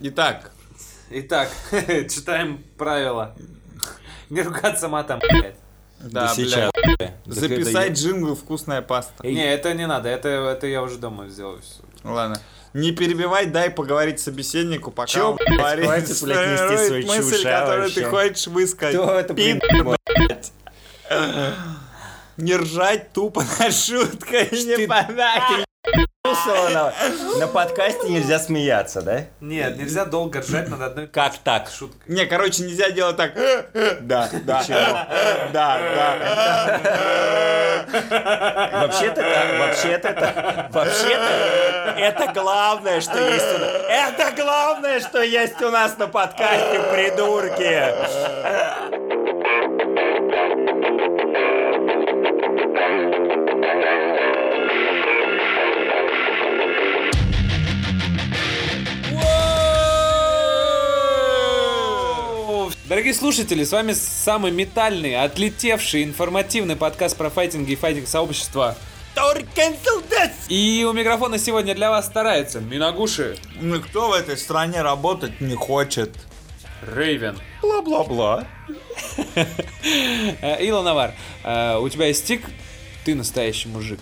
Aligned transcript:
Итак, 0.00 0.50
Итак, 1.10 1.48
читаем 2.10 2.64
правила. 2.76 3.34
Не 4.30 4.42
ругаться 4.42 4.88
матом, 4.88 5.20
блядь. 5.20 5.54
да, 6.00 6.26
Да 6.28 6.34
сейчас. 6.34 6.70
это 6.74 7.14
записать 7.26 7.88
я- 7.88 7.94
джингл 7.94 8.34
«Вкусная 8.34 8.82
паста». 8.82 9.24
Не, 9.26 9.52
это 9.54 9.74
не 9.74 9.86
надо, 9.86 10.08
это, 10.08 10.28
это 10.28 10.66
я 10.66 10.82
уже 10.82 10.96
дома 10.96 11.28
сделаю. 11.28 11.60
Ладно. 12.02 12.40
Не 12.72 12.90
перебивай, 12.90 13.46
дай 13.46 13.70
поговорить 13.70 14.18
собеседнику, 14.18 14.90
пока 14.90 15.06
Чё, 15.06 15.30
он 15.30 15.36
блядь, 15.36 15.58
говорит 15.58 15.84
хватит, 15.84 16.22
блядь, 16.22 16.50
нести 16.72 16.86
свою 16.88 17.06
мысль, 17.06 17.36
чушь, 17.36 17.44
а, 17.46 17.60
которую 17.60 17.90
ты 17.90 18.02
вообще? 18.02 18.10
хочешь 18.28 18.46
высказать. 18.48 18.94
Кто 18.96 19.12
это, 19.18 19.34
блин, 19.34 19.60
блядь? 19.60 20.52
Не 22.36 22.56
ржать 22.56 23.12
тупо 23.12 23.44
на 23.60 23.70
шуткой, 23.70 24.48
не 24.50 24.76
Ты- 24.76 24.88
понять. 26.34 26.74
На, 26.74 26.92
на 27.38 27.46
подкасте 27.46 28.08
нельзя 28.08 28.38
смеяться, 28.38 29.02
да? 29.02 29.24
Нет, 29.40 29.76
нельзя 29.76 30.04
долго 30.04 30.40
ржать 30.40 30.68
над 30.68 30.80
одной 30.80 31.06
Как 31.08 31.36
так? 31.38 31.68
шуткой. 31.70 32.14
Не, 32.14 32.26
короче, 32.26 32.62
нельзя 32.62 32.90
делать 32.90 33.16
так. 33.16 33.32
Да, 34.00 34.28
да, 34.44 34.64
да, 35.52 35.52
да. 35.52 36.80
Вообще-то 38.72 39.22
так, 39.22 39.58
вообще-то 39.58 40.12
так, 40.12 40.72
вообще-то 40.72 41.94
это 41.96 42.32
главное, 42.32 43.00
что 43.00 43.18
есть 43.18 43.54
у 43.54 43.58
нас. 43.58 43.70
Это 43.88 44.42
главное, 44.42 45.00
что 45.00 45.22
есть 45.22 45.60
у 45.62 45.70
нас 45.70 45.96
на 45.98 46.06
подкасте, 46.06 46.80
придурки. 46.92 49.03
Дорогие 62.86 63.14
слушатели, 63.14 63.64
с 63.64 63.72
вами 63.72 63.94
самый 63.94 64.52
метальный, 64.52 65.16
отлетевший, 65.16 66.04
информативный 66.04 66.76
подкаст 66.76 67.16
про 67.16 67.30
файтинги 67.30 67.72
и 67.72 67.76
файтинг 67.76 68.06
сообщества. 68.06 68.76
И 70.50 70.84
у 70.86 70.92
микрофона 70.92 71.38
сегодня 71.38 71.74
для 71.74 71.88
вас 71.88 72.04
старается 72.04 72.60
Минагуши 72.60 73.38
Никто 73.58 74.10
в 74.10 74.12
этой 74.12 74.36
стране 74.36 74.82
работать 74.82 75.40
не 75.40 75.54
хочет. 75.54 76.10
Рейвен. 76.82 77.38
Бла-бла-бла. 77.62 78.46
Э, 80.40 80.64
Илон 80.64 80.84
Навар, 80.84 81.14
э, 81.42 81.76
у 81.78 81.88
тебя 81.90 82.06
есть 82.06 82.24
стик? 82.24 82.46
Ты 83.04 83.14
настоящий 83.14 83.68
мужик. 83.68 84.00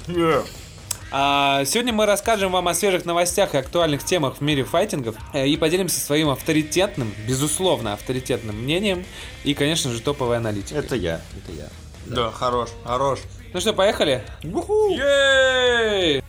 А, 1.15 1.67
сегодня 1.67 1.93
мы 1.93 2.07
расскажем 2.07 2.53
вам 2.53 2.69
о 2.69 2.75
свежих 2.75 3.05
новостях 3.05 3.55
и 3.55 3.59
актуальных 3.59 4.03
темах 4.03 4.39
в 4.39 4.41
мире 4.41 4.65
файтингов 4.65 5.15
э, 5.35 5.47
и 5.47 5.59
поделимся 5.59 6.01
своим 6.01 6.31
авторитетным, 6.31 7.13
безусловно 7.29 7.93
авторитетным 7.93 8.57
мнением 8.57 9.05
и, 9.45 9.53
конечно 9.53 9.91
же, 9.91 10.01
топовой 10.01 10.39
аналитикой. 10.39 10.79
Это 10.79 10.97
я, 10.97 11.21
это 11.37 11.53
я. 11.53 11.69
Да, 12.07 12.31
хорош, 12.31 12.71
хорош. 12.83 13.19
Ну 13.53 13.61
что, 13.61 13.75
поехали? 13.75 14.25
Ей! 14.43 16.23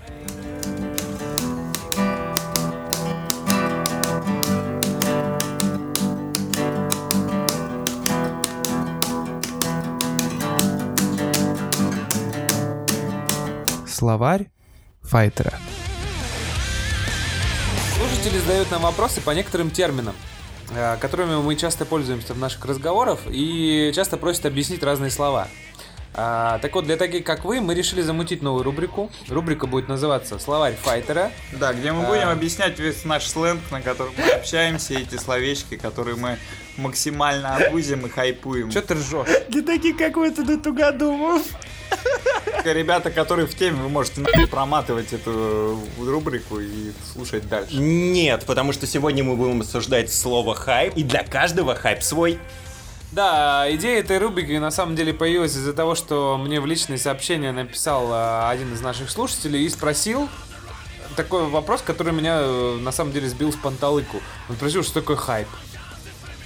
Словарь 13.87 14.49
файтера. 15.03 15.53
Слушатели 17.97 18.39
задают 18.39 18.71
нам 18.71 18.81
вопросы 18.81 19.21
по 19.21 19.31
некоторым 19.31 19.69
терминам, 19.69 20.15
э, 20.71 20.97
которыми 20.99 21.35
мы 21.41 21.55
часто 21.55 21.85
пользуемся 21.85 22.33
в 22.33 22.39
наших 22.39 22.65
разговорах 22.65 23.19
и 23.29 23.91
часто 23.95 24.17
просят 24.17 24.45
объяснить 24.45 24.83
разные 24.83 25.11
слова. 25.11 25.47
А, 26.15 26.59
так 26.59 26.75
вот, 26.75 26.85
для 26.85 26.95
таких 26.97 27.23
как 27.23 27.43
вы, 27.43 27.59
мы 27.59 27.73
решили 27.73 28.01
замутить 28.01 28.41
новую 28.41 28.63
рубрику. 28.63 29.11
Рубрика 29.29 29.65
будет 29.65 29.87
называться 29.87 30.37
«Словарь 30.37 30.75
файтера». 30.75 31.31
Да, 31.53 31.73
где 31.73 31.91
мы 31.91 32.05
будем 32.05 32.29
объяснять 32.29 32.77
весь 32.77 33.03
наш 33.03 33.25
сленг, 33.27 33.61
на 33.71 33.81
котором 33.81 34.13
мы 34.17 34.29
общаемся, 34.29 34.93
эти 34.93 35.15
словечки, 35.15 35.75
которые 35.75 36.15
мы 36.15 36.37
максимально 36.77 37.55
обузим 37.55 38.05
и 38.05 38.09
хайпуем. 38.09 38.69
Че 38.69 38.81
ты 38.81 38.93
ржешь? 38.93 39.27
Для 39.49 39.61
таких, 39.63 39.97
как 39.97 40.15
вы, 40.17 40.29
туда 40.29 40.57
тугодумов. 40.57 41.41
Ребята, 42.63 43.11
которые 43.11 43.45
в 43.45 43.55
теме, 43.55 43.81
вы 43.81 43.89
можете 43.89 44.23
проматывать 44.49 45.11
эту 45.11 45.79
рубрику 45.99 46.59
и 46.59 46.91
слушать 47.13 47.47
дальше. 47.49 47.75
Нет, 47.75 48.45
потому 48.45 48.71
что 48.71 48.87
сегодня 48.87 49.23
мы 49.23 49.35
будем 49.35 49.61
обсуждать 49.61 50.13
слово 50.13 50.55
хайп, 50.55 50.93
и 50.95 51.03
для 51.03 51.23
каждого 51.23 51.75
хайп 51.75 52.01
свой. 52.03 52.39
Да, 53.11 53.67
идея 53.75 53.99
этой 53.99 54.17
рубрики 54.17 54.53
на 54.53 54.71
самом 54.71 54.95
деле 54.95 55.13
появилась 55.13 55.51
из-за 55.51 55.73
того, 55.73 55.93
что 55.93 56.37
мне 56.37 56.59
в 56.59 56.65
личные 56.65 56.97
сообщения 56.97 57.51
написал 57.51 58.07
а, 58.11 58.49
один 58.49 58.73
из 58.73 58.81
наших 58.81 59.11
слушателей 59.11 59.65
и 59.65 59.69
спросил 59.69 60.29
такой 61.15 61.47
вопрос, 61.47 61.81
который 61.81 62.11
меня 62.11 62.39
э, 62.41 62.77
на 62.81 62.91
самом 62.91 63.11
деле 63.13 63.29
сбил 63.29 63.51
с 63.51 63.55
панталыку. 63.55 64.19
Он 64.49 64.55
спросил, 64.55 64.83
что 64.83 64.95
такое 64.95 65.15
хайп. 65.15 65.47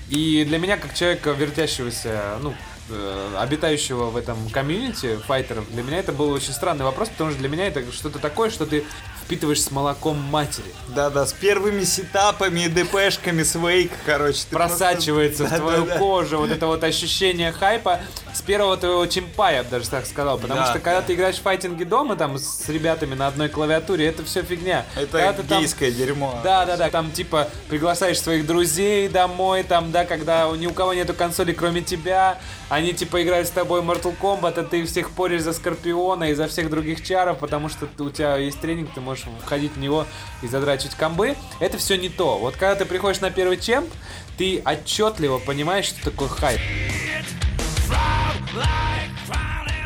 И 0.10 0.46
для 0.46 0.58
меня, 0.58 0.78
как 0.78 0.94
человека, 0.94 1.32
вертящегося, 1.32 2.38
ну, 2.42 2.54
э, 2.90 3.36
обитающего 3.38 4.06
в 4.06 4.18
этом 4.18 4.50
комьюнити 4.50 5.18
файтеров, 5.18 5.70
для 5.72 5.84
меня 5.84 6.00
это 6.00 6.12
был 6.12 6.30
очень 6.32 6.54
странный 6.54 6.86
вопрос, 6.86 7.10
потому 7.10 7.32
что 7.32 7.40
для 7.40 7.50
меня 7.50 7.68
это 7.68 7.92
что-то 7.92 8.20
такое, 8.20 8.50
что 8.50 8.66
ты 8.66 8.84
впитываешь 9.28 9.62
с 9.62 9.72
молоком 9.72 10.18
матери. 10.18 10.64
Да-да, 10.96 11.26
с 11.26 11.34
первыми 11.34 11.84
сетапами 11.84 12.62
и 12.62 12.68
ДПшками 12.70 13.44
с 13.44 13.56
Wake, 13.58 13.92
короче. 14.06 14.44
просачивается 14.50 15.44
в 15.44 15.48
просто- 15.50 15.58
твою 15.58 15.82
Да-да-да. 15.84 16.00
кожу, 16.00 16.38
вот 16.38 16.50
это 16.50 16.66
вот 16.68 16.82
ощущение 16.86 17.52
хайпа 17.52 18.00
с 18.34 18.42
первого 18.42 18.78
твоего 18.78 19.06
чимпа, 19.08 19.52
я 19.52 19.64
бы 19.64 19.70
даже 19.70 19.90
так 19.90 20.06
сказал. 20.06 20.38
Потому 20.38 20.62
Да, 20.62 20.66
что 20.68 20.80
когда 20.80 21.02
да. 21.02 21.08
ты 21.08 21.14
играешь 21.16 21.36
в 21.36 21.42
файтинги 21.42 21.84
дома, 21.84 22.16
там, 22.16 22.38
с 22.38 22.70
ребятами 22.70 23.16
на 23.16 23.28
одной 23.28 23.50
клавиатуре, 23.50 24.06
это 24.08 24.24
все 24.24 24.44
фигня. 24.44 24.86
Когда 24.96 25.20
Это 25.32 25.44
там- 25.44 25.60
гейское 25.62 25.92
дерьмо. 25.92 26.40
Да, 26.42 26.66
да, 26.66 26.78
да, 26.78 26.90
там 26.90 27.12
типа 27.12 27.50
приглашаешь 27.68 28.22
своих 28.22 28.46
друзей 28.48 29.10
домой, 29.10 29.64
там, 29.64 29.92
да, 29.92 30.06
когда 30.06 30.48
ни 30.56 30.68
у 30.68 30.72
кого 30.72 30.94
нету 30.94 31.14
консоли, 31.14 31.52
кроме 31.52 31.82
тебя, 31.82 32.38
они 32.70 32.94
типа 32.94 33.22
играют 33.24 33.48
с 33.50 33.52
тобой 33.52 33.82
Mortal 33.82 34.16
Kombat, 34.18 34.58
а 34.58 34.64
ты 34.64 34.86
всех 34.86 35.12
поришь 35.12 35.42
за 35.42 35.52
Скорпиона 35.52 36.32
и 36.32 36.34
за 36.34 36.48
всех 36.48 36.70
других 36.70 37.04
чаров, 37.06 37.40
потому 37.40 37.68
что 37.68 37.88
у 38.00 38.10
тебя 38.10 38.38
есть 38.38 38.62
тренинг, 38.62 38.94
ты 38.94 39.02
можешь 39.02 39.17
входить 39.44 39.74
в 39.74 39.80
него 39.80 40.06
и 40.42 40.48
задрачивать 40.48 40.96
комбы. 40.96 41.36
Это 41.60 41.78
все 41.78 41.98
не 41.98 42.10
то. 42.10 42.38
Вот 42.38 42.56
когда 42.56 42.76
ты 42.76 42.86
приходишь 42.86 43.22
на 43.22 43.32
первый 43.32 43.58
чемп, 43.58 43.92
ты 44.38 44.62
отчетливо 44.66 45.40
понимаешь, 45.40 45.86
что 45.86 46.04
такое 46.04 46.28
хайп. 46.30 46.62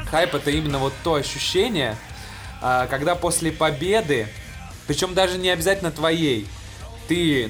Хайп 0.10 0.36
это 0.36 0.52
именно 0.52 0.78
вот 0.78 0.94
то 1.04 1.16
ощущение, 1.16 1.96
а, 2.62 2.88
когда 2.88 3.16
после 3.16 3.52
победы, 3.52 4.28
причем 4.88 5.14
даже 5.14 5.38
не 5.38 5.50
обязательно 5.50 5.90
твоей, 5.90 6.48
ты 7.08 7.48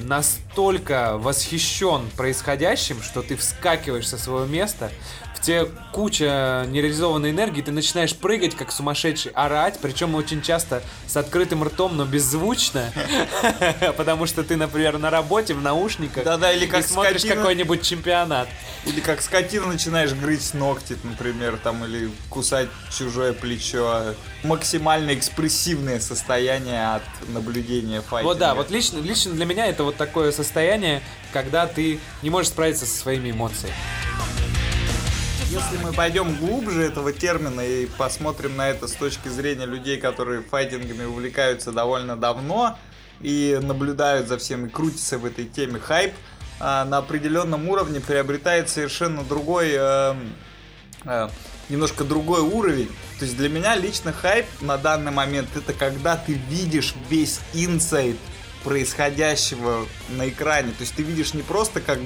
настолько 0.52 1.16
восхищен 1.16 2.10
происходящим, 2.14 3.02
что 3.02 3.22
ты 3.22 3.36
вскакиваешь 3.36 4.06
со 4.06 4.18
своего 4.18 4.44
места, 4.44 4.90
в 5.34 5.44
тебе 5.44 5.66
куча 5.92 6.66
нереализованной 6.68 7.30
энергии, 7.30 7.62
ты 7.62 7.72
начинаешь 7.72 8.14
прыгать 8.14 8.54
как 8.54 8.70
сумасшедший, 8.70 9.32
орать, 9.32 9.78
причем 9.80 10.14
очень 10.14 10.42
часто 10.42 10.82
с 11.06 11.16
открытым 11.16 11.64
ртом, 11.64 11.96
но 11.96 12.04
беззвучно, 12.04 12.92
потому 13.96 14.26
что 14.26 14.44
ты, 14.44 14.56
например, 14.56 14.98
на 14.98 15.10
работе 15.10 15.54
в 15.54 15.62
наушниках 15.62 16.24
Да-да, 16.24 16.52
или 16.52 16.66
как 16.66 16.86
смотришь 16.86 17.24
какой-нибудь 17.24 17.82
чемпионат. 17.82 18.48
Или 18.84 19.00
как 19.00 19.22
скотина 19.22 19.66
начинаешь 19.66 20.12
грызть 20.12 20.54
ногти, 20.54 20.96
например, 21.04 21.58
там, 21.62 21.84
или 21.84 22.10
кусать 22.28 22.68
чужое 22.90 23.32
плечо. 23.32 24.14
Максимально 24.42 25.14
экспрессивное 25.14 26.00
состояние 26.00 26.94
от 26.94 27.02
наблюдения 27.28 28.00
файтинга. 28.00 28.28
Вот 28.28 28.38
да, 28.38 28.54
вот 28.54 28.70
лично, 28.70 28.98
лично 28.98 29.32
для 29.32 29.44
меня 29.44 29.66
это 29.66 29.84
вот 29.84 29.96
такое 29.96 30.32
состояние, 30.32 30.41
когда 31.32 31.66
ты 31.66 31.98
не 32.22 32.30
можешь 32.30 32.50
справиться 32.50 32.86
со 32.86 32.96
своими 32.96 33.30
эмоциями. 33.30 33.74
Если 35.52 35.76
мы 35.82 35.92
пойдем 35.92 36.34
глубже 36.36 36.82
этого 36.82 37.12
термина 37.12 37.60
и 37.60 37.84
посмотрим 37.84 38.56
на 38.56 38.70
это 38.70 38.88
с 38.88 38.92
точки 38.92 39.28
зрения 39.28 39.66
людей, 39.66 39.98
которые 39.98 40.40
файтингами 40.40 41.04
увлекаются 41.04 41.72
довольно 41.72 42.16
давно 42.16 42.78
и 43.20 43.58
наблюдают 43.60 44.28
за 44.28 44.38
всем 44.38 44.64
и 44.64 44.70
крутятся 44.70 45.18
в 45.18 45.26
этой 45.26 45.44
теме, 45.44 45.78
хайп 45.78 46.14
а, 46.58 46.86
на 46.86 46.96
определенном 46.98 47.68
уровне 47.68 48.00
приобретает 48.00 48.70
совершенно 48.70 49.24
другой, 49.24 49.72
эм, 49.72 50.32
э, 51.04 51.28
немножко 51.68 52.04
другой 52.04 52.40
уровень. 52.40 52.88
То 53.18 53.26
есть 53.26 53.36
для 53.36 53.50
меня 53.50 53.74
лично 53.76 54.12
хайп 54.12 54.46
на 54.62 54.78
данный 54.78 55.12
момент 55.12 55.48
это 55.54 55.74
когда 55.74 56.16
ты 56.16 56.32
видишь 56.32 56.94
весь 57.10 57.40
инсайт 57.52 58.16
происходящего 58.62 59.86
на 60.10 60.28
экране. 60.28 60.72
То 60.72 60.82
есть 60.82 60.94
ты 60.94 61.02
видишь 61.02 61.34
не 61.34 61.42
просто 61.42 61.80
как 61.80 61.98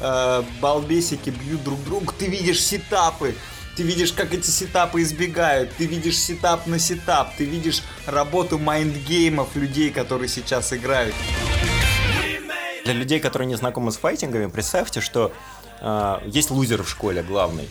э, 0.00 0.42
балбесики 0.60 1.30
бьют 1.30 1.62
друг 1.64 1.82
друга, 1.84 2.12
ты 2.18 2.26
видишь 2.26 2.62
setup 2.62 3.13
ы, 3.13 3.34
ты 3.76 3.82
видишь, 3.82 4.12
как 4.12 4.34
эти 4.34 4.48
setup 4.48 4.93
ы 4.93 5.02
избегают, 5.02 5.72
ты 5.76 5.86
видишь 5.86 6.18
setup 6.18 6.66
на 6.66 6.78
setup, 6.78 7.34
ты 7.36 7.44
видишь 7.44 7.82
работу 8.06 8.58
mind 8.58 8.97
game 8.97 9.36
ов 9.36 9.56
людей, 9.56 9.90
которые 9.90 10.28
сейчас 10.28 10.72
играют. 10.72 11.14
Для 12.84 12.92
людей, 12.92 13.20
которые 13.20 13.46
не 13.46 13.54
знакомы 13.54 13.92
с 13.92 13.96
файтингами, 13.96 14.46
представьте, 14.46 15.00
что 15.00 15.32
э, 15.80 16.18
есть 16.26 16.50
лузер 16.50 16.82
в 16.82 16.88
школе 16.88 17.22
главный. 17.22 17.68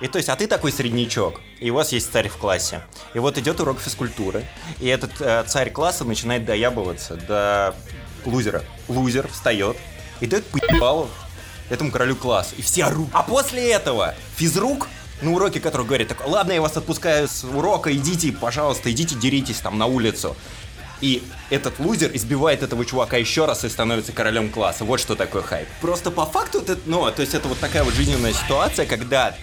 И 0.00 0.08
то 0.08 0.16
есть, 0.16 0.28
а 0.30 0.36
ты 0.36 0.46
такой 0.46 0.72
среднячок, 0.72 1.40
и 1.58 1.70
у 1.70 1.74
вас 1.74 1.92
есть 1.92 2.10
царь 2.10 2.28
в 2.28 2.36
классе. 2.38 2.82
И 3.12 3.18
вот 3.18 3.36
идет 3.36 3.60
урок 3.60 3.80
физкультуры, 3.80 4.44
и 4.78 4.86
этот 4.86 5.20
э, 5.20 5.44
царь 5.46 5.70
класса 5.70 6.04
начинает 6.04 6.46
доябываться 6.46 7.16
до 7.16 7.74
лузера. 8.24 8.62
Лузер 8.88 9.28
встает 9.28 9.76
и 10.20 10.26
дает 10.26 10.46
поебалу 10.46 11.08
этому 11.68 11.90
королю 11.90 12.16
класса. 12.16 12.54
И 12.56 12.62
все 12.62 12.84
орут. 12.84 13.08
А 13.12 13.22
после 13.22 13.70
этого 13.70 14.14
физрук 14.36 14.88
на 15.20 15.32
уроке, 15.32 15.60
который 15.60 15.86
говорит, 15.86 16.08
так, 16.08 16.26
ладно, 16.26 16.52
я 16.52 16.62
вас 16.62 16.76
отпускаю 16.78 17.28
с 17.28 17.44
урока, 17.44 17.94
идите, 17.94 18.32
пожалуйста, 18.32 18.90
идите, 18.90 19.14
деритесь 19.16 19.58
там 19.58 19.76
на 19.76 19.84
улицу. 19.84 20.34
И 21.02 21.22
этот 21.48 21.78
лузер 21.78 22.10
избивает 22.14 22.62
этого 22.62 22.84
чувака 22.84 23.16
еще 23.16 23.46
раз 23.46 23.64
и 23.64 23.68
становится 23.68 24.12
королем 24.12 24.50
класса. 24.50 24.84
Вот 24.84 25.00
что 25.00 25.14
такое 25.14 25.42
хайп. 25.42 25.68
Просто 25.80 26.10
по 26.10 26.26
факту, 26.26 26.60
это, 26.60 26.78
ну, 26.86 27.10
то 27.10 27.22
есть 27.22 27.34
это 27.34 27.48
вот 27.48 27.58
такая 27.58 27.84
вот 27.84 27.94
жизненная 27.94 28.32
ситуация, 28.34 28.84
когда 28.86 29.34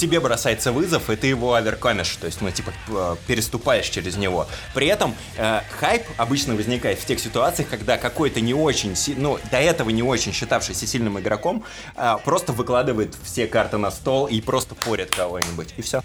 тебе 0.00 0.18
бросается 0.18 0.72
вызов, 0.72 1.10
и 1.10 1.16
ты 1.16 1.26
его 1.26 1.54
оверкомишь, 1.54 2.16
то 2.16 2.26
есть, 2.26 2.40
ну, 2.40 2.50
типа, 2.50 2.72
э, 2.88 3.16
переступаешь 3.26 3.88
через 3.88 4.16
него. 4.16 4.48
При 4.74 4.86
этом 4.86 5.14
э, 5.36 5.60
хайп 5.78 6.02
обычно 6.16 6.54
возникает 6.54 6.98
в 6.98 7.04
тех 7.04 7.20
ситуациях, 7.20 7.68
когда 7.68 7.98
какой-то 7.98 8.40
не 8.40 8.54
очень, 8.54 8.94
ну, 9.16 9.38
до 9.50 9.58
этого 9.58 9.90
не 9.90 10.02
очень 10.02 10.32
считавшийся 10.32 10.86
сильным 10.86 11.20
игроком, 11.20 11.64
э, 11.96 12.16
просто 12.24 12.52
выкладывает 12.52 13.14
все 13.22 13.46
карты 13.46 13.76
на 13.76 13.90
стол 13.90 14.26
и 14.26 14.40
просто 14.40 14.74
порит 14.74 15.10
кого-нибудь, 15.14 15.74
и 15.76 15.82
все. 15.82 16.02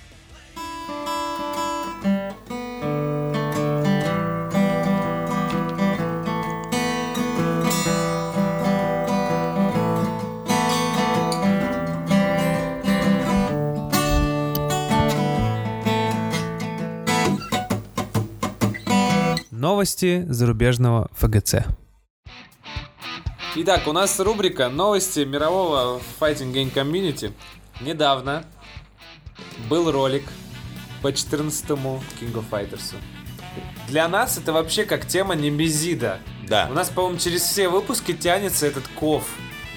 Новости 19.85 20.25
зарубежного 20.27 21.11
ФГЦ. 21.13 21.57
Итак, 23.53 23.87
у 23.87 23.91
нас 23.91 24.19
рубрика 24.19 24.67
«Новости 24.69 25.19
мирового 25.19 26.01
Fighting 26.19 26.51
Game 26.51 26.73
Community». 26.73 27.31
Недавно 27.81 28.45
был 29.69 29.91
ролик 29.91 30.23
по 31.03 31.09
14-му 31.09 32.01
King 32.19 32.33
of 32.33 32.45
Fighters. 32.49 32.95
Для 33.87 34.07
нас 34.07 34.39
это 34.39 34.53
вообще 34.53 34.85
как 34.85 35.05
тема 35.05 35.35
Немезида. 35.35 36.17
Да. 36.49 36.67
У 36.71 36.73
нас, 36.73 36.89
по-моему, 36.89 37.19
через 37.19 37.43
все 37.43 37.69
выпуски 37.69 38.13
тянется 38.13 38.65
этот 38.65 38.87
ков. 38.87 39.23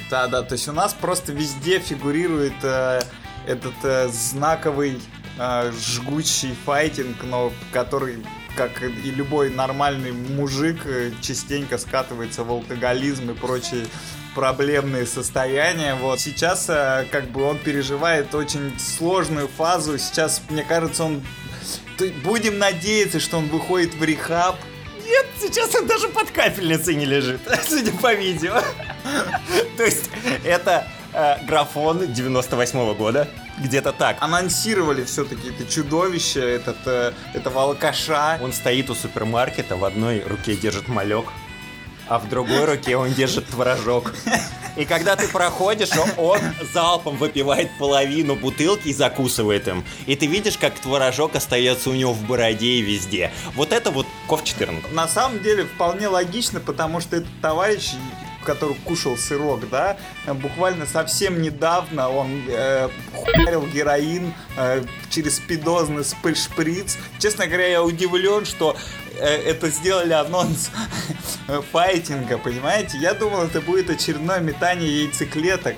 Да, 0.09 0.27
да, 0.27 0.43
то 0.43 0.55
есть 0.55 0.69
у 0.69 0.73
нас 0.73 0.95
просто 0.95 1.35
везде 1.35 1.81
фигурирует 1.81 2.55
э, 2.63 3.03
этот 3.47 3.75
э, 3.83 4.09
знаковый 4.09 5.03
э, 5.39 5.71
жгучий 5.73 6.55
файтинг, 6.65 7.25
но 7.25 7.53
который, 7.75 8.25
как 8.59 8.83
и 8.83 9.13
любой 9.13 9.51
нормальный 9.51 10.11
мужик, 10.11 10.81
э, 10.85 11.13
частенько 11.23 11.79
скатывается 11.79 12.43
в 12.43 12.51
алкоголизм 12.51 13.31
и 13.31 13.35
прочие 13.35 13.87
проблемные 14.35 15.07
состояния. 15.07 15.95
Вот 15.95 16.19
сейчас 16.19 16.67
э, 16.69 17.07
как 17.13 17.31
бы 17.31 17.45
он 17.45 17.61
переживает 17.61 18.35
очень 18.35 18.77
сложную 18.81 19.47
фазу. 19.47 19.97
Сейчас, 19.97 20.43
мне 20.51 20.65
кажется, 20.65 21.05
он... 21.05 21.23
Будем 22.25 22.59
надеяться, 22.59 23.21
что 23.21 23.39
он 23.39 23.47
выходит 23.47 23.95
в 23.95 24.03
рехаб, 24.03 24.57
Нет, 25.05 25.27
сейчас 25.41 25.73
он 25.77 25.87
даже 25.87 26.09
под 26.09 26.31
капельницей 26.33 26.97
не 26.97 27.05
лежит, 27.05 27.41
судя 27.69 27.93
по 27.93 28.13
видео. 28.13 28.61
То 29.77 29.85
есть, 29.85 30.11
это 30.45 30.89
э, 31.13 31.45
графон 31.47 32.13
98 32.13 32.95
года, 32.95 33.29
где-то 33.63 33.93
так. 33.93 34.17
анонсировали 34.21 35.05
все-таки 35.05 35.49
это 35.49 35.71
чудовище, 35.71 36.41
этот, 36.41 36.79
э, 36.87 37.13
этого 37.35 37.63
алкаша. 37.63 38.39
Он 38.43 38.53
стоит 38.53 38.91
у 38.91 38.95
супермаркета, 38.95 39.77
в 39.77 39.85
одной 39.85 40.23
руке 40.27 40.57
держит 40.57 40.89
малек, 40.89 41.27
а 42.09 42.19
в 42.19 42.29
другой 42.29 42.65
руке 42.65 42.97
он 42.97 43.13
держит 43.13 43.47
творожок. 43.47 44.13
И 44.77 44.85
когда 44.85 45.17
ты 45.17 45.27
проходишь, 45.27 45.91
он, 45.97 46.11
он 46.17 46.41
залпом 46.73 47.17
выпивает 47.17 47.69
половину 47.79 48.37
бутылки 48.37 48.89
и 48.89 48.95
закусывает 48.95 49.67
им. 49.67 49.85
И 50.07 50.15
ты 50.15 50.27
видишь, 50.27 50.57
как 50.57 50.79
творожок 50.79 51.35
остается 51.35 51.91
у 51.91 51.95
него 51.95 52.13
в 52.13 52.23
бороде 52.23 52.75
и 52.75 52.83
везде. 52.83 53.33
Вот 53.55 53.73
это 53.73 53.91
вот 53.91 54.07
Ков 54.29 54.45
14. 54.45 54.93
На 54.93 55.09
самом 55.09 55.43
деле 55.43 55.65
вполне 55.65 56.07
логично, 56.07 56.61
потому 56.61 57.01
что 57.01 57.17
этот 57.17 57.41
товарищ, 57.43 57.95
который 58.45 58.77
кушал 58.85 59.17
сырок, 59.17 59.69
да, 59.69 59.97
буквально 60.27 60.87
совсем 60.87 61.43
недавно 61.43 62.09
он 62.09 62.43
э, 62.49 62.89
хуярил 63.15 63.67
героин 63.67 64.33
э, 64.57 64.85
через 65.11 65.37
спидозный 65.37 66.05
шприц. 66.05 66.97
Честно 67.19 67.47
говоря, 67.47 67.67
я 67.67 67.83
удивлен, 67.83 68.45
что 68.45 68.77
э, 69.19 69.25
это 69.25 69.69
сделали 69.71 70.13
анонс 70.13 70.71
файтинга, 71.73 72.39
понимаете? 72.39 72.99
Я 72.99 73.15
думал, 73.15 73.43
это 73.43 73.61
будет 73.61 73.91
очередное 73.91 74.41
метание 74.41 75.05
яйцеклеток. 75.05 75.77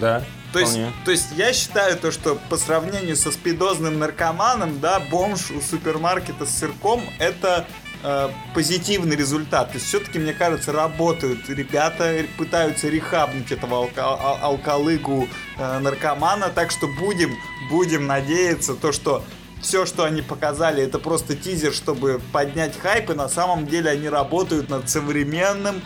Да, 0.00 0.22
То 0.52 0.58
есть, 0.60 0.78
то 1.04 1.10
есть 1.10 1.28
я 1.36 1.52
считаю 1.52 1.96
то, 1.96 2.10
что 2.10 2.38
по 2.48 2.56
сравнению 2.56 3.16
со 3.16 3.30
спидозным 3.30 3.98
наркоманом, 3.98 4.80
да, 4.80 5.00
бомж 5.00 5.50
у 5.50 5.60
супермаркета 5.60 6.46
с 6.46 6.58
сырком 6.58 7.02
это 7.18 7.66
э, 8.02 8.28
позитивный 8.54 9.16
результат. 9.16 9.68
То 9.68 9.74
есть 9.74 9.86
все-таки, 9.86 10.18
мне 10.18 10.32
кажется, 10.32 10.72
работают 10.72 11.48
ребята, 11.48 12.24
пытаются 12.36 12.88
рехабнуть 12.88 13.50
этого 13.52 13.84
алка- 13.86 14.16
а- 14.18 14.38
алкалыгу 14.42 15.28
э, 15.58 15.78
наркомана, 15.78 16.48
так 16.48 16.70
что 16.70 16.86
будем, 16.86 17.34
будем 17.70 18.06
надеяться 18.06 18.74
то, 18.74 18.92
что 18.92 19.22
все, 19.60 19.86
что 19.86 20.04
они 20.04 20.22
показали, 20.22 20.82
это 20.82 20.98
просто 20.98 21.34
тизер, 21.34 21.72
чтобы 21.72 22.20
поднять 22.32 22.78
хайп, 22.78 23.10
и 23.10 23.14
на 23.14 23.28
самом 23.28 23.66
деле 23.66 23.90
они 23.90 24.08
работают 24.08 24.68
над 24.68 24.88
современным 24.88 25.82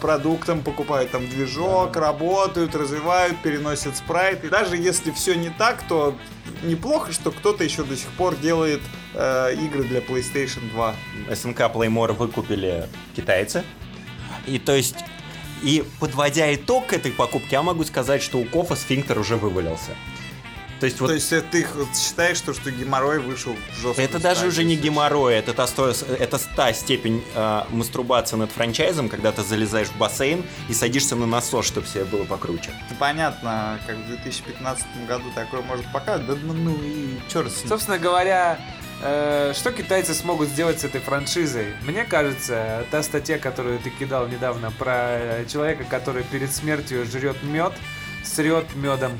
продуктом, 0.00 0.62
покупают 0.62 1.10
там 1.10 1.28
движок, 1.28 1.96
работают, 1.96 2.74
развивают, 2.74 3.40
переносят 3.42 3.96
спрайт. 3.96 4.44
И 4.44 4.48
даже 4.48 4.76
если 4.76 5.10
все 5.10 5.34
не 5.34 5.50
так, 5.50 5.82
то 5.88 6.16
неплохо, 6.62 7.12
что 7.12 7.30
кто-то 7.30 7.64
еще 7.64 7.84
до 7.84 7.96
сих 7.96 8.08
пор 8.10 8.36
делает 8.36 8.80
э, 9.14 9.54
игры 9.54 9.84
для 9.84 10.00
PlayStation 10.00 10.70
2. 10.70 10.94
СНК 11.34 11.60
Playmore 11.60 12.12
выкупили 12.12 12.88
китайцы. 13.16 13.64
И 14.46 14.58
то 14.58 14.74
есть, 14.74 14.96
и 15.62 15.84
подводя 15.98 16.52
итог 16.54 16.88
к 16.88 16.92
этой 16.92 17.12
покупке, 17.12 17.48
я 17.52 17.62
могу 17.62 17.84
сказать, 17.84 18.22
что 18.22 18.38
у 18.38 18.44
Кофа 18.44 18.76
сфинктер 18.76 19.18
уже 19.18 19.36
вывалился. 19.36 19.96
То 20.80 20.86
есть 20.86 20.98
вот 20.98 21.08
То 21.08 21.12
есть 21.12 21.28
ты 21.50 21.66
считаешь, 21.94 22.38
что, 22.38 22.54
что 22.54 22.70
геморрой 22.70 23.18
вышел 23.18 23.54
в 23.54 23.74
жесткую 23.74 24.06
это 24.06 24.18
даже 24.18 24.46
уже 24.46 24.64
не 24.64 24.76
геморрой, 24.76 25.34
это 25.34 25.52
та, 25.52 25.66
это 25.66 26.40
та 26.56 26.72
степень 26.72 27.22
э, 27.34 27.62
мастурбации 27.68 28.36
над 28.36 28.50
франчайзом, 28.50 29.10
когда 29.10 29.30
ты 29.30 29.42
залезаешь 29.42 29.88
в 29.88 29.98
бассейн 29.98 30.42
и 30.70 30.74
садишься 30.74 31.16
на 31.16 31.26
насос, 31.26 31.66
чтобы 31.66 31.86
себе 31.86 32.04
было 32.04 32.24
покруче. 32.24 32.70
Понятно, 32.98 33.78
как 33.86 33.96
в 33.96 34.06
2015 34.06 34.86
году 35.06 35.24
такое 35.34 35.60
может 35.60 35.84
показать, 35.92 36.26
да 36.26 36.34
ну, 36.42 36.54
ну 36.54 36.74
и 36.82 37.18
черт 37.28 37.52
с 37.52 37.58
ним. 37.58 37.68
Собственно 37.68 37.98
говоря, 37.98 38.58
э, 39.02 39.52
что 39.54 39.72
китайцы 39.72 40.14
смогут 40.14 40.48
сделать 40.48 40.80
с 40.80 40.84
этой 40.84 41.02
франшизой? 41.02 41.74
Мне 41.82 42.04
кажется, 42.04 42.86
та 42.90 43.02
статья, 43.02 43.38
которую 43.38 43.80
ты 43.80 43.90
кидал 43.90 44.28
недавно 44.28 44.70
про 44.70 44.94
э, 44.94 45.44
человека, 45.46 45.84
который 45.84 46.22
перед 46.22 46.50
смертью 46.50 47.04
жрет 47.04 47.42
мед, 47.42 47.74
срет 48.24 48.64
медом, 48.74 49.12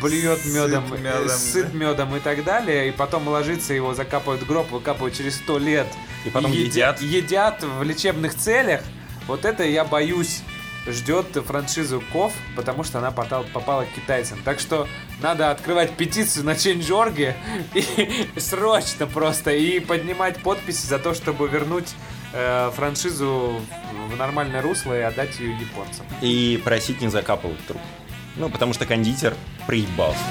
блюет 0.00 0.40
Сыт 0.40 0.54
медом, 0.54 0.92
э, 0.92 0.98
мёдом, 0.98 1.28
сыт 1.28 1.74
медом 1.74 2.16
и 2.16 2.20
так 2.20 2.44
далее, 2.44 2.88
и 2.88 2.90
потом 2.92 3.28
ложится, 3.28 3.74
его 3.74 3.94
закапывают 3.94 4.42
в 4.42 4.46
гроб, 4.46 4.70
выкапывают 4.70 5.14
через 5.16 5.36
сто 5.36 5.58
лет. 5.58 5.86
И 6.24 6.30
потом 6.30 6.52
едят. 6.52 7.00
Едят 7.00 7.62
в 7.62 7.82
лечебных 7.82 8.34
целях. 8.34 8.82
Вот 9.26 9.44
это 9.44 9.64
я 9.64 9.84
боюсь 9.84 10.42
ждет 10.86 11.26
франшизу 11.46 12.02
Ков, 12.12 12.32
потому 12.56 12.84
что 12.84 12.98
она 12.98 13.10
попала, 13.10 13.44
попала 13.44 13.84
к 13.84 13.88
китайцам. 13.90 14.38
Так 14.44 14.60
что 14.60 14.88
надо 15.20 15.50
открывать 15.50 15.92
петицию 15.96 16.44
на 16.44 16.50
Change.org 16.50 17.34
и 17.74 18.28
срочно 18.40 19.06
просто 19.06 19.50
и 19.52 19.80
поднимать 19.80 20.38
подписи 20.38 20.86
за 20.86 20.98
то, 20.98 21.14
чтобы 21.14 21.48
вернуть 21.48 21.94
э, 22.32 22.70
франшизу 22.74 23.60
в 24.08 24.16
нормальное 24.16 24.62
русло 24.62 24.98
и 24.98 25.02
отдать 25.02 25.38
ее 25.38 25.52
японцам. 25.58 26.06
И 26.22 26.60
просить 26.64 27.00
не 27.00 27.08
закапывать 27.08 27.64
труп. 27.66 27.80
Ну, 28.38 28.48
потому 28.48 28.72
что 28.72 28.86
кондитер 28.86 29.34
приебался. 29.66 30.22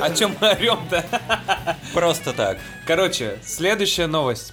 О 0.00 0.10
чем 0.14 0.36
мы 0.40 0.50
орем-то? 0.50 1.04
Просто 1.92 2.32
так. 2.32 2.58
Короче, 2.86 3.38
следующая 3.42 4.06
новость. 4.06 4.52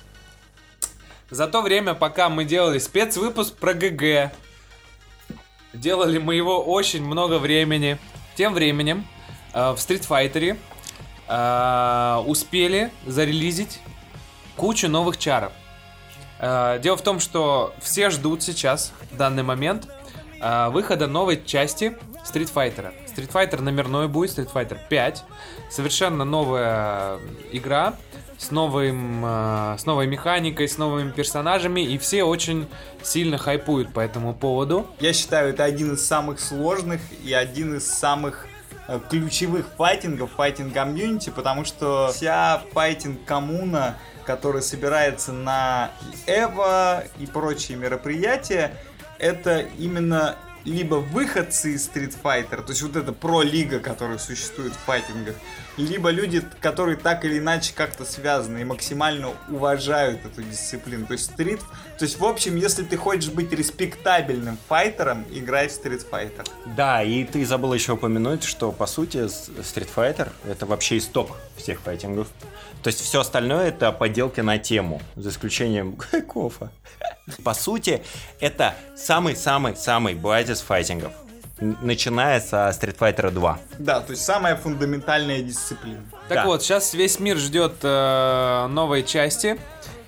За 1.30 1.48
то 1.48 1.62
время, 1.62 1.94
пока 1.94 2.30
мы 2.30 2.46
делали 2.46 2.80
спецвыпуск 2.80 3.56
про 3.56 3.74
ГГ, 3.74 4.32
делали 5.74 6.18
мы 6.18 6.36
его 6.36 6.64
очень 6.64 7.04
много 7.06 7.38
времени. 7.38 8.00
Тем 8.36 8.54
временем 8.54 9.06
э, 9.54 9.72
в 9.72 9.76
Street 9.76 10.08
Fighter 10.08 10.58
э, 11.28 12.24
успели 12.26 12.92
зарелизить 13.06 13.80
кучу 14.56 14.88
новых 14.88 15.18
чаров. 15.18 15.52
Э, 16.44 16.78
Дело 16.82 16.98
в 16.98 17.02
том, 17.02 17.22
что 17.22 17.74
все 17.82 18.10
ждут 18.10 18.44
сейчас, 18.44 18.92
в 19.12 19.16
данный 19.18 19.44
момент, 19.44 19.88
э, 20.42 20.70
выхода 20.70 21.08
новой 21.08 21.42
части 21.44 21.96
Street 22.26 22.52
Fighter. 22.54 22.94
Street 23.08 23.32
Fighter 23.32 23.62
номерной 23.62 24.10
будет, 24.10 24.38
Street 24.38 24.52
Fighter 24.54 24.78
5. 24.90 25.24
Совершенно 25.70 26.26
новая 26.26 27.18
игра 27.54 27.96
с, 28.38 28.52
новым, 28.52 29.24
э, 29.26 29.78
с 29.80 29.86
новой 29.86 30.08
механикой, 30.08 30.68
с 30.68 30.78
новыми 30.78 31.12
персонажами, 31.12 31.80
и 31.80 31.98
все 31.98 32.26
очень 32.26 32.68
сильно 33.02 33.38
хайпуют 33.38 33.94
по 33.94 34.02
этому 34.02 34.34
поводу. 34.34 34.86
Я 35.00 35.14
считаю, 35.14 35.52
это 35.52 35.64
один 35.64 35.94
из 35.94 36.06
самых 36.06 36.42
сложных 36.42 37.00
и 37.24 37.32
один 37.32 37.78
из 37.78 37.88
самых 37.88 38.48
ключевых 39.10 39.66
файтингов 39.78 40.32
файтинг 40.32 40.74
комьюнити, 40.74 41.30
потому 41.30 41.64
что 41.64 42.12
вся 42.14 42.62
файтинг 42.74 43.24
коммуна, 43.24 43.96
которая 44.26 44.62
собирается 44.62 45.32
на 45.32 45.92
Эво 46.26 47.04
и 47.20 47.26
прочие 47.26 47.78
мероприятия, 47.78 48.76
это 49.20 49.60
именно 49.78 50.38
либо 50.66 50.96
выходцы 50.96 51.74
из 51.74 51.88
Street 51.88 52.16
Fighter, 52.22 52.64
то 52.64 52.70
есть 52.70 52.82
вот 52.82 52.96
эта 52.96 53.12
про-лига, 53.12 53.80
которая 53.80 54.18
существует 54.18 54.74
в 54.74 54.80
файтингах, 54.80 55.36
либо 55.78 56.10
люди, 56.10 56.42
которые 56.60 56.98
так 56.98 57.26
или 57.26 57.40
иначе 57.40 57.74
как-то 57.76 58.06
связаны 58.06 58.62
и 58.62 58.64
максимально 58.64 59.32
уважают 59.50 60.26
эту 60.26 60.44
дисциплину. 60.44 61.06
То 61.06 61.14
есть 61.14 61.26
стрит, 61.26 61.60
то 61.98 62.06
есть 62.06 62.20
в 62.20 62.26
общем, 62.26 62.56
если 62.56 62.84
ты 62.84 62.98
хочешь 62.98 63.32
быть 63.32 63.52
респектабельным 63.52 64.58
файтером, 64.68 65.26
играй 65.32 65.68
в 65.68 65.72
Street 65.72 66.06
Fighter. 66.10 66.48
Да, 66.76 67.04
и 67.04 67.24
ты 67.24 67.46
забыл 67.46 67.74
еще 67.74 67.94
упомянуть, 67.94 68.44
что 68.44 68.72
по 68.72 68.86
сути 68.86 69.18
Street 69.18 69.90
Fighter 69.96 70.32
это 70.48 70.66
вообще 70.66 70.98
исток 70.98 71.38
всех 71.58 71.82
файтингов. 71.82 72.28
То 72.84 72.88
есть 72.88 73.00
все 73.00 73.22
остальное 73.22 73.70
это 73.70 73.92
поделки 73.92 74.42
на 74.42 74.58
тему, 74.58 75.02
за 75.16 75.30
исключением 75.30 75.98
кофа. 76.28 76.72
По 77.44 77.54
сути, 77.54 78.04
это 78.40 78.76
самый-самый-самый 78.98 80.16
базис 80.16 80.62
файтингов. 80.62 81.14
Начиная 81.82 82.40
со 82.42 82.70
Street 82.70 82.98
Fighter 82.98 83.32
2. 83.32 83.60
Да, 83.80 84.00
то 84.02 84.12
есть 84.12 84.24
самая 84.26 84.56
фундаментальная 84.56 85.42
дисциплина. 85.42 86.02
Так 86.28 86.38
Да. 86.40 86.46
вот, 86.46 86.62
сейчас 86.64 86.94
весь 86.94 87.20
мир 87.20 87.38
ждет 87.38 87.74
э, 87.84 88.68
новой 88.68 89.04
части. 89.04 89.60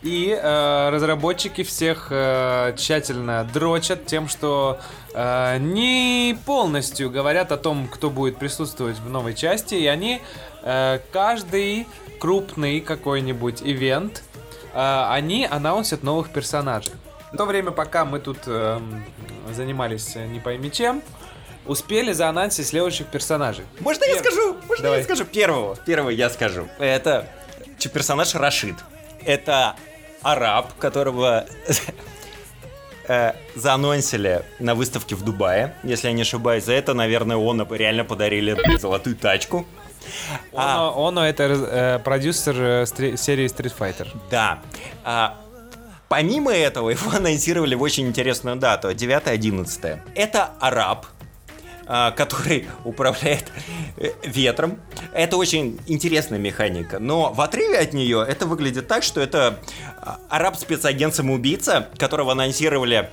И 0.02 0.38
э, 0.40 0.90
разработчики 0.92 1.64
всех 1.64 2.08
э, 2.12 2.74
тщательно 2.78 3.44
дрочат 3.54 4.06
тем, 4.06 4.28
что 4.28 4.80
э, 5.16 5.58
не 5.60 6.38
полностью 6.46 7.10
говорят 7.10 7.52
о 7.52 7.58
том, 7.58 7.88
кто 7.88 8.12
будет 8.12 8.38
присутствовать 8.38 9.00
в 9.00 9.10
новой 9.10 9.34
части. 9.34 9.74
И 9.74 9.88
они 9.88 10.22
э, 10.62 11.00
каждый 11.12 11.88
крупный 12.20 12.82
какой-нибудь 12.82 13.64
ивент, 13.64 14.22
э, 14.74 15.06
они 15.10 15.48
анонсят 15.50 16.04
новых 16.04 16.30
персонажей. 16.30 16.94
В 17.34 17.38
то 17.38 17.46
время, 17.46 17.72
пока 17.72 18.06
мы 18.06 18.20
тут 18.20 18.38
эм, 18.46 19.04
занимались 19.52 20.16
э, 20.16 20.28
не 20.28 20.40
пойми 20.40 20.72
чем, 20.72 21.02
успели 21.66 22.12
заанонсить 22.14 22.68
следующих 22.68 23.08
персонажей. 23.08 23.66
Можно 23.80 24.04
я 24.06 24.16
Первый. 24.16 24.32
скажу? 24.32 24.54
Можно 24.68 24.84
Давай. 24.84 24.98
я 25.00 25.04
скажу 25.06 25.26
первого? 25.26 25.76
Первого 25.78 26.10
я 26.10 26.30
скажу. 26.30 26.68
Это 26.80 27.28
персонаж 27.94 28.34
Рашид. 28.36 28.76
Это 29.24 29.76
араб, 30.22 30.74
которого 30.80 31.46
э, 33.08 33.34
заанонсили 33.56 34.44
на 34.60 34.76
выставке 34.76 35.16
в 35.16 35.24
Дубае, 35.24 35.76
если 35.84 36.08
я 36.08 36.14
не 36.14 36.22
ошибаюсь. 36.24 36.64
За 36.66 36.74
это, 36.74 36.94
наверное, 36.94 37.38
он 37.38 37.66
реально 37.72 38.06
подарили 38.06 38.58
золотую 38.80 39.16
тачку. 39.16 39.66
А, 40.54 40.92
Он, 40.92 41.18
он 41.18 41.24
это 41.26 41.44
э, 41.44 42.00
продюсер 42.00 42.56
э, 42.60 42.84
стри- 42.86 43.18
серии 43.18 43.46
Street 43.48 43.74
Fighter. 43.78 44.08
да. 44.30 44.60
А, 45.04 45.36
помимо 46.10 46.52
этого, 46.52 46.92
его 46.92 47.12
анонсировали 47.12 47.74
в 47.76 47.82
очень 47.82 48.08
интересную 48.08 48.56
дату, 48.56 48.90
9-11. 48.92 50.00
Это 50.14 50.52
араб, 50.60 51.08
который 52.12 52.68
управляет 52.84 53.46
э, 53.98 54.10
ветром. 54.24 54.80
Это 55.14 55.38
очень 55.38 55.80
интересная 55.88 56.40
механика. 56.40 57.00
Но 57.00 57.32
в 57.34 57.42
отрыве 57.42 57.78
от 57.80 57.94
нее 57.94 58.26
это 58.28 58.46
выглядит 58.46 58.88
так, 58.88 59.04
что 59.04 59.22
это 59.22 59.60
а, 60.02 60.20
араб-спецагент-самоубийца, 60.30 61.90
которого 61.98 62.32
анонсировали 62.34 63.10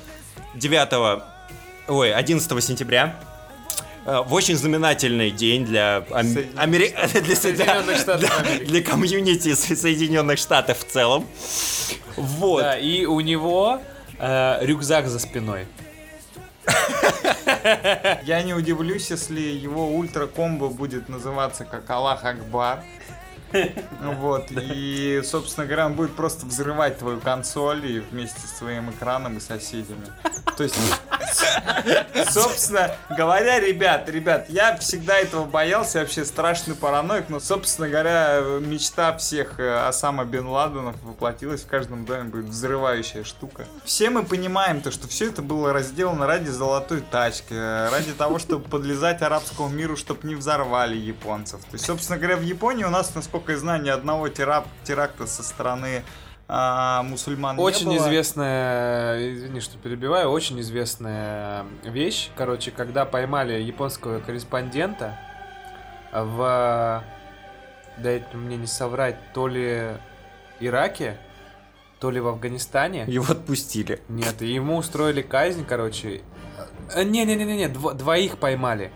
9 0.55 1.21
ой, 1.88 2.14
11 2.14 2.64
сентября. 2.64 3.17
Э, 4.05 4.23
В 4.26 4.33
очень 4.35 4.57
знаменательный 4.57 5.31
день 5.31 5.64
для, 5.64 6.05
ам- 6.11 6.26
Амери- 6.57 6.95
для, 7.23 7.37
Соединенных 7.37 7.99
Штатов 7.99 8.41
Америки. 8.41 8.64
для 8.64 8.83
комьюнити 8.83 9.55
Со- 9.55 9.76
Соединенных 9.76 10.38
Штатов 10.38 10.79
в 10.79 10.85
целом. 10.91 11.26
Вот. 12.17 12.62
Да, 12.62 12.76
и 12.79 13.05
у 13.05 13.21
него 13.21 13.81
э, 14.19 14.59
рюкзак 14.62 15.09
за 15.09 15.19
спиной. 15.19 15.67
Я 18.23 18.42
не 18.42 18.54
удивлюсь, 18.54 19.11
если 19.11 19.40
его 19.40 19.88
ультра-комбо 19.95 20.69
будет 20.69 21.09
называться 21.09 21.64
как 21.64 21.88
Аллах 21.90 22.25
Акбар. 22.25 22.83
Вот, 24.00 24.47
и, 24.50 25.21
собственно 25.25 25.66
говоря, 25.66 25.85
он 25.87 25.92
будет 25.92 26.16
просто 26.16 26.47
взрывать 26.47 26.99
твою 26.99 27.21
консоль 27.21 27.85
и 27.85 28.00
вместе 28.00 28.40
с 28.47 28.52
твоим 28.52 28.90
экраном 28.90 29.37
и 29.37 29.40
соседями. 29.40 30.07
То 30.57 30.62
есть, 30.62 30.76
собственно 32.31 32.95
говоря, 33.11 33.61
ребят, 33.61 34.09
ребят, 34.09 34.47
я 34.49 34.77
всегда 34.77 35.19
этого 35.19 35.45
боялся, 35.45 36.01
вообще 36.01 36.25
страшный 36.25 36.75
параноик, 36.75 37.29
но, 37.29 37.41
собственно 37.41 37.89
говоря, 37.89 38.41
мечта 38.61 39.17
всех 39.17 39.59
э, 39.59 39.87
Осама 39.87 40.25
Бен 40.25 40.47
Ладенов 40.47 40.97
воплотилась, 41.03 41.62
в 41.62 41.67
каждом 41.67 42.05
доме 42.05 42.25
будет 42.25 42.47
взрывающая 42.47 43.25
штука. 43.25 43.67
Все 43.85 44.11
мы 44.11 44.25
понимаем 44.25 44.81
то, 44.81 44.91
что 44.91 45.09
все 45.09 45.29
это 45.29 45.43
было 45.43 45.73
разделано 45.73 46.27
ради 46.27 46.49
золотой 46.49 47.01
тачки, 47.01 47.53
э, 47.55 47.89
ради 47.91 48.12
того, 48.12 48.39
чтобы 48.39 48.69
подлезать 48.69 49.23
арабскому 49.23 49.69
миру, 49.69 49.97
чтобы 49.97 50.27
не 50.27 50.35
взорвали 50.35 50.97
японцев. 50.97 51.61
То 51.61 51.75
есть, 51.75 51.87
собственно 51.87 52.19
говоря, 52.19 52.37
в 52.37 52.43
Японии 52.43 52.85
у 52.85 52.91
нас, 52.91 53.15
насколько 53.15 53.53
я 53.53 53.59
знаю, 53.59 53.83
ни 53.83 53.89
одного 53.89 54.29
теракта 54.29 55.27
со 55.27 55.43
стороны 55.43 56.03
а, 56.54 57.02
мусульман 57.04 57.56
не 57.56 57.62
Очень 57.62 57.87
было. 57.87 57.97
известная, 57.97 59.32
извини, 59.35 59.61
что 59.61 59.78
перебиваю, 59.78 60.28
очень 60.28 60.61
известная 60.61 61.64
вещь. 61.82 62.28
Короче, 62.37 62.71
когда 62.71 63.06
поймали 63.06 63.54
японского 63.62 64.21
корреспондента 64.21 65.18
в, 66.12 67.02
дайте 67.97 68.37
мне 68.37 68.59
не 68.59 68.66
соврать, 68.66 69.16
то 69.32 69.49
ли 69.49 69.92
Ираке, 70.61 71.16
то 72.00 72.11
ли 72.11 72.21
в 72.21 72.28
Афганистане. 72.28 73.04
Его 73.09 73.32
отпустили. 73.32 74.02
Нет, 74.09 74.42
ему 74.42 74.76
устроили 74.76 75.23
казнь, 75.23 75.64
короче. 75.64 76.21
Э, 76.94 77.02
Не-не-не-не, 77.02 77.68
дво- 77.68 77.94
двоих 77.94 78.37
поймали. 78.37 78.92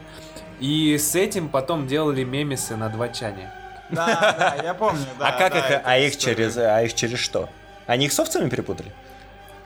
И 0.61 0.99
с 0.99 1.15
этим 1.15 1.49
потом 1.49 1.87
делали 1.87 2.23
мемесы 2.23 2.77
на 2.77 2.91
двачане. 2.91 3.51
Да, 3.91 4.57
да, 4.57 4.63
я 4.65 4.75
помню, 4.75 5.05
да. 5.19 5.29
а 5.29 5.39
как 5.39 5.53
да, 5.53 5.59
их, 5.59 5.81
а 5.85 5.99
их 5.99 6.17
через, 6.17 6.57
а 6.57 6.83
их 6.83 6.95
через 6.95 7.19
что? 7.19 7.49
Они 7.87 8.07
их 8.07 8.13
с 8.13 8.19
овцами 8.19 8.49
перепутали? 8.49 8.93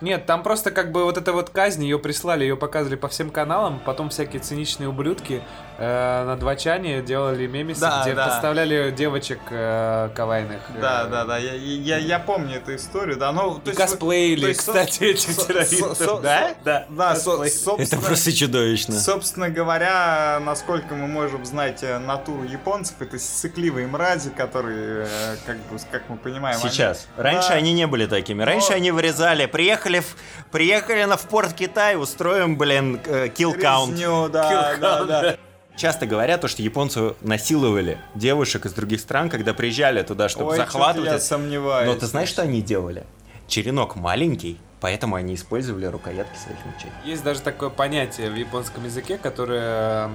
Нет, 0.00 0.25
там 0.25 0.43
просто 0.43 0.71
как 0.71 0.93
бы 0.93 1.05
вот 1.05 1.19
эта 1.19 1.33
вот 1.33 1.50
казнь, 1.50 1.85
ее 1.85 1.99
прислали, 1.99 2.45
ее 2.45 2.57
показывали 2.57 2.97
по 2.97 3.09
всем 3.09 3.31
каналам, 3.31 3.81
потом 3.85 4.09
всякие 4.09 4.41
циничные 4.41 4.89
ублюдки 4.89 5.43
э, 5.80 6.25
на 6.25 6.37
двачане 6.37 7.02
делали 7.02 7.46
мемесы, 7.46 7.80
Да, 7.80 8.02
где 8.02 8.14
да. 8.14 8.26
подставляли 8.26 8.90
девочек 8.90 9.40
э, 9.50 10.10
кавайных. 10.14 10.60
э, 10.76 10.80
Да, 10.80 11.04
да, 11.06 11.25
да, 11.25 11.38
я, 11.38 11.54
я, 11.54 11.96
я 11.99 12.18
помню 12.18 12.56
эту 12.56 12.76
историю, 12.76 13.16
да, 13.16 13.32
но... 13.32 13.54
то 13.54 13.62
И 13.64 13.68
есть 13.70 13.78
косплеили, 13.78 14.40
то 14.42 14.49
есть, 14.49 14.60
со- 14.60 14.72
кстати, 14.72 15.04
этих 15.04 15.30
со- 15.32 15.46
террористов. 15.46 15.96
со- 15.99 16.04
со- 16.04 16.20
Да? 16.20 16.50
Да. 16.64 16.87
Да, 16.90 17.16
со- 17.16 17.42
Это 17.78 17.96
просто 17.99 18.32
чудовищно. 18.32 18.94
Собственно 19.00 19.49
говоря, 19.49 20.38
насколько 20.44 20.94
мы 20.94 21.06
можем 21.06 21.44
знать 21.44 21.82
э, 21.82 21.99
натуру 21.99 22.44
японцев, 22.44 22.96
это 23.00 23.18
сыкливые 23.18 23.87
мрази, 23.87 24.30
которые, 24.30 25.06
э, 25.08 25.37
как 25.46 25.56
бы, 25.56 25.78
как 25.90 26.02
мы 26.08 26.16
понимаем... 26.18 26.60
они- 26.62 26.70
Сейчас. 26.70 27.08
Раньше 27.16 27.49
Да. 27.49 27.54
они 27.54 27.72
не 27.72 27.87
были 27.87 28.06
такими. 28.06 28.42
Раньше 28.42 28.70
Но- 28.70 28.76
они 28.76 28.90
вырезали. 28.90 29.46
Приехали 29.46 30.00
в, 30.00 30.16
приехали 30.52 31.04
на 31.04 31.16
в 31.16 31.22
порт 31.22 31.54
Китай, 31.54 31.96
устроим, 31.96 32.58
блин, 32.58 33.00
kill 33.04 33.58
count. 33.58 33.92
Резню, 33.92 34.28
да, 34.28 34.76
да, 34.80 35.04
да. 35.04 35.37
Часто 35.80 36.04
говорят, 36.04 36.42
то, 36.42 36.46
что 36.46 36.60
японцы 36.60 37.14
насиловали 37.22 37.96
девушек 38.14 38.66
из 38.66 38.75
других 38.75 39.00
стран, 39.00 39.30
когда 39.30 39.54
приезжали 39.54 40.02
туда, 40.02 40.28
чтобы 40.28 40.50
Ой, 40.50 40.58
захватывать. 40.58 41.10
я 41.10 41.18
сомневаюсь. 41.18 41.88
Но 41.88 41.94
ты 41.99 42.04
знаешь, 42.04 42.28
что 42.28 42.42
они 42.42 42.60
делали? 42.60 43.06
Черенок 43.49 43.96
маленький, 43.96 44.58
поэтому 44.82 45.16
они 45.16 45.34
использовали 45.34 45.87
рукоятки 45.87 46.37
своих 46.37 46.58
мечей. 46.66 46.90
Есть 47.06 47.25
даже 47.25 47.40
такое 47.40 47.70
понятие 47.70 48.30
в 48.30 48.34
японском 48.34 48.84
языке, 48.84 49.16
которое 49.16 50.10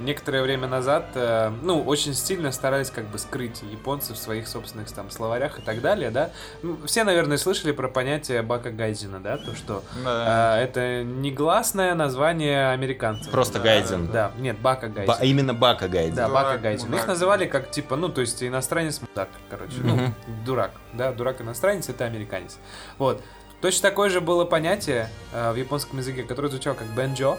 некоторое 0.00 0.42
время 0.42 0.66
назад, 0.68 1.06
э, 1.14 1.50
ну, 1.62 1.82
очень 1.82 2.14
сильно 2.14 2.52
старались 2.52 2.90
как 2.90 3.06
бы 3.06 3.18
скрыть 3.18 3.62
японцы 3.62 4.14
в 4.14 4.16
своих 4.16 4.48
собственных 4.48 4.90
там 4.92 5.10
словарях 5.10 5.58
и 5.58 5.62
так 5.62 5.80
далее, 5.80 6.10
да. 6.10 6.30
Ну, 6.62 6.78
Все, 6.86 7.04
наверное, 7.04 7.36
слышали 7.38 7.72
про 7.72 7.88
понятие 7.88 8.42
бака 8.42 8.70
гайдзина, 8.70 9.20
да, 9.20 9.36
то, 9.38 9.54
что 9.54 9.82
Да. 10.04 10.58
э, 10.60 10.64
это 10.64 11.02
негласное 11.04 11.94
название 11.94 12.70
американцев. 12.70 13.30
Просто 13.30 13.58
Да, 13.58 13.64
гайдзин. 13.64 14.10
Да, 14.12 14.32
нет, 14.38 14.58
бака 14.58 14.88
гайдзин. 14.88 15.06
Ба- 15.18 15.24
именно 15.24 15.54
Бака 15.54 15.88
Гайдзин. 15.88 16.14
Да, 16.14 16.28
Дурак, 16.28 16.44
Бака 16.44 16.58
Гайдзин. 16.58 16.86
мудак. 16.88 17.00
Их 17.02 17.06
называли 17.08 17.46
как 17.46 17.70
типа, 17.70 17.96
ну, 17.96 18.08
то 18.08 18.20
есть 18.20 18.42
иностранец 18.42 19.00
мудак, 19.00 19.28
короче. 19.50 19.76
Ну, 19.82 19.94
Мгм. 19.96 20.14
дурак. 20.44 20.70
Да, 20.92 21.12
дурак 21.12 21.40
иностранец 21.40 21.88
это 21.88 22.04
американец. 22.04 22.58
Вот. 22.98 23.22
Точно 23.60 23.88
такое 23.88 24.10
же 24.10 24.20
было 24.20 24.44
понятие 24.44 25.08
э, 25.32 25.52
в 25.52 25.56
японском 25.56 25.98
языке, 25.98 26.22
которое 26.22 26.48
звучало 26.48 26.74
как 26.74 26.86
бенджо. 26.88 27.38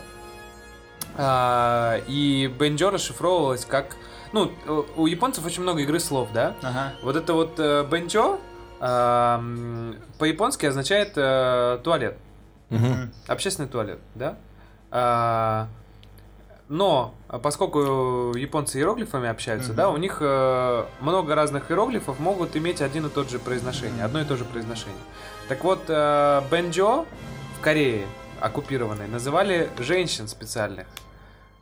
А, 1.18 1.98
и 2.08 2.48
бенджо 2.48 2.90
расшифровывалось 2.92 3.66
как... 3.66 3.96
Ну, 4.34 4.52
у- 4.98 5.06
японцев 5.08 5.46
очень 5.46 5.62
много 5.64 5.82
игры 5.82 6.00
слов, 6.00 6.30
да? 6.34 6.56
Ага. 6.62 6.94
Вот 7.04 7.16
это 7.16 7.34
вот 7.34 7.60
э, 7.60 7.84
бенджо 7.90 8.38
по-японски 10.20 10.66
означает 10.66 11.14
э, 11.16 11.80
туалет. 11.84 12.18
Мгм. 12.70 13.12
Общественный 13.28 13.70
туалет, 13.70 14.00
да? 14.16 14.38
А, 14.92 15.68
но, 16.68 17.14
поскольку 17.44 18.34
японцы 18.36 18.80
иероглифами 18.80 19.30
общаются, 19.30 19.70
Мгм. 19.70 19.78
да, 19.78 19.90
у 19.90 19.98
них 19.98 20.18
э, 20.20 20.86
много 21.00 21.36
разных 21.36 21.70
иероглифов 21.72 22.20
могут 22.20 22.56
иметь 22.58 22.82
один 22.82 23.06
и 23.06 23.10
тот 23.10 23.30
же 23.30 23.40
произношение, 23.40 24.04
одно 24.04 24.22
и 24.22 24.26
то 24.26 24.36
же 24.36 24.46
произношение. 24.46 24.96
Так 25.48 25.64
вот, 25.64 25.84
э, 25.88 26.42
бенджо 26.52 27.06
в 27.58 27.62
Корее 27.62 28.06
оккупированной 28.42 29.08
называли 29.08 29.70
женщин 29.80 30.28
специальных, 30.28 30.88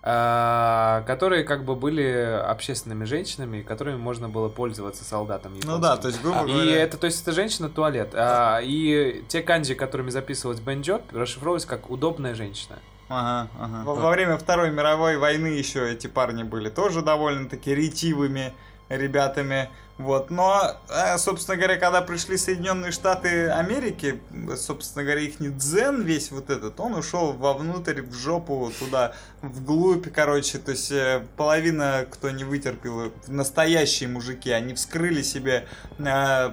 которые 0.03 1.45
как 1.45 1.63
бы 1.63 1.75
были 1.75 2.03
общественными 2.45 3.05
женщинами, 3.05 3.61
которыми 3.61 3.95
можно 3.95 4.27
было 4.27 4.49
пользоваться 4.49 5.05
солдатам 5.05 5.53
Ну 5.63 5.79
да, 5.79 5.95
то 5.95 6.09
есть, 6.09 6.21
грубо 6.21 6.43
И 6.45 6.51
говоря... 6.51 6.83
это, 6.83 6.97
то 6.97 7.05
есть, 7.05 7.21
это 7.21 7.31
женщина-туалет. 7.31 8.09
А, 8.13 8.59
и 8.61 9.23
те 9.29 9.41
канджи, 9.41 9.75
которыми 9.75 10.09
записывалось 10.09 10.59
бенджо, 10.59 10.99
расшифровывались 11.11 11.65
как 11.65 11.89
удобная 11.89 12.35
женщина. 12.35 12.79
Ага, 13.07 13.49
ага. 13.57 13.83
Во, 13.85 13.95
во 13.95 14.09
время 14.09 14.37
Второй 14.37 14.71
мировой 14.71 15.17
войны 15.17 15.47
еще 15.47 15.89
эти 15.89 16.07
парни 16.07 16.43
были 16.43 16.69
тоже 16.69 17.01
довольно-таки 17.01 17.73
ретивыми 17.73 18.53
ребятами. 18.89 19.69
Вот. 19.97 20.31
Но, 20.31 20.75
э, 20.89 21.17
собственно 21.17 21.55
говоря, 21.55 21.77
когда 21.77 22.01
пришли 22.01 22.37
Соединенные 22.37 22.91
Штаты 22.91 23.49
Америки, 23.49 24.19
собственно 24.57 25.03
говоря, 25.03 25.21
их 25.21 25.35
дзен 25.39 26.01
весь 26.01 26.31
вот 26.31 26.49
этот, 26.49 26.79
он 26.79 26.95
ушел 26.95 27.33
вовнутрь, 27.33 28.01
в 28.01 28.13
жопу, 28.13 28.71
туда, 28.79 29.13
вглубь, 29.41 30.11
короче. 30.11 30.57
То 30.57 30.71
есть 30.71 30.91
э, 30.91 31.23
половина, 31.37 32.07
кто 32.09 32.31
не 32.31 32.43
вытерпел, 32.43 33.13
настоящие 33.27 34.09
мужики, 34.09 34.49
они 34.49 34.73
вскрыли 34.73 35.21
себе 35.21 35.67
э, 35.99 36.51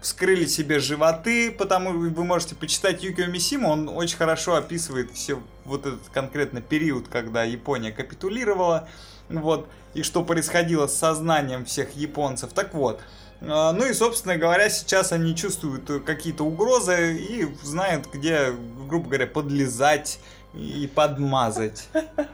вскрыли 0.00 0.46
себе 0.46 0.78
животы, 0.78 1.50
потому 1.50 1.90
вы 1.90 2.24
можете 2.24 2.54
почитать 2.54 3.02
Юкио 3.02 3.26
Мисима, 3.26 3.66
он 3.68 3.88
очень 3.88 4.16
хорошо 4.16 4.54
описывает 4.54 5.10
все 5.10 5.42
вот 5.64 5.84
этот 5.84 6.08
конкретно 6.12 6.60
период, 6.60 7.08
когда 7.08 7.42
Япония 7.42 7.90
капитулировала, 7.90 8.88
вот, 9.28 9.68
и 9.94 10.02
что 10.02 10.22
происходило 10.24 10.86
с 10.86 10.96
сознанием 10.96 11.64
всех 11.64 11.96
японцев. 11.96 12.52
Так 12.52 12.74
вот, 12.74 13.00
э, 13.40 13.46
ну 13.46 13.84
и, 13.84 13.92
собственно 13.94 14.36
говоря, 14.36 14.68
сейчас 14.70 15.12
они 15.12 15.34
чувствуют 15.34 15.88
э, 15.90 16.00
какие-то 16.00 16.44
угрозы 16.44 17.16
и 17.16 17.48
знают, 17.62 18.06
где, 18.12 18.52
грубо 18.88 19.08
говоря, 19.08 19.26
подлезать 19.26 20.18
и 20.54 20.90
подмазать. 20.94 21.88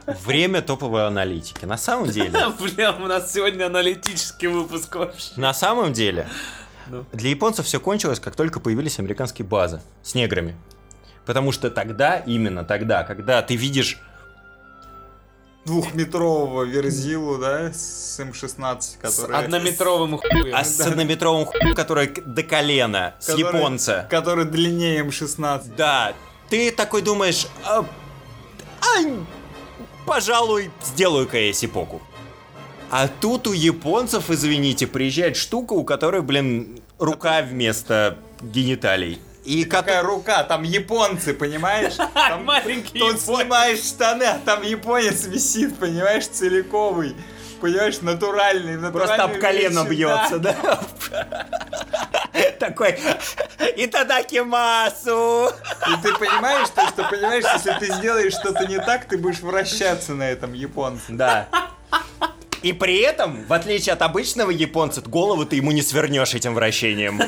Время 0.05 0.61
топовой 0.61 1.07
аналитики. 1.07 1.65
На 1.65 1.77
самом 1.77 2.07
деле, 2.09 2.31
Бля, 2.59 2.91
у 2.93 3.07
нас 3.07 3.33
сегодня 3.33 3.65
аналитический 3.65 4.47
выпуск 4.47 4.95
вообще. 4.95 5.31
на 5.37 5.53
самом 5.53 5.93
деле, 5.93 6.27
Ну. 6.87 7.05
для 7.11 7.29
японцев 7.31 7.65
все 7.65 7.79
кончилось, 7.79 8.19
как 8.19 8.35
только 8.35 8.59
появились 8.59 8.99
американские 8.99 9.45
базы 9.45 9.81
с 10.03 10.15
неграми. 10.15 10.55
Потому 11.25 11.53
что 11.53 11.69
тогда, 11.71 12.17
именно 12.17 12.65
тогда, 12.65 13.03
когда 13.03 13.41
ты 13.41 13.55
видишь 13.55 13.99
Двухметрового 15.65 16.63
верзилу, 16.63 17.37
да, 17.37 17.71
с 17.71 18.19
М16, 18.19 18.81
С 18.81 18.97
который... 19.01 19.37
однометровым 19.37 20.17
хуем. 20.17 20.53
а 20.53 20.63
с 20.65 20.79
однометровым 20.81 21.45
хуем, 21.45 21.73
который 21.73 22.07
до 22.07 22.43
колена, 22.43 23.15
с 23.19 23.27
который- 23.27 23.39
японца. 23.59 24.07
Который 24.09 24.43
длиннее 24.45 25.03
М16. 25.05 25.75
Да, 25.77 26.13
ты 26.49 26.69
такой 26.71 27.01
думаешь, 27.01 27.47
а, 27.63 27.85
ай, 28.97 29.13
пожалуй, 30.05 30.69
сделаю-ка 30.83 31.37
я 31.39 31.53
сипоку. 31.53 32.01
А 32.91 33.07
тут 33.07 33.47
у 33.47 33.53
японцев, 33.53 34.29
извините, 34.29 34.85
приезжает 34.85 35.37
штука, 35.37 35.73
у 35.73 35.83
которой, 35.85 36.21
блин, 36.21 36.79
рука 36.99 37.41
вместо 37.41 38.17
гениталий. 38.41 39.19
И 39.43 39.65
как... 39.65 39.83
Какая 39.83 40.03
рука, 40.03 40.43
там 40.43 40.63
японцы, 40.63 41.33
понимаешь? 41.33 41.95
Там 42.13 42.45
Маленький 42.45 42.99
Тут 42.99 43.19
снимаешь 43.19 43.79
штаны, 43.79 44.23
а 44.23 44.39
там 44.45 44.61
японец 44.61 45.25
висит, 45.25 45.77
понимаешь, 45.77 46.27
целиковый. 46.27 47.15
Понимаешь, 47.59 47.99
натуральный, 48.01 48.77
Просто 48.91 49.17
натуральный 49.17 49.35
об 49.35 49.41
колено 49.41 49.83
бьется, 49.83 50.39
да? 50.39 50.55
Такой, 52.59 52.97
и 53.75 53.87
масу. 54.41 55.51
И 55.87 56.01
ты 56.01 56.13
понимаешь, 56.13 56.69
то, 56.69 56.87
что 56.87 57.03
понимаешь, 57.09 57.43
если 57.53 57.73
ты 57.79 57.93
сделаешь 57.93 58.33
что-то 58.33 58.65
не 58.65 58.79
так, 58.79 59.05
ты 59.05 59.17
будешь 59.17 59.39
вращаться 59.39 60.13
на 60.13 60.23
этом 60.23 60.53
японце. 60.53 61.03
Да. 61.09 61.47
И 62.63 62.71
при 62.73 62.99
этом, 62.99 63.45
в 63.45 63.53
отличие 63.53 63.93
от 63.93 64.01
обычного 64.01 64.49
японца, 64.49 65.01
голову 65.01 65.45
ты 65.45 65.57
ему 65.57 65.71
не 65.71 65.81
свернешь 65.81 66.33
этим 66.33 66.55
вращением. 66.55 67.21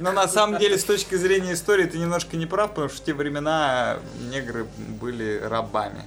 Но 0.00 0.12
на 0.12 0.26
самом 0.28 0.58
деле, 0.58 0.76
с 0.76 0.84
точки 0.84 1.14
зрения 1.14 1.52
истории, 1.54 1.84
ты 1.86 1.98
немножко 1.98 2.36
не 2.36 2.46
прав, 2.46 2.70
потому 2.70 2.88
что 2.88 2.98
в 3.00 3.04
те 3.04 3.14
времена 3.14 3.98
негры 4.30 4.66
были 5.00 5.40
рабами. 5.40 6.02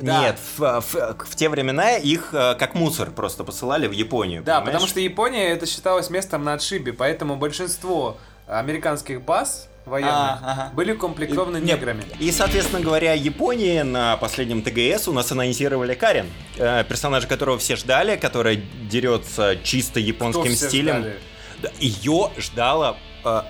Да. 0.00 0.20
Нет, 0.20 0.38
в, 0.56 0.80
в- 0.80 1.16
в 1.26 1.36
те 1.36 1.48
времена 1.48 1.96
их 1.96 2.30
э, 2.32 2.56
как 2.58 2.74
мусор 2.74 3.10
просто 3.12 3.44
посылали 3.44 3.86
в 3.86 3.92
Японию. 3.92 4.42
Да, 4.42 4.54
понимаешь? 4.56 4.66
потому 4.72 4.88
что 4.88 4.98
Япония 5.00 5.50
это 5.50 5.66
считалось 5.66 6.10
местом 6.10 6.42
на 6.42 6.54
отшибе, 6.54 6.92
поэтому 6.92 7.36
большинство 7.36 8.16
американских 8.48 9.22
баз 9.22 9.68
военных 9.86 10.12
А, 10.14 10.38
ага. 10.42 10.70
были 10.74 10.92
укомплектованы 10.92 11.58
Нет, 11.58 11.78
неграми. 11.80 12.04
И, 12.18 12.30
соответственно 12.32 12.80
говоря, 12.80 13.12
Японии 13.12 13.80
на 13.82 14.16
последнем 14.16 14.62
ТГС 14.62 15.08
у 15.08 15.12
нас 15.12 15.30
анонсировали 15.32 15.94
Карен, 15.94 16.26
э, 16.56 16.84
персонажа 16.88 17.26
которого 17.26 17.58
все 17.58 17.76
ждали, 17.76 18.16
которая 18.16 18.56
дерется 18.90 19.56
чисто 19.62 20.00
Кто 20.00 20.00
японским 20.00 20.54
все 20.54 20.68
стилем. 20.68 20.98
ждали? 21.00 21.18
Да, 21.62 21.70
Ее 21.78 22.30
ждала 22.38 22.96
э, 23.24 23.42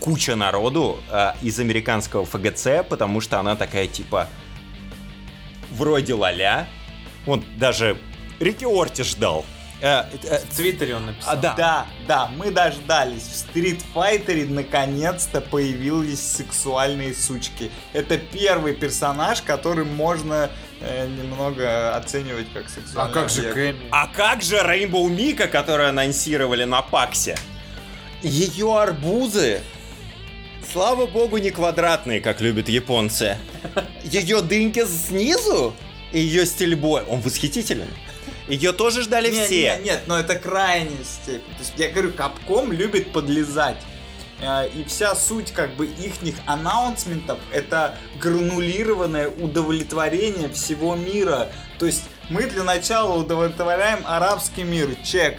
куча 0.00 0.36
народу 0.36 0.98
э, 1.10 1.32
из 1.42 1.58
американского 1.60 2.24
ФГЦ, 2.24 2.86
потому 2.88 3.20
что 3.20 3.38
она 3.38 3.56
такая 3.56 3.86
типа 3.86 4.28
вроде 5.70 6.14
ладя. 6.14 6.66
Вот 7.26 7.42
даже 7.58 7.98
Рики 8.40 8.64
Орти 8.64 9.02
ждал. 9.02 9.44
Э, 9.80 10.04
э, 10.24 10.40
В 10.50 10.56
Твиттере 10.56 10.96
он 10.96 11.06
написал. 11.06 11.34
а, 11.34 11.36
да. 11.36 11.54
Да, 11.56 11.86
да, 12.08 12.30
мы 12.36 12.50
дождались. 12.50 13.22
В 13.22 13.56
Street 13.56 13.80
Fighter 13.94 14.48
наконец-то 14.50 15.40
появились 15.40 16.20
сексуальные 16.20 17.14
сучки. 17.14 17.70
Это 17.92 18.18
первый 18.18 18.74
персонаж, 18.74 19.40
который 19.42 19.84
можно 19.84 20.50
э, 20.80 21.06
немного 21.06 21.94
оценивать 21.96 22.52
как 22.52 22.66
А 22.66 22.68
сексуальный 22.68 23.14
как 23.14 23.30
же. 23.30 23.52
Кэми? 23.52 23.86
А 23.90 24.08
как 24.08 24.42
же 24.42 24.56
Рейнбоу 24.62 25.08
Мика, 25.08 25.46
которую 25.46 25.90
анонсировали 25.90 26.64
на 26.64 26.82
Паксе? 26.82 27.36
Ее 28.22 28.76
арбузы, 28.76 29.60
слава 30.72 31.06
богу, 31.06 31.38
не 31.38 31.50
квадратные, 31.50 32.20
как 32.20 32.40
любят 32.40 32.68
японцы. 32.68 33.36
Ее 34.02 34.42
дыньки 34.42 34.84
снизу 34.86 35.72
и 36.10 36.18
ее 36.18 36.46
стильбой, 36.46 37.04
он 37.04 37.20
восхитителен. 37.20 37.86
Ее 38.48 38.72
тоже 38.72 39.02
ждали 39.02 39.30
Не, 39.30 39.44
все. 39.44 39.76
не, 39.78 39.84
нет, 39.84 40.02
но 40.06 40.18
это 40.18 40.34
крайняя 40.36 41.04
степень. 41.04 41.52
То 41.54 41.60
есть 41.60 41.72
я 41.76 41.90
говорю, 41.90 42.12
Капком 42.12 42.72
любит 42.72 43.12
подлезать. 43.12 43.76
Э, 44.40 44.68
И 44.74 44.84
вся 44.84 45.14
суть 45.14 45.52
как 45.52 45.74
бы 45.74 45.86
ихних 45.86 46.34
аннаунсментов 46.46 47.38
это 47.52 47.96
гранулированное 48.20 49.28
удовлетворение 49.28 50.48
всего 50.48 50.94
мира. 50.96 51.48
То 51.78 51.86
есть 51.86 52.04
мы 52.30 52.44
для 52.44 52.64
начала 52.64 53.14
удовлетворяем 53.18 54.00
арабский 54.06 54.62
мир, 54.64 54.88
чек. 55.04 55.38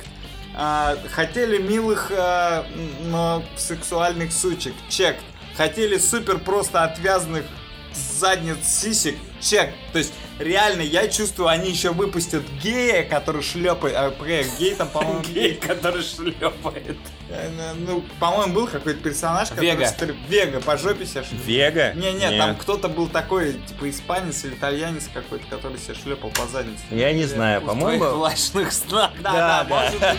А, 0.56 0.98
хотели 1.14 1.58
милых, 1.58 2.12
м, 2.12 2.66
но 3.12 3.44
сексуальных 3.56 4.34
сучек, 4.34 4.74
чек. 4.90 5.16
Хотели 5.56 5.98
супер 5.98 6.38
просто 6.40 6.84
отвязанных 6.84 7.46
задниц 7.94 8.58
сисек, 8.66 9.16
чек. 9.42 9.72
То 9.94 10.00
есть, 10.00 10.14
реально, 10.40 10.82
я 10.82 11.08
чувствую, 11.08 11.48
они 11.50 11.70
еще 11.70 11.92
выпустят 11.92 12.44
гея, 12.64 13.04
который 13.04 13.42
шлепает. 13.42 13.96
А, 13.96 14.12
погоди, 14.12 14.46
гей 14.60 14.76
там, 14.76 14.88
по-моему, 14.90 15.22
Гей, 15.22 15.56
который 15.56 16.04
шлепает. 16.04 16.98
Э, 17.30 17.50
Ну, 17.76 18.04
по-моему, 18.20 18.54
был 18.54 18.68
какой-то 18.68 19.00
персонаж, 19.02 19.50
который... 19.50 19.66
Вега. 19.72 19.86
стр- 19.88 20.16
Вега, 20.28 20.60
по 20.62 20.78
жопе 20.78 21.06
себя 21.06 21.24
шлепал. 21.24 21.46
Вега? 21.46 21.94
Не-не, 21.94 22.20
Нет. 22.30 22.38
там 22.38 22.56
кто-то 22.56 22.88
был 22.90 23.08
такой, 23.08 23.54
типа, 23.68 23.90
испанец 23.90 24.44
или 24.46 24.54
итальянец 24.54 25.10
какой-то, 25.14 25.46
который 25.48 25.78
себя 25.78 25.96
шлепал 25.96 26.30
по 26.32 26.46
заднице. 26.48 26.82
Я 26.92 27.12
не 27.14 27.26
знаю, 27.26 27.62
В 27.62 27.66
по-моему... 27.66 28.04
влажных 28.06 28.72
снах. 28.72 29.12
Да, 29.22 29.64
Да, 29.70 29.92
да. 30.00 30.16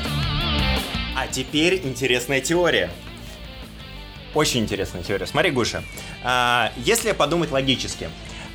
А 1.17 1.27
теперь 1.27 1.81
интересная 1.85 2.41
теория. 2.41 2.91
Очень 4.33 4.61
интересная 4.61 5.03
теория. 5.03 5.27
Смотри, 5.27 5.51
Гуша, 5.51 5.83
а, 6.23 6.73
если 6.77 7.11
подумать 7.13 7.51
логически, 7.51 8.09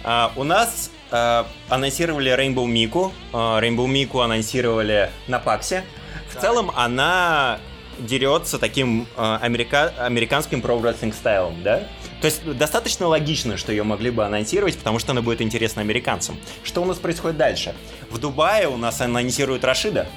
а, 0.06 0.32
у 0.36 0.44
нас 0.44 0.92
а, 1.12 1.48
анонсировали 1.68 2.32
Rainbow 2.32 2.66
Miku, 2.68 3.12
а, 3.34 3.60
Rainbow 3.60 3.88
Miku 3.88 4.24
анонсировали 4.24 5.10
на 5.28 5.40
Паксе. 5.40 5.84
В 6.32 6.40
целом 6.40 6.72
она 6.76 7.60
дерется 7.98 8.60
таким 8.60 9.08
э, 9.16 9.38
америка... 9.42 9.94
американским 9.98 10.62
про-рестлинг 10.62 11.16
стайлом, 11.16 11.64
да? 11.64 11.88
То 12.22 12.26
есть 12.26 12.46
достаточно 12.58 13.08
логично, 13.08 13.56
что 13.56 13.72
ее 13.72 13.84
могли 13.84 14.12
бы 14.12 14.26
анонсировать, 14.26 14.78
потому 14.78 15.00
что 15.00 15.14
она 15.14 15.22
будет 15.22 15.42
интересна 15.42 15.82
американцам. 15.82 16.38
Что 16.64 16.82
у 16.82 16.86
нас 16.86 16.98
происходит 16.98 17.38
дальше? 17.38 17.74
В 18.10 18.18
Дубае 18.18 18.68
у 18.68 18.76
нас 18.78 19.00
анонсируют 19.00 19.64
Рашида. 19.64 20.08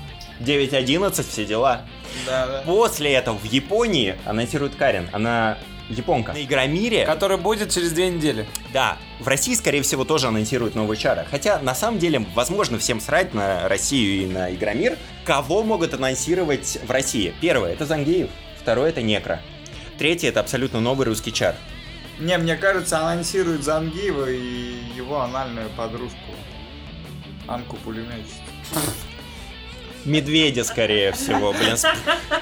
9.11, 0.40 1.29
все 1.29 1.44
дела. 1.44 1.83
Да, 2.27 2.46
да. 2.46 2.62
После 2.64 3.12
этого 3.12 3.37
в 3.38 3.44
Японии 3.44 4.16
анонсируют 4.24 4.74
Карен. 4.74 5.09
Она 5.12 5.59
японка. 5.88 6.33
На 6.33 6.42
Игромире... 6.42 7.05
Который 7.05 7.37
будет 7.37 7.70
через 7.72 7.92
две 7.92 8.09
недели. 8.09 8.46
Да, 8.72 8.98
в 9.20 9.29
России, 9.29 9.55
скорее 9.55 9.83
всего, 9.83 10.05
тоже 10.05 10.29
анонсируют 10.29 10.74
новый 10.74 10.96
чара. 10.96 11.27
Хотя, 11.31 11.59
на 11.61 11.74
самом 11.74 11.98
деле, 11.98 12.24
возможно 12.35 12.79
всем 12.79 13.01
срать 13.01 13.35
на 13.35 13.68
Россию 13.68 14.22
и 14.22 14.27
на 14.27 14.55
Игромир. 14.55 14.98
Кого 15.24 15.62
могут 15.62 15.94
анонсировать 15.94 16.79
в 16.87 16.90
России? 16.90 17.35
Первое, 17.40 17.72
это 17.72 17.87
Зангеев. 17.87 18.31
Второе, 18.61 18.90
это 18.90 19.03
Некро. 19.03 19.40
Третье, 19.98 20.29
это 20.29 20.40
абсолютно 20.40 20.81
новый 20.81 21.07
русский 21.07 21.33
чар. 21.33 21.55
Не, 22.18 22.37
мне 22.38 22.57
кажется, 22.57 22.98
анонсируют 22.98 23.62
Зангиева 23.62 24.31
и 24.31 24.74
его 24.96 25.20
анальную 25.20 25.70
подружку. 25.70 26.16
Анку 27.46 27.77
пулеметчицу. 27.77 28.35
Медведя, 30.05 30.64
скорее 30.64 31.12
всего, 31.12 31.53
блин, 31.53 31.77
с, 31.77 31.87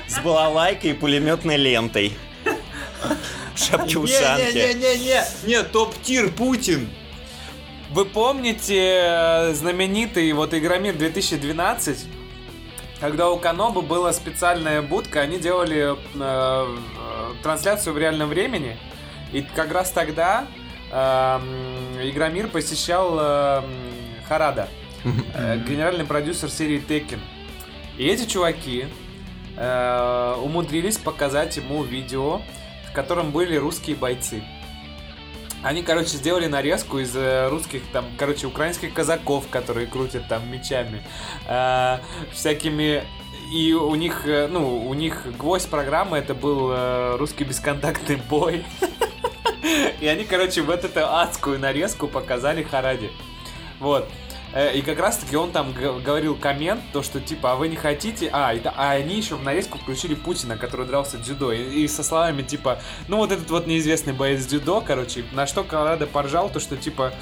с 0.09 0.18
балалайкой 0.20 0.90
и 0.90 0.94
пулеметной 0.94 1.56
лентой. 1.56 2.12
В 3.55 3.59
шапке 3.59 3.99
ушанки. 3.99 4.53
Не-не-не-не, 4.55 5.25
не, 5.47 5.62
топ-тир 5.62 6.31
Путин. 6.33 6.88
Вы 7.90 8.05
помните 8.05 9.01
э, 9.05 9.55
знаменитый 9.55 10.33
вот 10.33 10.53
Игромир 10.53 10.95
2012? 10.95 12.07
Когда 13.01 13.31
у 13.31 13.38
Канобы 13.38 13.83
была 13.83 14.12
специальная 14.12 14.83
будка, 14.83 15.21
они 15.21 15.38
делали 15.38 15.97
э, 16.14 16.77
трансляцию 17.42 17.95
в 17.95 17.99
реальном 17.99 18.29
времени. 18.29 18.77
И 19.33 19.42
как 19.42 19.73
раз 19.73 19.92
тогда 19.92 20.47
э, 20.90 21.38
Игромир 22.03 22.49
посещал 22.49 23.16
э, 23.19 23.62
Харада, 24.29 24.69
э, 25.35 25.59
генеральный 25.66 26.05
продюсер 26.05 26.51
серии 26.51 26.83
Tekken. 26.87 27.21
И 27.99 28.07
эти 28.07 28.27
чуваки 28.27 28.87
э, 29.57 30.37
умудрились 30.42 30.99
показать 30.99 31.57
ему 31.57 31.83
видео, 31.83 32.42
котором 32.96 33.30
были 33.30 33.56
русские 33.56 33.94
бойцы. 33.94 34.42
Они, 35.62 35.82
короче, 35.82 36.16
сделали 36.16 36.46
нарезку 36.46 36.98
из 36.98 37.14
э, 37.14 37.48
русских, 37.48 37.82
там, 37.92 38.06
короче, 38.18 38.46
украинских 38.46 38.94
казаков, 38.94 39.48
которые 39.50 39.87
крутят 39.87 40.28
там 40.28 40.50
мечами, 40.50 41.02
э, 41.46 41.98
всякими... 42.32 43.04
И 43.52 43.72
у 43.74 43.94
них, 43.94 44.26
э, 44.26 44.48
ну, 44.48 44.88
у 44.88 44.94
них 44.94 45.26
гвоздь 45.37 45.68
программы 45.68 46.16
это 46.16 46.35
был 46.35 46.70
э, 46.72 47.16
русский 47.16 47.44
бесконтактный 47.44 48.16
бой. 48.16 48.64
И 50.00 50.06
они, 50.06 50.24
короче, 50.24 50.62
вот 50.62 50.85
эту 50.85 51.00
адскую 51.06 51.59
нарезку 51.59 52.09
показали 52.09 52.62
Харади. 52.62 53.11
Вот. 53.78 54.09
Э, 54.57 54.75
И 54.75 54.81
как 54.81 54.99
раз 54.99 55.19
таки 55.19 55.37
он 55.37 55.53
там 55.53 55.75
говорил 55.75 56.35
коммент, 56.35 56.81
то 56.95 57.03
что 57.03 57.21
типа, 57.21 57.53
а 57.53 57.57
вы 57.57 57.69
не 57.69 57.77
хотите... 57.77 58.31
А, 58.33 58.55
да- 58.57 58.73
а 58.75 58.92
они 58.92 59.16
еще 59.16 59.35
в 59.35 59.42
нарезку 59.45 59.77
включили 59.77 60.14
Путина, 60.14 60.57
который 60.57 60.87
дрался 60.87 61.19
дзюдо. 61.19 61.53
И, 61.53 61.83
и 61.83 61.88
со 61.88 62.03
словами 62.03 62.42
типа, 62.42 62.79
ну 63.09 63.19
вот 63.19 63.33
этот 63.33 63.51
вот 63.51 63.66
неизвестный 63.66 64.14
боец 64.14 64.47
дзюдо, 64.47 64.81
короче, 64.81 65.25
на 65.33 65.47
что 65.47 65.62
Колорадо 65.62 66.07
поржал, 66.07 66.49
то 66.49 66.59
что 66.59 66.77
типа, 66.79 67.12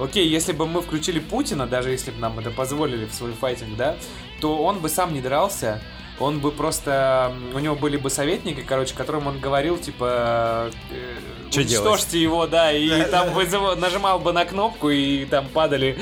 окей, 0.00 0.26
если 0.26 0.50
бы 0.52 0.66
мы 0.66 0.82
включили 0.82 1.20
Путина, 1.20 1.68
даже 1.68 1.90
если 1.90 2.10
бы 2.10 2.18
нам 2.18 2.40
это 2.40 2.50
позволили 2.50 3.06
в 3.06 3.14
свой 3.14 3.32
файтинг, 3.32 3.76
да, 3.76 3.94
то 4.40 4.58
он 4.58 4.80
бы 4.80 4.88
сам 4.88 5.14
не 5.14 5.20
дрался, 5.20 5.80
он 6.22 6.38
бы 6.38 6.50
просто... 6.50 7.32
У 7.54 7.58
него 7.58 7.74
были 7.74 7.96
бы 7.96 8.10
советники, 8.10 8.64
короче, 8.66 8.94
которым 8.94 9.26
он 9.26 9.40
говорил, 9.40 9.78
типа... 9.78 10.70
э, 10.90 11.50
Чё 11.50 11.60
уничтожьте 11.60 12.20
его, 12.20 12.46
да, 12.46 12.72
и 12.72 13.04
там 13.10 13.28
вызыва- 13.30 13.74
нажимал 13.74 14.18
бы 14.18 14.32
на 14.32 14.44
кнопку, 14.44 14.90
и 14.90 15.24
там 15.26 15.48
падали 15.48 15.98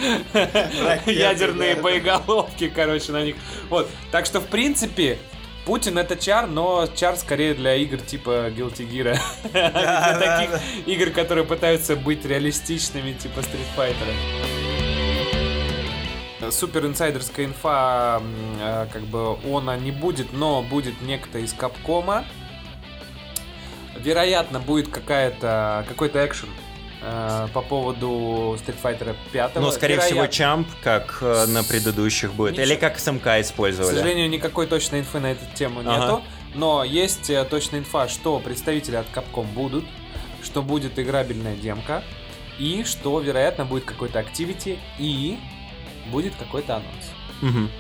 ядерные 1.06 1.74
да. 1.74 1.82
боеголовки, 1.82 2.68
короче, 2.68 3.12
на 3.12 3.24
них. 3.24 3.36
Вот. 3.68 3.88
Так 4.12 4.26
что, 4.26 4.40
в 4.40 4.46
принципе, 4.46 5.18
Путин 5.64 5.98
это 5.98 6.16
чар, 6.16 6.46
но 6.46 6.88
чар 6.94 7.16
скорее 7.16 7.54
для 7.54 7.74
игр 7.76 7.98
типа 7.98 8.48
Guilty 8.50 8.88
Gear. 8.88 9.18
Для 9.52 10.18
таких 10.18 10.60
игр, 10.86 11.10
которые 11.10 11.44
пытаются 11.44 11.96
быть 11.96 12.24
реалистичными, 12.24 13.12
типа 13.12 13.40
Street 13.40 13.66
Fighter. 13.76 14.69
Супер 16.50 16.86
инсайдерская 16.86 17.46
инфа, 17.46 18.22
э, 18.60 18.86
как 18.92 19.02
бы 19.02 19.36
она 19.56 19.76
не 19.76 19.90
будет, 19.90 20.32
но 20.32 20.62
будет 20.62 21.00
некто 21.02 21.38
из 21.38 21.52
Капкома. 21.52 22.24
Вероятно, 23.96 24.60
будет 24.60 24.88
какая-то 24.88 25.84
какой-то 25.88 26.24
экшен 26.24 26.48
э, 27.02 27.48
по 27.52 27.60
поводу 27.60 28.56
Street 28.58 28.76
Fighter 28.82 29.14
5. 29.32 29.56
Но, 29.56 29.70
скорее 29.70 29.98
всего, 30.00 30.14
Вероятно. 30.22 30.32
чамп, 30.36 30.68
как 30.82 31.18
э, 31.20 31.46
на 31.46 31.62
предыдущих 31.64 32.32
будет. 32.32 32.52
Ничего. 32.52 32.66
Или 32.66 32.74
как 32.76 32.98
СМК 32.98 33.22
К 33.24 33.40
использовали. 33.40 33.94
сожалению, 33.94 34.28
никакой 34.30 34.66
точной 34.66 35.00
инфы 35.00 35.18
на 35.20 35.32
эту 35.32 35.44
тему 35.54 35.80
Ага. 35.80 35.90
нету. 35.96 36.22
Но 36.54 36.82
есть 36.84 37.30
точная 37.48 37.80
инфа, 37.80 38.08
что 38.08 38.38
представители 38.40 38.96
от 38.96 39.06
Capcom 39.14 39.44
будут, 39.52 39.84
что 40.42 40.62
будет 40.62 40.98
играбельная 40.98 41.54
демка, 41.56 42.02
и 42.58 42.84
что, 42.84 43.20
вероятно, 43.20 43.64
будет 43.64 43.84
какой-то 43.84 44.18
активити, 44.18 44.78
и 44.98 45.38
будет 46.10 46.34
какой-то 46.36 46.76
анонс. 46.76 47.06
Мгм. 47.42 47.70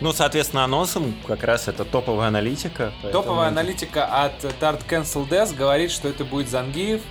Ну, 0.00 0.12
соответственно, 0.12 0.64
анонсом 0.64 1.14
как 1.26 1.42
раз 1.44 1.68
это 1.68 1.84
топовая 1.84 2.28
аналитика. 2.28 2.92
поэтому- 3.02 3.22
Топовая 3.24 3.48
аналитика 3.48 4.06
от 4.06 4.42
Tart 4.60 4.82
Cancel 4.88 5.28
Death 5.28 5.54
говорит, 5.54 5.90
что 5.90 6.08
это 6.08 6.24
будет 6.24 6.48
Зангиев 6.48 7.02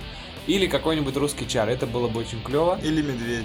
или 0.46 0.66
какой-нибудь 0.66 1.16
русский 1.16 1.46
чар. 1.46 1.68
Это 1.68 1.86
было 1.86 2.08
бы 2.08 2.20
очень 2.20 2.42
клево. 2.42 2.78
Или 2.82 3.02
медведь. 3.02 3.44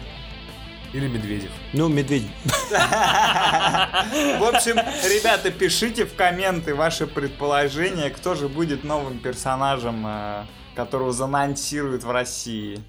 Или 0.94 1.08
Медведев. 1.10 1.52
Ну, 1.74 1.90
медведь. 1.90 2.26
В 2.70 4.44
общем, 4.44 4.78
ребята, 4.78 5.52
пишите 5.52 6.06
в 6.06 6.16
комменты 6.16 6.74
ваши 6.74 7.06
предположения, 7.06 8.10
кто 8.10 8.34
же 8.36 8.48
будет 8.48 8.84
новым 8.86 9.20
персонажем, 9.20 10.06
э, 10.08 10.44
которого 10.74 11.12
заанонсируют 11.12 12.04
в 12.04 12.12
России. 12.12 12.82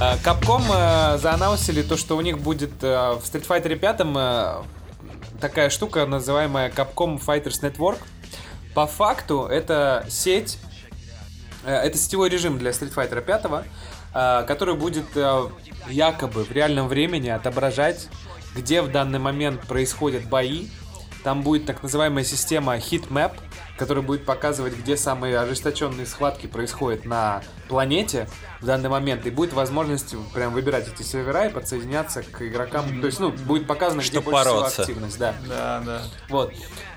Э, 0.00 0.16
Capcom 0.22 0.62
э, 0.70 1.18
заанонсили 1.18 1.82
то, 1.82 1.96
что 1.96 2.16
у 2.16 2.20
них 2.20 2.38
будет 2.38 2.70
э, 2.84 3.14
в 3.14 3.24
Street 3.24 3.44
Fighter 3.44 3.74
5 3.74 4.00
э, 4.00 4.62
такая 5.40 5.70
штука, 5.70 6.06
называемая 6.06 6.70
Capcom 6.70 7.20
Fighters 7.20 7.60
Network. 7.62 7.98
По 8.74 8.86
факту 8.86 9.46
это 9.46 10.06
сеть, 10.08 10.58
это 11.64 11.98
сетевой 11.98 12.28
режим 12.28 12.58
для 12.58 12.70
Street 12.70 12.94
Fighter 12.94 13.20
5, 13.20 13.64
э, 14.14 14.44
который 14.46 14.76
будет 14.76 15.06
якобы 15.88 16.44
в 16.44 16.52
реальном 16.52 16.86
времени 16.86 17.30
отображать, 17.30 18.06
где 18.54 18.82
в 18.82 18.92
данный 18.92 19.18
момент 19.18 19.62
происходят 19.66 20.28
бои. 20.28 20.68
Там 21.24 21.42
будет 21.42 21.66
так 21.66 21.82
называемая 21.82 22.22
система 22.22 22.76
Hit 22.76 23.08
Map, 23.78 23.88
которая 23.88 24.04
будет 24.04 24.24
показывать, 24.24 24.76
где 24.76 24.96
самые 24.96 25.38
ожесточенные 25.38 26.06
схватки 26.06 26.46
происходят 26.46 27.04
на 27.04 27.42
планете 27.68 28.28
в 28.60 28.66
данный 28.66 28.88
момент. 28.88 29.26
И 29.26 29.30
будет 29.30 29.52
возможность 29.52 30.14
прям 30.34 30.52
выбирать 30.52 30.88
эти 30.88 31.02
сервера 31.02 31.46
и 31.46 31.52
подсоединяться 31.52 32.22
к 32.22 32.46
игрокам. 32.46 33.00
То 33.00 33.06
есть, 33.06 33.20
ну, 33.20 33.30
будет 33.30 33.66
показано, 33.66 34.00
где 34.00 34.10
Чтоб 34.10 34.24
больше 34.24 34.44
всего 34.44 34.64
активность, 34.64 35.18
да. 35.18 35.34
Да, 35.46 35.82
да. 35.84 36.02
Вот. 36.28 36.52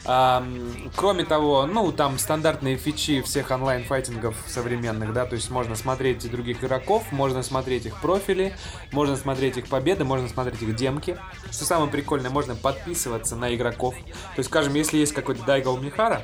Ам, 0.06 0.92
кроме 0.96 1.26
того, 1.26 1.68
ну, 1.68 1.92
там 1.92 2.18
стандартные 2.18 2.76
фичи 2.76 3.22
всех 3.22 3.52
онлайн-файтингов 3.52 4.36
современных, 4.48 5.14
да, 5.14 5.28
то 5.28 5.36
есть 5.36 5.52
можно 5.52 5.76
смотреть 5.76 6.26
и 6.26 6.30
других 6.30 6.64
игроков, 6.64 7.04
можно 7.12 7.44
смотреть 7.44 7.86
их 7.86 8.02
профили, 8.02 8.56
можно 8.92 9.16
смотреть 9.16 9.58
их 9.58 9.68
победы, 9.68 10.04
можно 10.04 10.28
смотреть 10.28 10.62
их 10.64 10.76
демки. 10.76 11.20
Что 11.52 11.66
самое 11.66 11.92
прикольное, 11.92 12.32
можно 12.32 12.56
подписываться 12.56 13.36
на 13.36 13.54
игроков. 13.54 13.94
То 13.94 14.40
есть, 14.40 14.50
скажем, 14.50 14.74
если 14.74 14.98
есть 14.98 15.14
какой-то 15.14 15.44
Дайго 15.44 15.78
Михара, 15.78 16.24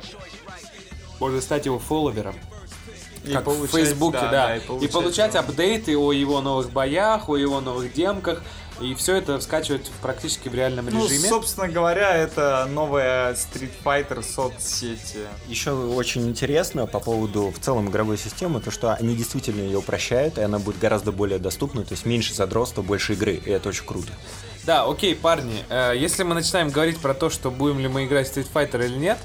можно 1.20 1.40
стать 1.40 1.66
его 1.66 1.78
фолловером. 1.78 2.34
И 3.24 3.32
как 3.32 3.42
в 3.42 3.44
получать, 3.44 3.70
Фейсбуке, 3.70 4.18
да, 4.18 4.30
да. 4.30 4.46
да, 4.46 4.56
и 4.56 4.60
и 4.60 4.62
получать, 4.62 4.92
получать 4.92 5.32
да. 5.32 5.40
апдейты 5.40 5.96
о 5.98 6.12
его 6.12 6.40
новых 6.40 6.70
боях, 6.70 7.28
о 7.28 7.36
его 7.36 7.60
новых 7.60 7.92
демках. 7.92 8.42
И 8.80 8.94
все 8.94 9.16
это 9.16 9.40
скачивать 9.40 9.90
практически 10.00 10.48
в 10.48 10.54
реальном 10.54 10.86
Ну, 10.86 11.04
режиме. 11.04 11.28
собственно 11.28 11.66
говоря, 11.66 12.14
это 12.14 12.64
новая 12.70 13.34
Street 13.34 13.72
Fighter 13.84 14.22
соцсети. 14.22 15.26
Еще 15.48 15.72
очень 15.72 16.28
интересно 16.28 16.86
по 16.86 17.00
поводу 17.00 17.50
в 17.50 17.58
целом 17.58 17.88
игровой 17.90 18.16
системы, 18.16 18.60
то 18.60 18.70
что 18.70 18.94
они 18.94 19.16
действительно 19.16 19.62
ее 19.62 19.78
упрощают, 19.78 20.38
и 20.38 20.42
она 20.42 20.60
будет 20.60 20.78
гораздо 20.78 21.10
более 21.10 21.40
доступна, 21.40 21.82
то 21.82 21.92
есть 21.92 22.06
меньше 22.06 22.34
задротства, 22.34 22.82
больше 22.82 23.14
игры, 23.14 23.34
и 23.44 23.50
это 23.50 23.68
очень 23.68 23.84
круто. 23.84 24.12
Да, 24.62 24.84
окей, 24.84 25.16
парни, 25.16 25.64
э, 25.70 25.94
если 25.96 26.22
мы 26.22 26.36
начинаем 26.36 26.70
говорить 26.70 26.98
про 26.98 27.14
то, 27.14 27.30
что 27.30 27.50
будем 27.50 27.80
ли 27.80 27.88
мы 27.88 28.04
играть 28.04 28.28
в 28.28 28.36
Street 28.36 28.46
Fighter 28.52 28.84
или 28.84 28.96
нет, 28.96 29.18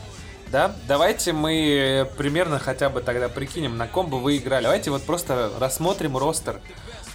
да, 0.54 0.76
давайте 0.88 1.34
мы 1.34 2.08
примерно 2.16 2.60
хотя 2.60 2.90
бы 2.90 3.02
тогда 3.02 3.28
прикинем, 3.28 3.76
на 3.76 3.88
ком 3.88 4.08
бы 4.12 4.20
вы 4.20 4.38
играли. 4.38 4.66
Давайте 4.66 4.92
вот 4.92 5.04
просто 5.04 5.52
рассмотрим 5.60 6.16
ростер 6.16 6.62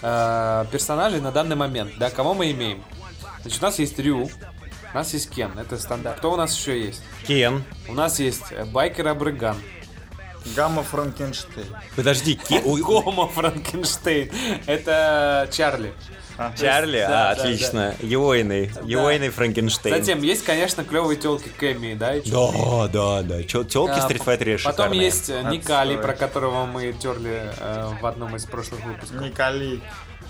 э, 0.02 0.64
персонажей 0.72 1.20
на 1.20 1.30
данный 1.30 1.54
момент, 1.54 1.92
да, 1.98 2.10
кого 2.10 2.34
мы 2.34 2.50
имеем. 2.50 2.82
Значит, 3.42 3.62
у 3.62 3.66
нас 3.66 3.78
есть 3.78 3.96
Рю, 4.00 4.28
У 4.92 4.96
нас 4.96 5.12
есть 5.14 5.30
Кен, 5.30 5.56
это 5.56 5.78
стандарт. 5.78 6.18
Кто 6.18 6.32
у 6.32 6.36
нас 6.36 6.52
еще 6.52 6.86
есть? 6.86 7.00
Кен. 7.28 7.62
У 7.88 7.92
нас 7.92 8.18
есть 8.18 8.50
э, 8.50 8.64
Байкер 8.64 9.06
Абрыган. 9.06 9.56
Гамма 10.56 10.82
Франкенштейн. 10.82 11.68
Подожди, 11.94 12.34
Кен... 12.34 12.82
Гомо 12.82 13.28
Франкенштейн. 13.28 14.32
Это 14.66 15.48
Чарли. 15.52 15.92
Чарли, 16.56 16.98
Да, 17.00 17.30
а, 17.30 17.34
да, 17.34 17.42
отлично. 17.42 17.94
Егойный, 18.00 18.70
Егойный 18.84 19.30
Франкенштейн. 19.30 19.94
Затем 19.94 20.22
есть, 20.22 20.44
конечно, 20.44 20.84
клевые 20.84 21.16
телки 21.16 21.48
Кэми, 21.48 21.94
да? 21.94 22.14
Да, 22.24 22.88
да, 22.88 23.22
да. 23.22 23.42
Телки 23.42 23.92
А, 23.92 24.08
Street 24.08 24.24
Fighter 24.24 24.62
Потом 24.62 24.86
шикарные. 24.86 25.02
есть 25.02 25.30
э, 25.30 25.42
Никали, 25.50 25.96
про 25.96 26.12
которого 26.14 26.66
мы 26.66 26.92
терли 26.92 27.52
э, 27.58 27.90
в 28.00 28.06
одном 28.06 28.36
из 28.36 28.44
прошлых 28.44 28.84
выпусков. 28.84 29.20
Николи. 29.20 29.80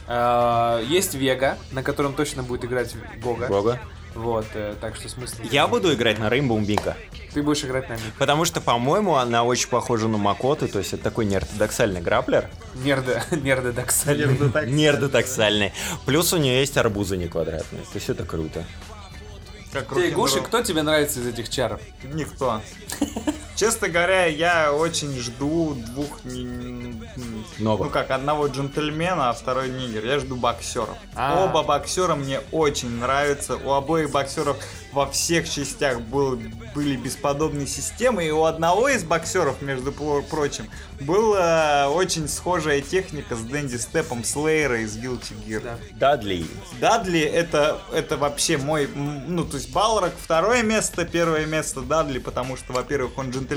Э, 0.07 0.83
есть 0.89 1.15
Вега, 1.15 1.59
на 1.73 1.83
котором 1.83 2.15
точно 2.15 2.43
будет 2.43 2.65
играть 2.65 2.95
Гога. 3.23 3.47
Гога. 3.49 3.81
Вот, 4.15 4.47
э, 4.55 4.75
так 4.81 4.97
что 4.97 5.09
смысл. 5.09 5.37
Я 5.51 5.67
буду 5.67 5.93
играть 5.95 6.19
на 6.19 6.29
Rainbow 6.29 6.61
Бинка. 6.65 6.97
Ты 7.33 7.43
будешь 7.43 7.65
играть 7.65 7.89
на 7.89 7.95
Мик. 7.95 8.15
Потому 8.19 8.45
что, 8.45 8.61
по-моему, 8.61 9.17
она 9.17 9.45
очень 9.45 9.69
похожа 9.69 10.09
на 10.09 10.19
Макоту, 10.19 10.67
то 10.67 10.79
есть 10.79 10.93
это 10.93 11.05
такой 11.05 11.25
неортодоксальный 11.27 12.01
граплер. 12.01 12.49
Нерды 12.75 13.73
доксали. 13.73 14.27
Неортодоксальный. 14.67 15.73
Плюс 16.07 16.33
у 16.33 16.39
нее 16.39 16.61
есть 16.61 16.77
арбузы 16.77 17.17
не 17.17 17.29
квадратные. 17.29 17.83
То 17.83 17.95
есть 17.95 18.09
это 18.09 18.25
круто. 18.25 18.65
Как 19.73 19.89
Ты, 19.89 20.11
Гуши, 20.13 20.37
рок-н-ролл. 20.37 20.47
кто 20.47 20.63
тебе 20.63 20.83
нравится 20.83 21.21
из 21.21 21.27
этих 21.27 21.51
чаров? 21.51 21.81
Никто. 22.03 22.63
Честно 23.59 23.89
говоря, 23.89 24.27
я 24.27 24.73
очень 24.73 25.19
жду 25.19 25.75
двух... 25.75 26.21
м, 26.25 27.05
Новых. 27.59 27.87
Ну 27.87 27.91
как, 27.93 28.13
одного 28.13 28.47
джентльмена, 28.47 29.31
а 29.31 29.33
второй 29.33 29.69
нигер. 29.69 30.05
Я 30.07 30.21
жду 30.21 30.37
боксеров. 30.37 30.97
А. 31.17 31.43
Оба 31.45 31.65
боксера 31.65 32.15
мне 32.15 32.41
очень 32.53 32.89
нравятся. 33.01 33.57
У 33.57 33.73
обоих 33.73 34.13
боксеров 34.13 34.59
во 34.93 35.07
всех 35.11 35.51
частях 35.51 36.01
был, 36.01 36.41
были 36.73 36.95
бесподобные 36.95 37.67
системы. 37.67 38.25
И 38.27 38.31
у 38.31 38.45
одного 38.45 38.89
из 38.91 39.03
боксеров, 39.03 39.61
между 39.61 39.91
про- 39.91 40.23
прочим, 40.23 40.71
была 41.01 41.89
очень 41.89 42.29
схожая 42.29 42.81
техника 42.81 43.35
с 43.35 43.41
Дэнди 43.41 43.77
Степом 43.77 44.23
Слейера 44.23 44.81
из 44.83 44.97
Guilty 44.97 45.33
Gear. 45.45 45.63
Да. 45.65 45.79
Дадли. 45.99 46.47
Дадли 46.81 47.21
это, 47.21 47.81
это 47.93 48.17
вообще 48.17 48.57
мой, 48.57 48.89
ну, 48.95 49.45
то 49.45 49.57
есть 49.57 49.73
Балрак 49.73 50.13
второе 50.17 50.63
место, 50.63 51.05
первое 51.05 51.47
место 51.47 51.81
Дадли, 51.81 52.21
потому 52.21 52.57
что, 52.57 52.73
во-первых, 52.73 53.19
он 53.19 53.31
джентльмен, 53.31 53.48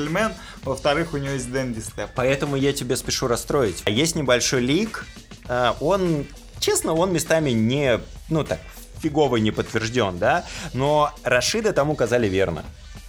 во-вторых, 0.63 1.13
у 1.13 1.17
него 1.17 1.33
есть 1.33 1.51
Дэнди 1.51 1.79
Степ. 1.79 2.09
Поэтому 2.15 2.55
я 2.55 2.73
тебя 2.73 2.95
спешу 2.95 3.27
расстроить. 3.27 3.81
А 3.85 3.89
Есть 3.89 4.15
небольшой 4.15 4.61
лик. 4.61 5.05
а, 5.47 5.75
Он, 5.79 6.25
честно, 6.59 6.93
он 6.93 7.11
местами 7.13 7.51
не, 7.51 7.99
ну 8.29 8.43
так, 8.43 8.59
фигово 9.01 9.37
не 9.37 9.51
подтвержден, 9.51 10.17
да? 10.19 10.45
Но 10.73 11.11
Рашида 11.23 11.73
там 11.73 11.89
указали 11.89 12.27
верно. 12.27 12.63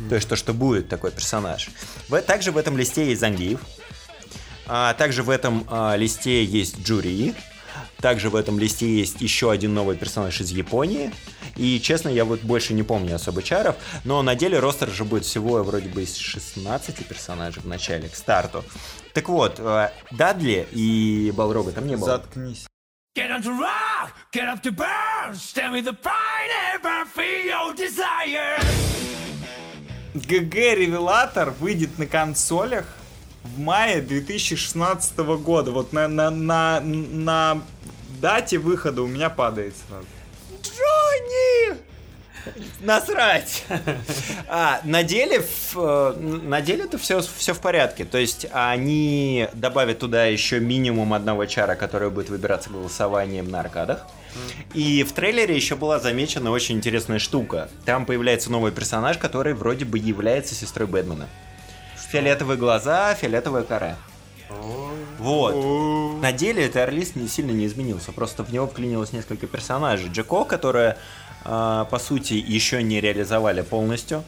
То 0.09 0.14
есть 0.16 0.29
то, 0.29 0.37
что 0.37 0.53
будет 0.53 0.88
такой 0.88 1.11
персонаж. 1.12 1.68
В- 2.09 2.21
Также 2.23 2.51
в 2.51 2.57
этом 2.57 2.77
листе 2.77 3.07
есть 3.07 3.21
Зангиев. 3.21 3.61
А, 4.66 4.95
также 4.95 5.23
в 5.23 5.31
этом 5.31 5.66
а, 5.68 5.95
листе 5.97 6.45
есть 6.45 6.81
Джури. 6.83 7.35
Также 8.03 8.31
в 8.31 8.37
этом 8.37 8.59
листе 8.59 8.93
есть 8.93 9.21
еще 9.21 9.53
один 9.53 9.75
новый 9.75 9.97
персонаж 9.97 10.41
из 10.41 10.51
Японии. 10.51 11.12
И, 11.55 11.81
честно, 11.81 12.09
я 12.09 12.25
вот 12.25 12.41
больше 12.41 12.75
не 12.75 12.83
помню 12.83 13.15
особо 13.15 13.45
чаров. 13.45 13.77
Но 14.05 14.23
на 14.23 14.35
деле 14.35 14.59
ростер 14.59 14.91
же 14.91 15.05
будет 15.05 15.25
всего 15.25 15.62
вроде 15.62 15.88
бы 15.88 16.03
из 16.03 16.17
16 16.17 17.07
персонажей 17.07 17.62
в 17.62 17.67
начале, 17.67 18.09
к 18.09 18.17
старту. 18.17 18.65
Так 19.15 19.29
вот, 19.29 19.61
э, 19.61 19.91
Дадли 20.11 20.67
и 20.73 21.33
Балрога 21.37 21.71
там 21.71 21.87
не 21.87 21.97
было. 21.97 22.07
Заткнись. 22.07 22.67
Get 23.15 23.31
on 23.31 23.43
to 23.43 23.51
rock, 23.61 24.12
get 24.33 24.49
up 24.49 24.62
to 24.62 24.73
burn, 24.73 25.35
stand 25.37 25.75
with 25.75 25.85
the 25.85 25.95
fire 26.03 26.49
and 26.73 26.83
burn 26.83 27.07
for 27.07 27.23
your 27.23 27.77
desire. 27.77 28.59
ГГ 30.15 30.55
Ревелатор 30.55 31.51
выйдет 31.51 31.99
на 31.99 32.07
консолях 32.07 32.87
в 33.45 33.61
мае 33.61 34.01
2016 34.01 35.19
года. 35.19 35.71
Вот 35.73 35.93
на, 35.93 36.09
на, 36.09 36.31
на, 36.31 36.81
на 36.81 37.62
дате 38.23 38.57
выхода 38.59 39.03
у 39.03 39.07
меня 39.09 39.29
падает 39.29 39.75
сразу. 39.89 40.07
Джонни! 40.63 41.77
Насрать! 42.81 43.65
А, 44.49 44.81
на 44.85 45.03
деле, 45.03 45.43
э, 45.75 46.15
на 46.19 46.61
деле 46.61 46.85
это 46.85 46.99
все, 46.99 47.21
все 47.21 47.53
в 47.53 47.61
порядке. 47.61 48.05
То 48.05 48.19
есть 48.19 48.47
они 48.53 49.49
добавят 49.55 49.99
туда 49.99 50.27
еще 50.27 50.61
минимум 50.61 51.15
одного 51.15 51.47
чара, 51.47 51.75
который 51.75 52.11
будет 52.11 52.31
выбираться 52.31 52.71
голосованием 52.71 53.49
на 53.51 53.61
аркадах. 53.61 54.07
И 54.73 55.03
в 55.03 55.13
трейлере 55.13 55.55
еще 55.55 55.77
была 55.77 55.99
замечена 55.99 56.51
очень 56.51 56.77
интересная 56.77 57.19
штука. 57.19 57.69
Там 57.85 58.07
появляется 58.07 58.51
новый 58.51 58.73
персонаж, 58.73 59.19
который 59.19 59.55
вроде 59.55 59.85
бы 59.85 59.99
является 59.99 60.55
сестрой 60.55 60.87
Бэтмена. 60.87 61.29
Фиолетовые 62.11 62.59
глаза, 62.59 63.15
фиолетовая 63.15 63.63
кора. 63.63 63.97
Вот. 65.23 66.21
На 66.21 66.33
деле 66.33 66.67
это 66.67 66.83
Орлис 66.83 67.15
не 67.15 67.29
сильно 67.29 67.53
не 67.53 67.67
изменился, 67.67 68.13
просто 68.13 68.43
в 68.43 68.53
него 68.53 68.67
вклинилось 68.67 69.13
несколько 69.13 69.47
персонажей. 69.47 70.11
Джеко, 70.11 70.45
которые, 70.45 70.97
а, 71.45 71.85
по 71.85 71.99
сути, 71.99 72.35
еще 72.35 72.83
не 72.83 73.01
реализовали 73.01 73.63
полностью, 73.63 74.25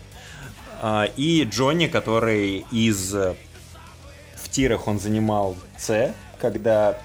а, 0.80 1.08
и 1.16 1.44
Джонни, 1.44 1.86
который 1.86 2.64
из... 2.70 3.12
В 3.12 4.48
тирах 4.50 4.86
он 4.86 5.00
занимал 5.00 5.56
С, 5.76 6.14
когда 6.38 6.96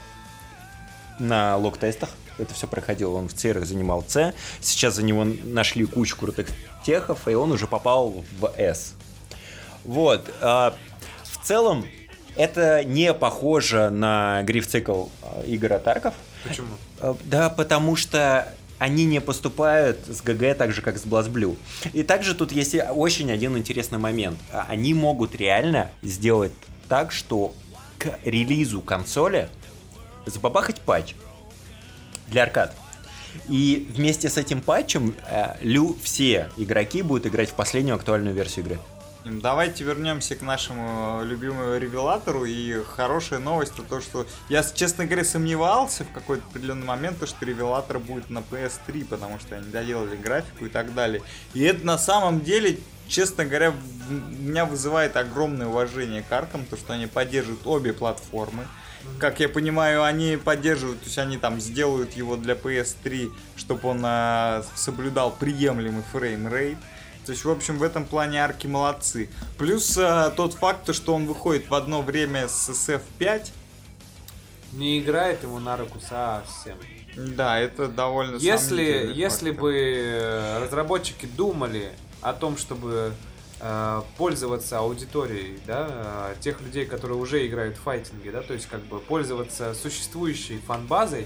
на 1.18 1.58
лог-тестах 1.58 2.10
это 2.38 2.54
все 2.54 2.68
проходило, 2.68 3.16
он 3.16 3.28
в 3.28 3.34
тирах 3.34 3.66
занимал 3.66 4.04
С, 4.08 4.34
сейчас 4.62 4.96
за 4.96 5.04
него 5.04 5.24
нашли 5.24 5.86
кучу 5.86 6.16
крутых 6.16 6.50
техов, 6.86 7.28
и 7.28 7.34
он 7.34 7.52
уже 7.52 7.66
попал 7.66 8.24
в 8.40 8.54
С. 8.56 8.94
Вот. 9.84 10.32
а, 10.42 10.76
В 11.24 11.44
целом, 11.44 11.86
это 12.40 12.86
не 12.86 13.14
похоже 13.14 13.90
на 13.90 14.42
гриф-цикл 14.44 15.08
а, 15.22 15.44
Игоря 15.46 15.78
Тарков. 15.78 16.14
Почему? 16.48 16.70
Э, 17.02 17.14
Да, 17.26 17.50
потому 17.50 17.98
что 17.98 18.48
они 18.78 19.04
не 19.04 19.20
поступают 19.20 20.00
с 20.08 20.22
ГГ 20.22 20.58
так 20.58 20.72
же, 20.72 20.82
как 20.82 20.98
с 20.98 21.04
BlazBlue. 21.04 21.58
И 21.92 22.04
также 22.04 22.34
тут 22.34 22.54
есть 22.54 22.78
очень 22.96 23.30
один 23.30 23.58
интересный 23.58 23.98
момент. 23.98 24.40
А, 24.54 24.66
Они 24.70 24.94
могут 24.94 25.36
реально 25.36 25.92
сделать 26.02 26.54
так, 26.88 27.12
что 27.12 27.54
к 27.98 28.18
релизу 28.24 28.80
консоли 28.80 29.50
забабахать 30.26 30.80
патч 30.80 31.16
для 32.28 32.44
аркад. 32.44 32.74
И 33.50 33.86
вместе 33.94 34.30
с 34.30 34.38
этим 34.38 34.62
патчем 34.62 35.14
э, 35.30 35.56
лю 35.60 35.98
все 36.02 36.50
игроки 36.56 37.02
будут 37.02 37.28
играть 37.28 37.50
в 37.50 37.54
последнюю 37.54 37.98
актуальную 37.98 38.34
версию 38.34 38.66
игры. 38.66 38.80
Давайте 39.26 39.84
вернемся 39.84 40.36
к 40.36 40.42
нашему 40.42 41.24
любимому 41.26 41.78
ревелатору. 41.78 42.46
И 42.46 42.82
хорошая 42.84 43.40
новость 43.40 43.76
то, 43.76 43.84
то, 43.84 44.00
что 44.00 44.26
я, 44.48 44.64
честно 44.64 45.06
говоря, 45.06 45.26
сомневался 45.26 46.06
в 46.06 46.12
какой-то 46.14 46.44
определенный 46.50 46.86
момент, 46.86 47.20
то, 47.20 47.26
что 47.26 47.46
ревелатор 47.46 48.00
будет 48.00 48.30
на 48.30 48.40
PS3, 48.40 49.06
потому 49.06 49.38
что 49.40 49.58
они 49.58 49.70
доделали 49.70 50.16
графику 50.16 50.66
и 50.66 50.70
так 50.70 50.94
далее. 50.94 51.22
И 51.54 51.62
это 51.64 51.86
на 51.86 51.98
самом 51.98 52.40
деле, 52.42 52.80
честно 53.10 53.44
говоря, 53.44 53.74
меня 54.10 54.64
вызывает 54.64 55.18
огромное 55.18 55.68
уважение 55.68 56.24
к 56.24 56.32
Аркам, 56.32 56.66
то, 56.66 56.78
что 56.78 56.94
они 56.94 57.08
поддерживают 57.08 57.68
обе 57.68 57.92
платформы. 57.92 58.68
Как 59.18 59.42
я 59.42 59.50
понимаю, 59.50 60.04
они 60.04 60.38
поддерживают, 60.38 61.00
то 61.00 61.06
есть 61.06 61.18
они 61.18 61.38
там 61.38 61.60
сделают 61.60 62.14
его 62.14 62.38
для 62.38 62.54
PS3, 62.54 63.32
чтобы 63.58 63.90
он 63.90 64.02
а, 64.04 64.64
соблюдал 64.76 65.32
приемлемый 65.32 66.04
framerate. 66.12 66.78
То 67.26 67.32
есть, 67.32 67.46
в 67.46 67.50
общем, 67.52 67.78
в 67.78 67.84
этом 67.84 68.06
плане 68.06 68.40
арки 68.44 68.66
молодцы. 68.68 69.30
Плюс 69.58 69.98
а, 69.98 70.32
тот 70.32 70.54
факт, 70.54 70.86
то, 70.86 70.94
что 70.94 71.14
он 71.14 71.26
выходит 71.28 71.70
в 71.70 71.74
одно 71.76 72.02
время 72.02 72.48
с 72.48 72.70
SF5, 72.70 73.50
Не 74.74 75.00
играет 75.00 75.44
ему 75.44 75.60
на 75.60 75.78
руку 75.78 76.00
совсем. 76.00 76.78
да, 77.16 77.60
это 77.60 77.88
довольно 77.88 78.38
Если, 78.38 79.12
если 79.14 79.50
фактор. 79.52 79.62
бы 79.62 79.74
э, 79.76 80.60
разработчики 80.64 81.26
думали 81.26 81.92
о 82.22 82.34
том, 82.34 82.58
чтобы 82.58 83.14
э, 83.60 84.02
пользоваться 84.18 84.80
аудиторией, 84.80 85.60
да, 85.68 85.88
э, 85.90 86.36
тех 86.40 86.62
людей, 86.62 86.86
которые 86.86 87.18
уже 87.18 87.46
играют 87.46 87.78
в 87.78 87.82
файтинге, 87.82 88.32
да, 88.32 88.42
то 88.42 88.54
есть 88.54 88.68
как 88.68 88.82
бы 88.86 89.00
пользоваться 89.00 89.74
существующей 89.74 90.60
фан-базой, 90.66 91.22
э, 91.22 91.26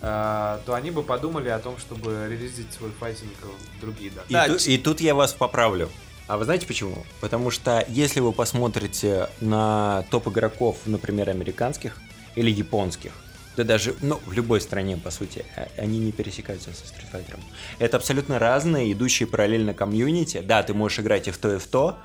то 0.00 0.74
они 0.74 0.90
бы 0.90 1.02
подумали 1.02 1.48
о 1.48 1.58
том, 1.58 1.76
чтобы 1.78 2.26
релизить 2.30 2.72
свой 2.72 2.90
файтинг 2.98 3.32
в 3.76 3.80
другие 3.80 4.10
даты. 4.10 4.26
И, 4.28 4.32
Да, 4.32 4.46
ту- 4.46 4.56
и 4.70 4.78
тут 4.78 5.00
я 5.00 5.14
вас 5.14 5.32
поправлю. 5.32 5.88
А 6.26 6.36
вы 6.36 6.44
знаете 6.44 6.66
почему? 6.66 7.04
Потому 7.20 7.50
что 7.50 7.84
если 7.88 8.20
вы 8.20 8.32
посмотрите 8.32 9.28
на 9.40 10.04
топ 10.10 10.28
игроков, 10.28 10.76
например, 10.84 11.30
американских 11.30 11.96
или 12.36 12.50
японских, 12.50 13.12
да 13.56 13.64
даже, 13.64 13.96
ну, 14.02 14.20
в 14.24 14.32
любой 14.32 14.60
стране, 14.60 14.96
по 14.96 15.10
сути, 15.10 15.44
а- 15.56 15.68
они 15.78 15.98
не 15.98 16.12
пересекаются 16.12 16.70
со 16.72 16.84
Street 16.84 17.10
Fighter. 17.12 17.38
Это 17.80 17.96
абсолютно 17.96 18.38
разные, 18.38 18.92
идущие 18.92 19.26
параллельно 19.26 19.74
комьюнити. 19.74 20.40
Да, 20.40 20.62
ты 20.62 20.74
можешь 20.74 21.00
играть 21.00 21.26
и 21.28 21.30
в 21.32 21.38
то, 21.38 21.54
и 21.54 21.58
в 21.58 21.66
то, 21.66 21.98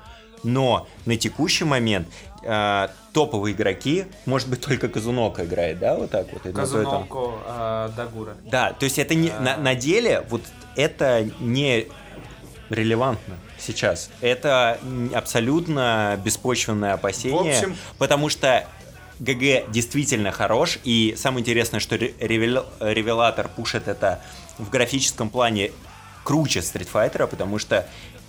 но 0.44 0.86
на 1.06 1.16
текущий 1.16 1.64
момент 1.64 2.06
э, 2.42 2.88
топовые 3.12 3.54
игроки, 3.54 4.04
может 4.26 4.48
быть, 4.48 4.60
только 4.60 4.88
Казунока 4.88 5.44
играет, 5.44 5.78
да, 5.78 5.94
вот 5.96 6.10
так 6.10 6.26
вот? 6.32 6.42
Казуноко 6.54 7.32
э, 7.46 7.88
Дагура. 7.96 8.34
Да, 8.44 8.72
то 8.72 8.84
есть 8.84 8.98
это 8.98 9.14
не, 9.14 9.30
на, 9.40 9.56
на 9.56 9.74
деле 9.74 10.24
вот 10.30 10.42
это 10.76 11.28
не 11.40 11.86
релевантно 12.70 13.36
сейчас. 13.58 14.10
Это 14.20 14.78
абсолютно 15.14 16.18
беспочвенное 16.24 16.94
опасение, 16.94 17.38
В 17.54 17.56
общем- 17.56 17.76
потому 17.98 18.28
что 18.28 18.66
ГГ 19.20 19.70
действительно 19.70 20.32
хорош, 20.32 20.78
и 20.84 21.14
самое 21.16 21.40
интересное, 21.42 21.80
что 21.80 21.96
ре- 21.96 22.14
ревел- 22.20 22.66
ревелатор 22.80 23.48
пушит 23.48 23.86
это 23.88 24.20
в 24.58 24.68
графическом 24.70 25.30
плане 25.30 25.70
круче 26.24 26.60
Street 26.60 26.88
Fighter, 26.92 27.26
потому 27.26 27.58
что 27.58 27.86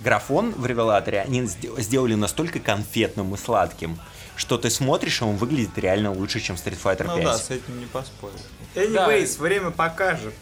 графон 0.10 0.54
в 0.54 0.66
ревелаторе 0.68 1.22
они 1.22 1.42
сде- 1.48 1.82
сделали 1.82 2.14
настолько 2.14 2.60
конфетным 2.60 3.34
и 3.34 3.38
сладким, 3.38 4.00
что 4.36 4.58
ты 4.58 4.70
смотришь, 4.70 5.22
и 5.22 5.24
он 5.26 5.36
выглядит 5.36 5.78
реально 5.78 6.12
лучше, 6.14 6.40
чем 6.40 6.56
Street 6.56 6.78
Fighter 6.82 7.08
Ну 7.08 7.16
5. 7.16 7.24
да, 7.26 7.38
с 7.38 7.50
этим 7.50 7.80
не 7.80 7.86
поспоришь. 7.88 8.40
Anyways, 8.76 9.40
время 9.40 9.72
покажет. 9.72 10.34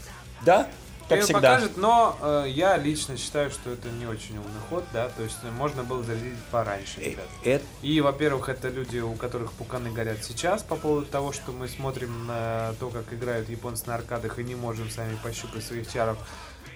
Да, 0.45 0.67
как 1.03 1.09
Время 1.11 1.23
всегда. 1.23 1.39
покажет, 1.41 1.77
но 1.77 2.17
э, 2.21 2.45
я 2.49 2.75
лично 2.77 3.17
считаю, 3.17 3.51
что 3.51 3.69
это 3.71 3.87
не 3.89 4.05
очень 4.05 4.37
умный 4.37 4.61
ход, 4.69 4.83
да, 4.93 5.09
то 5.09 5.21
есть 5.23 5.37
э, 5.43 5.51
можно 5.51 5.83
было 5.83 6.01
зарядить 6.03 6.37
пораньше, 6.51 6.99
Э, 7.01 7.09
ребят. 7.11 7.25
это- 7.43 7.63
И, 7.81 8.01
во-первых, 8.01 8.49
это 8.49 8.69
люди, 8.69 8.99
у 8.99 9.13
которых 9.13 9.51
пуканы 9.53 9.91
горят 9.91 10.23
сейчас 10.23 10.63
по 10.63 10.75
поводу 10.75 11.05
того, 11.05 11.31
что 11.31 11.51
мы 11.51 11.67
смотрим 11.69 12.25
на 12.27 12.73
то, 12.79 12.89
как 12.89 13.13
играют 13.13 13.49
японцы 13.49 13.83
на 13.87 13.95
аркадах 13.95 14.39
и 14.39 14.43
не 14.43 14.55
можем 14.55 14.89
сами 14.89 15.15
пощупать 15.23 15.63
своих 15.63 15.91
чаров. 15.91 16.17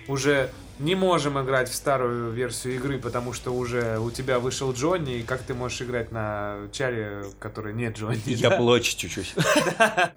Уже 0.07 0.49
не 0.79 0.95
можем 0.95 1.41
играть 1.43 1.69
в 1.69 1.75
старую 1.75 2.31
версию 2.31 2.75
игры, 2.75 2.99
потому 2.99 3.33
что 3.33 3.51
уже 3.51 3.97
у 3.99 4.11
тебя 4.11 4.39
вышел 4.39 4.71
Джонни, 4.73 5.15
и 5.17 5.23
как 5.23 5.41
ты 5.41 5.53
можешь 5.53 5.81
играть 5.81 6.11
на 6.11 6.57
чаре, 6.71 7.23
который 7.39 7.73
не 7.73 7.89
Джонни? 7.89 8.21
Я 8.25 8.49
да? 8.51 8.57
плачу 8.57 8.95
чуть-чуть. 8.95 9.33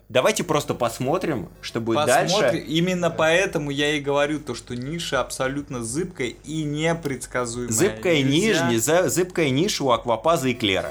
Давайте 0.08 0.44
просто 0.44 0.74
посмотрим, 0.74 1.48
что 1.62 1.80
будет 1.80 2.06
дальше. 2.06 2.58
Именно 2.58 3.10
поэтому 3.10 3.70
я 3.70 3.94
и 3.94 4.00
говорю 4.00 4.38
то, 4.38 4.54
что 4.54 4.76
ниша 4.76 5.20
абсолютно 5.20 5.82
зыбкая 5.82 6.34
и 6.44 6.62
непредсказуемая. 6.62 7.72
Зыбкая 7.72 8.22
нижняя, 8.22 9.08
зыбкая 9.08 9.50
ниша 9.50 9.84
у 9.84 9.90
Аквапаза 9.90 10.48
и 10.48 10.54
Клера. 10.54 10.90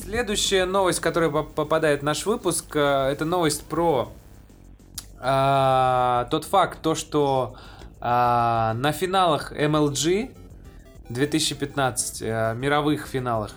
Следующая 0.00 0.64
новость, 0.66 1.00
которая 1.00 1.30
поп- 1.30 1.52
попадает 1.52 2.00
в 2.00 2.04
наш 2.04 2.24
выпуск, 2.26 2.64
э, 2.76 3.08
это 3.10 3.24
новость 3.24 3.64
про 3.64 4.12
тот 6.30 6.44
факт, 6.44 6.82
то, 6.82 6.94
что 6.94 7.56
а, 8.00 8.74
на 8.74 8.92
финалах 8.92 9.52
MLG 9.52 10.30
2015, 11.08 12.22
э, 12.22 12.54
мировых 12.56 13.06
финалах, 13.06 13.52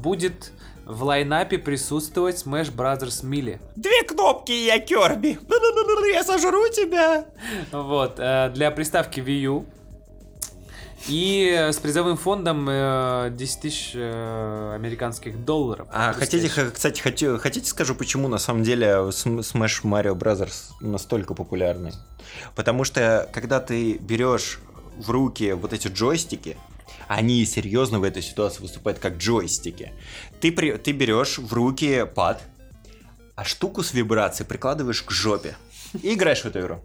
будет 0.00 0.52
в 0.84 1.04
лайнапе 1.04 1.58
присутствовать 1.58 2.44
Smash 2.44 2.74
Brothers 2.74 3.24
Melee. 3.24 3.60
Две 3.76 4.02
кнопки, 4.02 4.52
я 4.52 4.78
Керби. 4.78 5.38
Я 6.12 6.24
сожру 6.24 6.68
тебя. 6.68 7.24
Вот, 7.70 8.14
э, 8.18 8.50
для 8.54 8.70
приставки 8.70 9.20
Wii 9.20 9.40
U. 9.42 9.66
И 11.08 11.52
э, 11.52 11.72
с 11.72 11.78
призовым 11.78 12.16
фондом 12.16 12.66
э, 12.68 13.30
10 13.32 13.60
тысяч 13.60 13.90
э, 13.94 14.72
американских 14.74 15.44
долларов. 15.44 15.88
А 15.90 16.12
хотите, 16.12 16.48
кстати, 16.48 17.00
хочу, 17.00 17.38
хотите 17.38 17.68
скажу, 17.68 17.94
почему 17.94 18.28
на 18.28 18.38
самом 18.38 18.62
деле 18.62 18.86
Smash 18.86 19.82
Mario 19.82 20.14
Brothers 20.14 20.70
настолько 20.80 21.34
популярный? 21.34 21.92
Потому 22.54 22.84
что, 22.84 23.28
когда 23.32 23.58
ты 23.60 23.94
берешь 23.98 24.60
в 24.96 25.10
руки 25.10 25.52
вот 25.52 25.72
эти 25.72 25.88
джойстики, 25.88 26.56
они 27.08 27.44
серьезно 27.46 27.98
в 27.98 28.04
этой 28.04 28.22
ситуации 28.22 28.62
выступают 28.62 28.98
как 28.98 29.16
джойстики. 29.16 29.92
Ты, 30.40 30.52
при- 30.52 30.76
ты 30.76 30.92
берешь 30.92 31.38
в 31.38 31.52
руки 31.52 32.06
пад, 32.14 32.42
а 33.34 33.44
штуку 33.44 33.82
с 33.82 33.92
вибрацией 33.92 34.46
прикладываешь 34.46 35.02
к 35.02 35.10
жопе 35.10 35.56
и 36.00 36.14
играешь 36.14 36.42
в 36.42 36.46
эту 36.46 36.60
игру. 36.60 36.80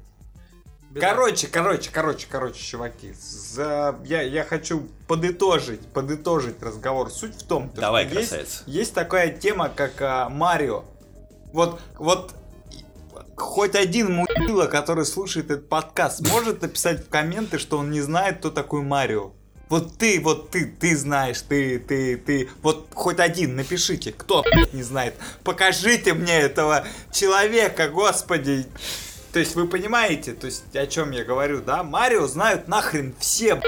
Короче, 0.95 1.47
короче, 1.47 1.89
короче, 1.91 2.28
короче, 2.30 2.63
чуваки, 2.63 3.13
за... 3.13 4.00
я, 4.06 4.21
я 4.21 4.43
хочу 4.43 4.88
подытожить, 5.08 5.82
подытожить 5.88 6.62
разговор. 6.62 7.12
Суть 7.12 7.36
в 7.36 7.45
том, 7.45 7.69
то, 7.69 7.82
Давай, 7.82 8.08
что 8.08 8.19
есть, 8.19 8.63
есть 8.65 8.93
такая 8.93 9.30
тема, 9.32 9.69
как 9.69 10.02
а, 10.02 10.30
Марио. 10.30 10.86
Вот, 11.54 11.80
вот 11.97 12.34
хоть 13.36 13.76
один 13.76 14.13
мудила, 14.13 14.65
который 14.65 15.06
слушает 15.06 15.52
этот 15.52 15.69
подкаст, 15.69 16.21
может 16.28 16.62
написать 16.62 17.06
в 17.06 17.10
комменты, 17.10 17.60
что 17.60 17.78
он 17.78 17.91
не 17.91 18.02
знает, 18.02 18.39
кто 18.39 18.50
такой 18.50 18.82
Марио. 18.82 19.32
Вот 19.69 19.97
ты, 19.97 20.21
вот 20.21 20.50
ты, 20.50 20.65
ты 20.65 20.95
знаешь, 20.95 21.41
ты, 21.41 21.78
ты, 21.78 22.15
ты. 22.17 22.50
Вот 22.62 22.88
хоть 22.93 23.19
один 23.19 23.56
напишите, 23.58 24.13
кто 24.13 24.45
не 24.71 24.82
знает. 24.82 25.15
Покажите 25.43 26.13
мне 26.13 26.38
этого 26.38 26.86
человека, 27.12 27.89
господи. 27.89 28.65
То 29.38 29.41
есть 29.41 29.54
вы 29.54 29.67
понимаете, 29.67 30.34
то 30.34 30.47
есть 30.47 30.76
о 30.76 30.88
чем 30.88 31.12
я 31.12 31.23
говорю, 31.23 31.62
да? 31.62 31.84
Марио 31.84 32.26
знают 32.26 32.67
нахрен 32.67 33.13
все. 33.19 33.62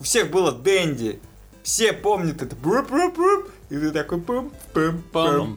У 0.00 0.02
всех 0.02 0.32
было 0.32 0.50
Дэнди. 0.50 1.20
Все 1.62 1.92
помнят 1.92 2.42
это. 2.42 2.56
Бруп-бруп-бруп. 2.56 3.48
И 3.70 3.78
ты 3.78 3.92
такой 3.92 4.20
пум 4.20 4.50
пум 4.72 5.02
пум 5.12 5.56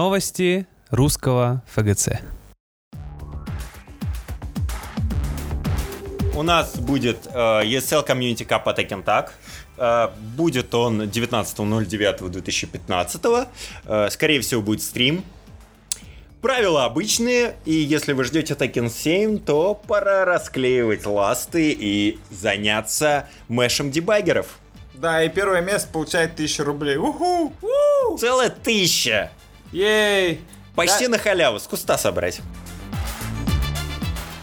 Новости 0.00 0.64
русского 0.88 1.62
ФГЦ. 1.74 2.08
У 6.34 6.42
нас 6.42 6.78
будет 6.78 7.26
э, 7.26 7.64
ESL 7.66 8.08
Community 8.08 8.48
Cup 8.48 8.64
Tekken 8.64 9.04
Tag. 9.04 9.28
Э, 9.76 10.08
будет 10.34 10.74
он 10.74 11.02
19.09.2015. 11.02 13.48
Э, 13.84 14.08
скорее 14.08 14.40
всего, 14.40 14.62
будет 14.62 14.82
стрим. 14.82 15.22
Правила 16.40 16.86
обычные, 16.86 17.56
и 17.66 17.74
если 17.74 18.14
вы 18.14 18.24
ждете 18.24 18.54
Tekken 18.54 18.88
7, 18.88 19.40
то 19.40 19.74
пора 19.74 20.24
расклеивать 20.24 21.04
ласты 21.04 21.76
и 21.78 22.18
заняться 22.30 23.28
мэшем 23.48 23.90
дебаггеров. 23.90 24.60
Да, 24.94 25.22
и 25.22 25.28
первое 25.28 25.60
место 25.60 25.90
получает 25.92 26.32
1000 26.32 26.64
рублей. 26.64 26.96
Уху! 26.96 27.52
Целая 28.18 28.48
тысяча! 28.48 29.30
Ей! 29.72 30.40
Почти 30.74 31.08
на 31.08 31.18
халяву, 31.18 31.58
с 31.58 31.64
куста 31.66 31.98
собрать. 31.98 32.40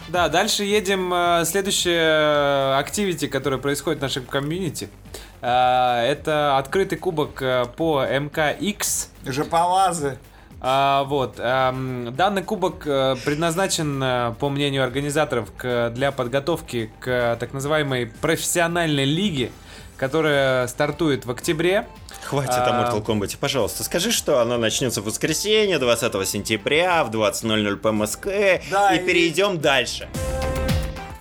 Да, 0.08 0.28
дальше 0.28 0.64
едем. 0.64 1.12
э, 1.12 1.44
Следующее 1.44 2.76
активити, 2.76 3.26
которое 3.26 3.58
происходит 3.58 3.98
в 3.98 4.02
нашем 4.02 4.24
комьюнити. 4.24 4.88
Э, 5.42 6.00
Это 6.06 6.56
открытый 6.56 6.96
кубок 6.96 7.42
э, 7.42 7.66
по 7.76 8.04
МКХ. 8.06 9.08
Жополазы. 9.26 10.18
А, 10.60 11.04
вот. 11.04 11.36
эм, 11.38 12.12
данный 12.16 12.42
кубок 12.42 12.84
э, 12.86 13.16
предназначен, 13.24 14.02
э, 14.02 14.34
по 14.40 14.48
мнению 14.48 14.82
организаторов, 14.82 15.52
к- 15.56 15.90
для 15.90 16.10
подготовки 16.10 16.90
к 17.00 17.36
так 17.38 17.52
называемой 17.52 18.06
профессиональной 18.06 19.04
лиге, 19.04 19.52
которая 19.98 20.66
стартует 20.68 21.26
в 21.26 21.30
октябре. 21.30 21.86
Хватит 22.28 22.50
А. 22.52 22.66
о 22.66 22.92
Mortal 22.92 23.02
Kombat, 23.04 23.38
пожалуйста. 23.40 23.84
Скажи, 23.84 24.12
что 24.12 24.40
она 24.40 24.58
начнется 24.58 25.00
в 25.00 25.04
воскресенье, 25.06 25.78
20 25.78 26.26
сентября, 26.28 27.02
в 27.04 27.10
20.00 27.10 27.76
по 27.76 27.90
МСК, 27.90 28.26
Да, 28.70 28.94
и 28.94 28.98
и- 28.98 29.06
перейдем 29.06 29.58
дальше. 29.58 30.08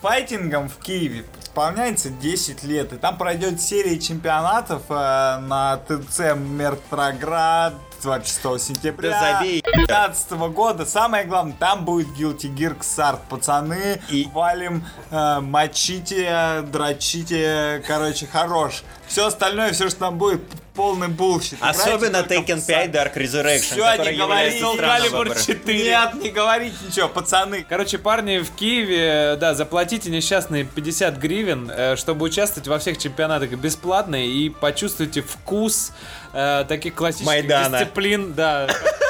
Файтингом 0.01 0.67
в 0.69 0.77
Киеве 0.77 1.23
исполняется 1.41 2.09
10 2.09 2.63
лет, 2.63 2.91
и 2.93 2.97
там 2.97 3.17
пройдет 3.17 3.61
серия 3.61 3.97
чемпионатов 3.99 4.83
э, 4.89 5.37
на 5.39 5.77
ТЦ 5.87 6.35
Мертроград 6.35 7.73
26 8.03 8.59
сентября 8.63 9.09
Да 9.09 9.37
забей, 9.39 9.61
2015 9.63 10.31
года. 10.53 10.85
Самое 10.85 11.25
главное, 11.25 11.55
там 11.57 11.83
будет 11.83 12.07
Guilty 12.09 12.53
Gear 12.55 12.77
Xrd. 12.77 13.19
Пацаны, 13.27 13.99
И- 14.09 14.27
валим, 14.33 14.85
э, 15.09 15.39
мочите, 15.39 16.61
дрочите, 16.71 17.83
короче, 17.87 18.27
хорош. 18.27 18.83
Все 19.07 19.27
остальное, 19.27 19.71
все, 19.73 19.89
что 19.89 19.99
там 19.99 20.17
будет, 20.17 20.41
полный 20.77 21.07
bullshit. 21.07 21.57
Особенно 21.59 22.17
Tekken 22.17 22.65
5 22.65 22.89
Dark 22.91 23.15
Resurrection, 23.15 23.59
Все, 23.59 23.97
который 23.97 24.15
не 24.15 24.21
Calibur 24.21 25.09
выбором. 25.09 25.43
4. 25.45 25.83
Нет, 25.83 26.13
не 26.21 26.29
говорите 26.29 26.75
ничего, 26.87 27.07
пацаны. 27.09 27.65
Короче, 27.67 27.97
парни 27.97 28.39
в 28.39 28.51
Киеве, 28.51 29.37
да, 29.39 29.55
заплатите 29.55 30.09
несчастные 30.09 30.65
50 30.65 31.17
гривен, 31.17 31.71
э, 31.73 31.95
чтобы 31.95 32.25
участвовать 32.25 32.67
во 32.67 32.77
всех 32.79 32.97
чемпионатах 32.97 33.49
бесплатно 33.51 34.23
и 34.23 34.49
почувствуйте 34.49 35.21
вкус 35.21 35.91
э, 36.33 36.65
таких 36.67 36.93
классических 36.93 37.27
Майдана. 37.27 37.79
дисциплин, 37.79 38.33
да, 38.33 38.67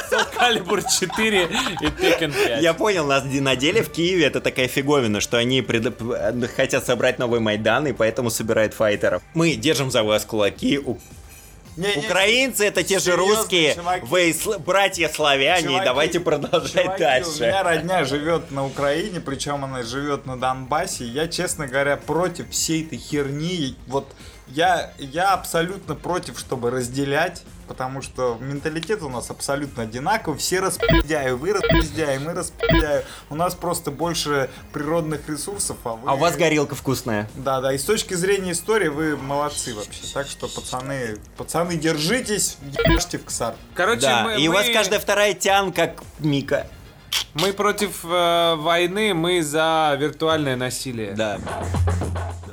Soul 0.09 0.25
Calibur 0.37 0.83
4 0.99 1.43
и 1.81 1.85
Tekken 1.85 2.33
5. 2.33 2.61
Я 2.63 2.73
понял, 2.73 3.05
на, 3.05 3.21
на 3.21 3.55
деле 3.55 3.83
в 3.83 3.89
Киеве 3.91 4.25
это 4.25 4.41
такая 4.41 4.67
фиговина, 4.67 5.21
что 5.21 5.37
они 5.37 5.61
пред- 5.61 5.95
п- 5.97 6.47
хотят 6.55 6.85
собрать 6.85 7.19
новый 7.19 7.39
Майдан, 7.39 7.87
и 7.87 7.93
поэтому 7.93 8.29
собирают 8.29 8.73
файтеров. 8.73 9.21
Мы 9.33 9.55
держим 9.55 9.91
за 9.91 10.03
вас 10.03 10.25
кулаки. 10.25 10.79
У- 10.79 10.97
Не-не, 11.75 12.07
Украинцы 12.07 12.65
это 12.65 12.81
те 12.81 12.97
же 12.97 13.15
русские, 13.15 13.75
чуваки. 13.75 14.05
вы 14.07 14.31
сл- 14.31 14.57
братья 14.57 15.09
славяне, 15.09 15.61
и 15.61 15.67
Чуваки, 15.67 15.85
давайте 15.85 16.19
продолжать 16.19 16.71
Чуваки, 16.73 17.03
У 17.03 17.05
дальше. 17.05 17.41
меня 17.43 17.61
родня 17.63 18.03
живет 18.03 18.49
на 18.49 18.65
Украине, 18.65 19.19
причем 19.21 19.63
она 19.63 19.83
живет 19.83 20.25
на 20.25 20.39
Донбассе. 20.39 21.05
Я, 21.05 21.27
честно 21.27 21.67
говоря, 21.67 21.95
против 21.97 22.49
всей 22.49 22.83
этой 22.83 22.97
херни. 22.97 23.75
Вот 23.85 24.07
я, 24.47 24.91
я 24.97 25.33
абсолютно 25.33 25.93
против, 25.93 26.39
чтобы 26.39 26.71
разделять. 26.71 27.43
Потому 27.67 28.01
что 28.01 28.37
менталитет 28.39 29.01
у 29.03 29.09
нас 29.09 29.29
абсолютно 29.29 29.83
одинаковый. 29.83 30.39
Все 30.39 30.59
распиздяю, 30.59 31.37
вы 31.37 31.53
распиздяю, 31.53 32.21
мы 32.21 32.33
распиздяю. 32.33 33.03
У 33.29 33.35
нас 33.35 33.55
просто 33.55 33.91
больше 33.91 34.49
природных 34.71 35.27
ресурсов, 35.27 35.77
а 35.83 35.93
вы... 35.95 36.09
А 36.09 36.13
у 36.13 36.17
вас 36.17 36.35
горелка 36.37 36.75
вкусная. 36.75 37.29
Да, 37.35 37.59
да, 37.61 37.73
и 37.73 37.77
с 37.77 37.83
точки 37.83 38.13
зрения 38.13 38.53
истории 38.53 38.87
вы 38.87 39.17
молодцы 39.17 39.75
вообще. 39.75 40.01
Так 40.13 40.27
что, 40.27 40.47
пацаны, 40.47 41.17
пацаны, 41.35 41.75
держитесь, 41.75 42.57
ебашьте 42.85 43.17
в 43.17 43.25
ксар. 43.25 43.55
Короче, 43.75 44.01
Да, 44.01 44.23
мы, 44.23 44.41
и 44.41 44.47
у 44.47 44.53
вас 44.53 44.67
мы- 44.67 44.73
каждая 44.73 44.99
вторая 44.99 45.33
тян, 45.33 45.73
как 45.73 46.01
Мика. 46.19 46.67
мы 47.33 47.51
против 47.53 48.03
э, 48.05 48.55
войны, 48.55 49.13
мы 49.13 49.41
за 49.43 49.95
виртуальное 49.99 50.55
насилие. 50.55 51.13
Да. 51.13 51.39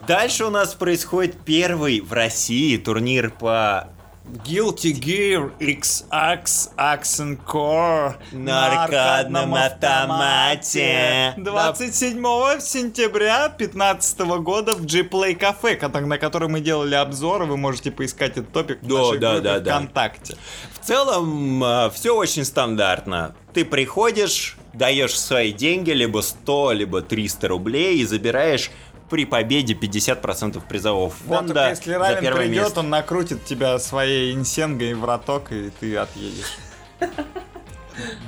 Дальше 0.07 0.45
у 0.45 0.51
нас 0.51 0.75
происходит 0.75 1.37
первый 1.45 2.01
в 2.01 2.13
России 2.13 2.77
турнир 2.77 3.31
по 3.31 3.89
Guilty 4.25 4.93
Gear 4.93 5.53
XX 5.61 6.71
Accent 6.79 7.39
Core 7.47 8.15
На 8.33 8.85
аркадном 8.85 9.55
автомате. 9.55 11.35
27 11.37 12.23
сентября 12.59 13.49
2015 13.51 14.21
года 14.41 14.75
в 14.75 14.87
G-Play 14.87 15.35
кафе, 15.35 15.79
на 15.79 16.17
котором 16.17 16.53
мы 16.53 16.61
делали 16.61 16.95
обзоры. 16.95 17.45
Вы 17.45 17.59
можете 17.59 17.91
поискать 17.91 18.33
этот 18.39 18.51
топик 18.51 18.83
в 18.83 18.87
Да, 18.87 18.95
нашей 18.95 19.19
да, 19.19 19.33
группе 19.33 19.45
да, 19.49 19.61
да. 19.61 19.75
ВКонтакте. 19.75 20.37
В 20.73 20.87
целом, 20.87 21.91
все 21.93 22.17
очень 22.17 22.47
стандартно. 22.47 23.35
Ты 23.53 23.67
приходишь, 23.67 24.57
даешь 24.73 25.19
свои 25.19 25.53
деньги, 25.53 25.91
либо 25.91 26.23
100, 26.23 26.73
либо 26.73 27.03
300 27.03 27.49
рублей, 27.49 27.99
и 27.99 28.07
забираешь 28.07 28.71
при 29.15 29.27
победе 29.27 29.75
50% 29.75 30.61
призового 30.69 31.13
Да, 31.29 31.37
фонда 31.37 31.55
только 31.55 31.71
если 31.71 31.93
за 31.93 32.21
первое 32.21 32.47
придет, 32.49 32.63
место. 32.65 32.81
он 32.81 32.91
накрутит 32.91 33.45
тебя 33.45 33.79
своей 33.79 34.35
инсенгой 34.35 34.95
в 34.95 35.05
роток, 35.05 35.53
и 35.53 35.71
ты 35.79 35.97
отъедешь. 35.97 36.57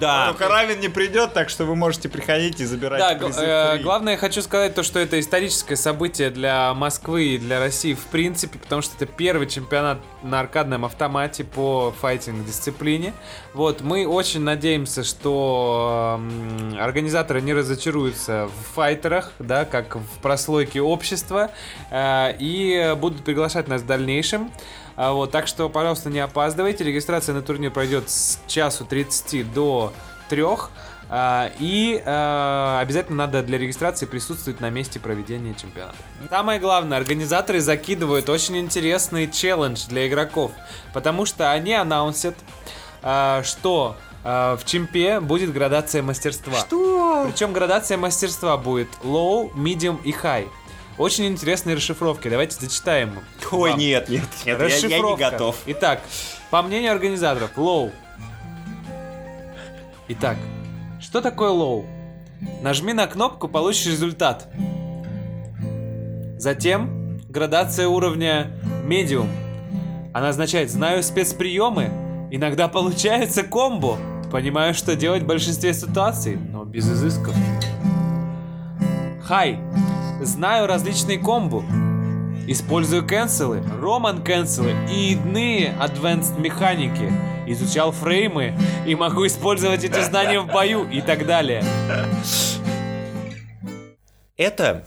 Да. 0.00 0.28
Только 0.28 0.48
Равен 0.48 0.80
не 0.80 0.88
придет, 0.88 1.32
так 1.32 1.48
что 1.48 1.64
вы 1.64 1.74
можете 1.74 2.08
приходить 2.08 2.60
и 2.60 2.64
забирать 2.64 3.00
Да, 3.00 3.14
призы 3.14 3.42
э, 3.42 3.78
главное, 3.78 4.12
я 4.14 4.18
хочу 4.18 4.42
сказать 4.42 4.74
то, 4.74 4.82
что 4.82 4.98
это 4.98 5.18
историческое 5.18 5.76
событие 5.76 6.30
для 6.30 6.72
Москвы 6.74 7.34
и 7.34 7.38
для 7.38 7.58
России 7.58 7.94
в 7.94 8.04
принципе, 8.06 8.58
потому 8.58 8.82
что 8.82 8.94
это 8.96 9.06
первый 9.06 9.46
чемпионат 9.46 9.98
на 10.22 10.40
аркадном 10.40 10.84
автомате 10.84 11.44
по 11.44 11.94
файтинг-дисциплине. 12.00 13.12
Вот, 13.54 13.80
мы 13.80 14.06
очень 14.06 14.40
надеемся, 14.40 15.04
что 15.04 16.20
организаторы 16.78 17.40
не 17.40 17.54
разочаруются 17.54 18.48
в 18.48 18.74
файтерах, 18.74 19.32
да, 19.38 19.64
как 19.64 19.96
в 19.96 20.18
прослойке 20.22 20.80
общества, 20.80 21.50
э, 21.90 22.34
и 22.38 22.94
будут 22.98 23.24
приглашать 23.24 23.68
нас 23.68 23.82
в 23.82 23.86
дальнейшем. 23.86 24.50
А 24.96 25.12
Вот, 25.12 25.30
так 25.30 25.46
что, 25.46 25.68
пожалуйста, 25.68 26.08
не 26.10 26.20
опаздывайте. 26.20 26.82
Регистрация 26.84 27.34
на 27.34 27.42
турнир 27.42 27.70
пройдет 27.70 28.08
с 28.08 28.38
часу 28.46 28.84
30 28.86 29.52
до 29.52 29.92
3. 30.30 30.44
а, 31.10 31.50
И 31.60 32.02
а, 32.04 32.80
обязательно 32.80 33.26
надо 33.26 33.42
для 33.42 33.58
регистрации 33.58 34.06
присутствовать 34.06 34.60
на 34.60 34.70
месте 34.70 34.98
проведения 34.98 35.54
чемпионата. 35.54 35.96
Самое 36.30 36.58
главное, 36.58 36.96
организаторы 36.98 37.60
закидывают 37.60 38.28
очень 38.30 38.56
интересный 38.58 39.30
челлендж 39.30 39.86
для 39.86 40.08
игроков, 40.08 40.50
потому 40.94 41.26
что 41.26 41.52
они 41.52 41.74
анонсят, 41.74 42.34
а, 43.02 43.42
что 43.44 43.96
в 44.24 44.60
чемпе 44.64 45.20
будет 45.20 45.52
градация 45.52 46.02
мастерства. 46.02 46.58
Что? 46.58 47.26
Причем 47.28 47.52
градация 47.52 47.96
мастерства 47.96 48.56
будет 48.56 48.88
low, 49.04 49.52
medium 49.54 50.02
и 50.02 50.10
high. 50.10 50.48
Очень 50.98 51.26
интересные 51.26 51.76
расшифровки. 51.76 52.28
Давайте 52.28 52.56
зачитаем. 52.58 53.20
Ой, 53.52 53.70
вам. 53.70 53.78
нет, 53.78 54.08
нет, 54.08 54.22
нет, 54.22 54.28
я, 54.46 54.52
я 54.52 54.58
не 54.58 54.64
Расшифровка. 54.64 55.30
готов. 55.30 55.56
Итак, 55.66 56.00
по 56.50 56.62
мнению 56.62 56.92
организаторов, 56.92 57.50
low. 57.56 57.92
Итак, 60.08 60.36
что 61.00 61.20
такое 61.20 61.50
low? 61.50 61.84
Нажми 62.62 62.92
на 62.92 63.06
кнопку, 63.06 63.48
получишь 63.48 63.86
результат. 63.86 64.48
Затем 66.38 67.20
градация 67.28 67.88
уровня 67.88 68.52
medium. 68.84 69.28
Она 70.14 70.30
означает 70.30 70.70
«знаю 70.70 71.02
спецприемы», 71.02 71.90
иногда 72.30 72.68
получается 72.68 73.42
комбо. 73.42 73.98
Понимаю, 74.30 74.74
что 74.74 74.96
делать 74.96 75.22
в 75.22 75.26
большинстве 75.26 75.74
ситуаций, 75.74 76.36
но 76.36 76.64
без 76.64 76.90
изысков. 76.90 77.34
Хай. 79.22 79.58
Знаю 80.20 80.66
различные 80.66 81.18
комбо. 81.18 81.62
Использую 82.48 83.06
кэнселы, 83.06 83.62
роман 83.80 84.22
кэнселы 84.22 84.74
и 84.90 85.12
иные 85.12 85.74
advanced 85.80 86.40
механики. 86.40 87.12
Изучал 87.46 87.92
фреймы 87.92 88.56
и 88.86 88.94
могу 88.94 89.26
использовать 89.26 89.84
эти 89.84 90.02
знания 90.02 90.40
в 90.40 90.46
бою 90.46 90.88
и 90.88 91.00
так 91.00 91.26
далее. 91.26 91.62
Это 94.36 94.86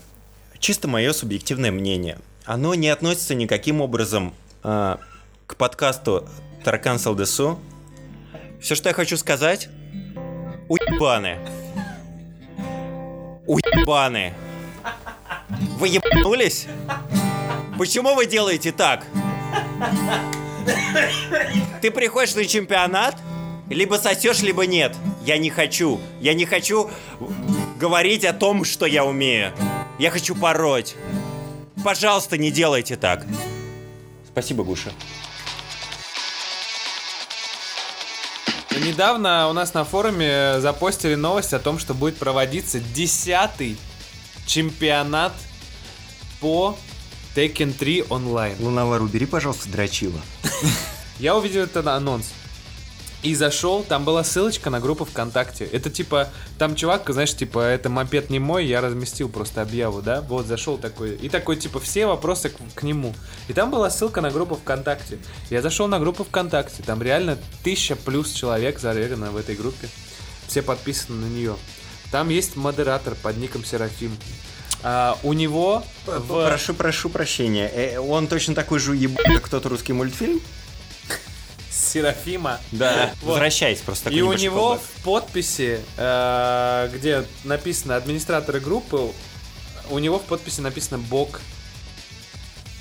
чисто 0.58 0.88
мое 0.88 1.12
субъективное 1.12 1.70
мнение. 1.70 2.18
Оно 2.44 2.74
не 2.74 2.88
относится 2.88 3.34
никаким 3.34 3.80
образом 3.80 4.34
а, 4.62 4.98
к 5.46 5.56
подкасту 5.56 6.26
Таркан 6.64 6.98
Салдесу. 6.98 7.58
Все, 8.60 8.74
что 8.74 8.88
я 8.88 8.94
хочу 8.94 9.16
сказать, 9.16 9.68
уебаны. 10.68 11.38
Уебаны. 13.46 14.34
Вы 15.78 15.88
ебанулись? 15.88 16.66
Почему 17.78 18.14
вы 18.14 18.26
делаете 18.26 18.72
так? 18.72 19.04
Ты 21.80 21.90
приходишь 21.90 22.34
на 22.34 22.44
чемпионат, 22.44 23.16
либо 23.68 23.94
сосешь, 23.94 24.40
либо 24.42 24.66
нет. 24.66 24.94
Я 25.24 25.38
не 25.38 25.50
хочу. 25.50 26.00
Я 26.20 26.34
не 26.34 26.44
хочу 26.44 26.90
говорить 27.78 28.24
о 28.24 28.32
том, 28.32 28.64
что 28.64 28.86
я 28.86 29.04
умею. 29.04 29.52
Я 29.98 30.10
хочу 30.10 30.34
пороть. 30.34 30.96
Пожалуйста, 31.82 32.36
не 32.36 32.50
делайте 32.50 32.96
так. 32.96 33.24
Спасибо, 34.26 34.64
Гуша. 34.64 34.92
Недавно 38.84 39.48
у 39.48 39.52
нас 39.52 39.74
на 39.74 39.84
форуме 39.84 40.60
запостили 40.60 41.14
новость 41.14 41.52
о 41.52 41.58
том, 41.58 41.78
что 41.78 41.92
будет 41.92 42.16
проводиться 42.16 42.80
10 42.80 43.76
чемпионат 44.50 45.32
по 46.40 46.76
Tekken 47.36 47.72
3 47.72 48.06
онлайн. 48.10 48.56
Луналар, 48.58 49.00
убери, 49.00 49.24
пожалуйста, 49.24 49.68
дрочила. 49.68 50.20
Я 51.20 51.36
увидел 51.36 51.62
этот 51.62 51.86
анонс. 51.86 52.32
И 53.22 53.34
зашел, 53.34 53.84
там 53.84 54.04
была 54.04 54.24
ссылочка 54.24 54.70
на 54.70 54.80
группу 54.80 55.04
ВКонтакте. 55.04 55.66
Это 55.66 55.88
типа, 55.88 56.30
там 56.58 56.74
чувак, 56.74 57.08
знаешь, 57.10 57.36
типа, 57.36 57.60
это 57.60 57.90
мопед 57.90 58.30
не 58.30 58.40
мой, 58.40 58.66
я 58.66 58.80
разместил 58.80 59.28
просто 59.28 59.62
объяву, 59.62 60.02
да? 60.02 60.22
Вот 60.22 60.46
зашел 60.46 60.78
такой. 60.78 61.14
И 61.16 61.28
такой, 61.28 61.56
типа, 61.56 61.78
все 61.78 62.06
вопросы 62.06 62.48
к, 62.48 62.56
к 62.74 62.82
нему. 62.82 63.14
И 63.46 63.52
там 63.52 63.70
была 63.70 63.88
ссылка 63.88 64.20
на 64.20 64.30
группу 64.30 64.56
ВКонтакте. 64.56 65.18
Я 65.50 65.62
зашел 65.62 65.86
на 65.86 66.00
группу 66.00 66.24
ВКонтакте, 66.24 66.82
там 66.82 67.02
реально 67.02 67.38
тысяча 67.62 67.94
плюс 67.94 68.32
человек 68.32 68.80
зарегано 68.80 69.30
в 69.30 69.36
этой 69.36 69.54
группе. 69.54 69.88
Все 70.48 70.62
подписаны 70.62 71.26
на 71.26 71.28
нее. 71.28 71.56
Там 72.10 72.28
есть 72.28 72.56
модератор 72.56 73.14
под 73.14 73.36
ником 73.36 73.64
Серафим. 73.64 74.16
А, 74.82 75.18
у 75.22 75.32
него 75.32 75.84
в- 76.06 76.46
Прошу, 76.48 76.74
прошу 76.74 77.08
прощения. 77.10 77.68
Э, 77.68 77.98
Он 77.98 78.26
точно 78.26 78.54
такой 78.54 78.78
же 78.78 78.92
уебан, 78.92 79.34
как 79.36 79.48
тот 79.48 79.66
русский 79.66 79.92
мультфильм? 79.92 80.40
Серафима. 81.70 82.58
Да. 82.72 83.12
Вот. 83.22 83.32
Возвращайся 83.34 83.82
просто. 83.84 84.10
И 84.10 84.20
у 84.22 84.32
него 84.32 84.74
callback. 84.74 84.80
в 85.00 85.02
подписи, 85.04 85.80
э, 85.96 86.90
где 86.94 87.24
написано 87.44 87.96
администраторы 87.96 88.60
группы, 88.60 89.12
у 89.90 89.98
него 89.98 90.18
в 90.18 90.22
подписи 90.22 90.60
написано 90.60 90.98
Бог. 90.98 91.40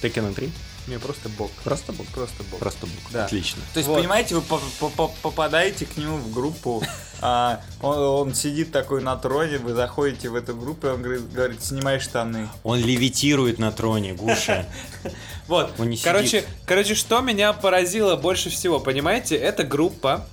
Tekken 0.01 0.33
3? 0.33 0.51
Не, 0.89 0.97
просто 0.97 1.29
Бог. 1.29 1.51
Просто 1.63 1.93
Бог. 1.93 2.07
Просто 2.07 2.43
Бог. 2.49 2.59
Просто 2.59 2.85
Бог. 2.87 3.11
Да. 3.11 3.25
Отлично. 3.25 3.61
То 3.73 3.79
есть, 3.79 3.87
Вот. 3.87 3.99
понимаете, 3.99 4.35
вы 4.35 4.41
по- 4.41 4.59
по- 4.79 4.89
по- 4.89 5.11
попадаете 5.21 5.85
к 5.85 5.95
нему 5.97 6.17
в 6.17 6.33
группу, 6.33 6.81
а, 7.21 7.61
он, 7.81 7.97
он 7.99 8.33
сидит 8.33 8.71
такой 8.71 9.01
на 9.03 9.15
троне, 9.15 9.59
вы 9.59 9.73
заходите 9.73 10.29
в 10.29 10.35
эту 10.35 10.55
группу, 10.55 10.87
и 10.87 10.89
он 10.89 11.01
говорит, 11.03 11.31
говорит, 11.31 11.63
снимай 11.63 11.99
штаны. 11.99 12.49
Он 12.63 12.79
левитирует 12.79 13.59
на 13.59 13.71
троне, 13.71 14.13
Гуша. 14.13 14.65
Вот. 15.47 15.73
Он 15.79 15.89
не 15.89 15.97
короче, 15.97 16.27
сидит. 16.27 16.47
короче, 16.65 16.93
что 16.95 17.21
меня 17.21 17.53
поразило 17.53 18.15
больше 18.15 18.49
всего, 18.51 18.79
понимаете, 18.79 19.35
это 19.35 19.63
группа 19.63 20.27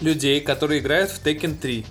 людей, 0.00 0.40
которые 0.42 0.80
играют 0.80 1.10
в 1.10 1.22
Tekken 1.24 1.56
3, 1.56 1.86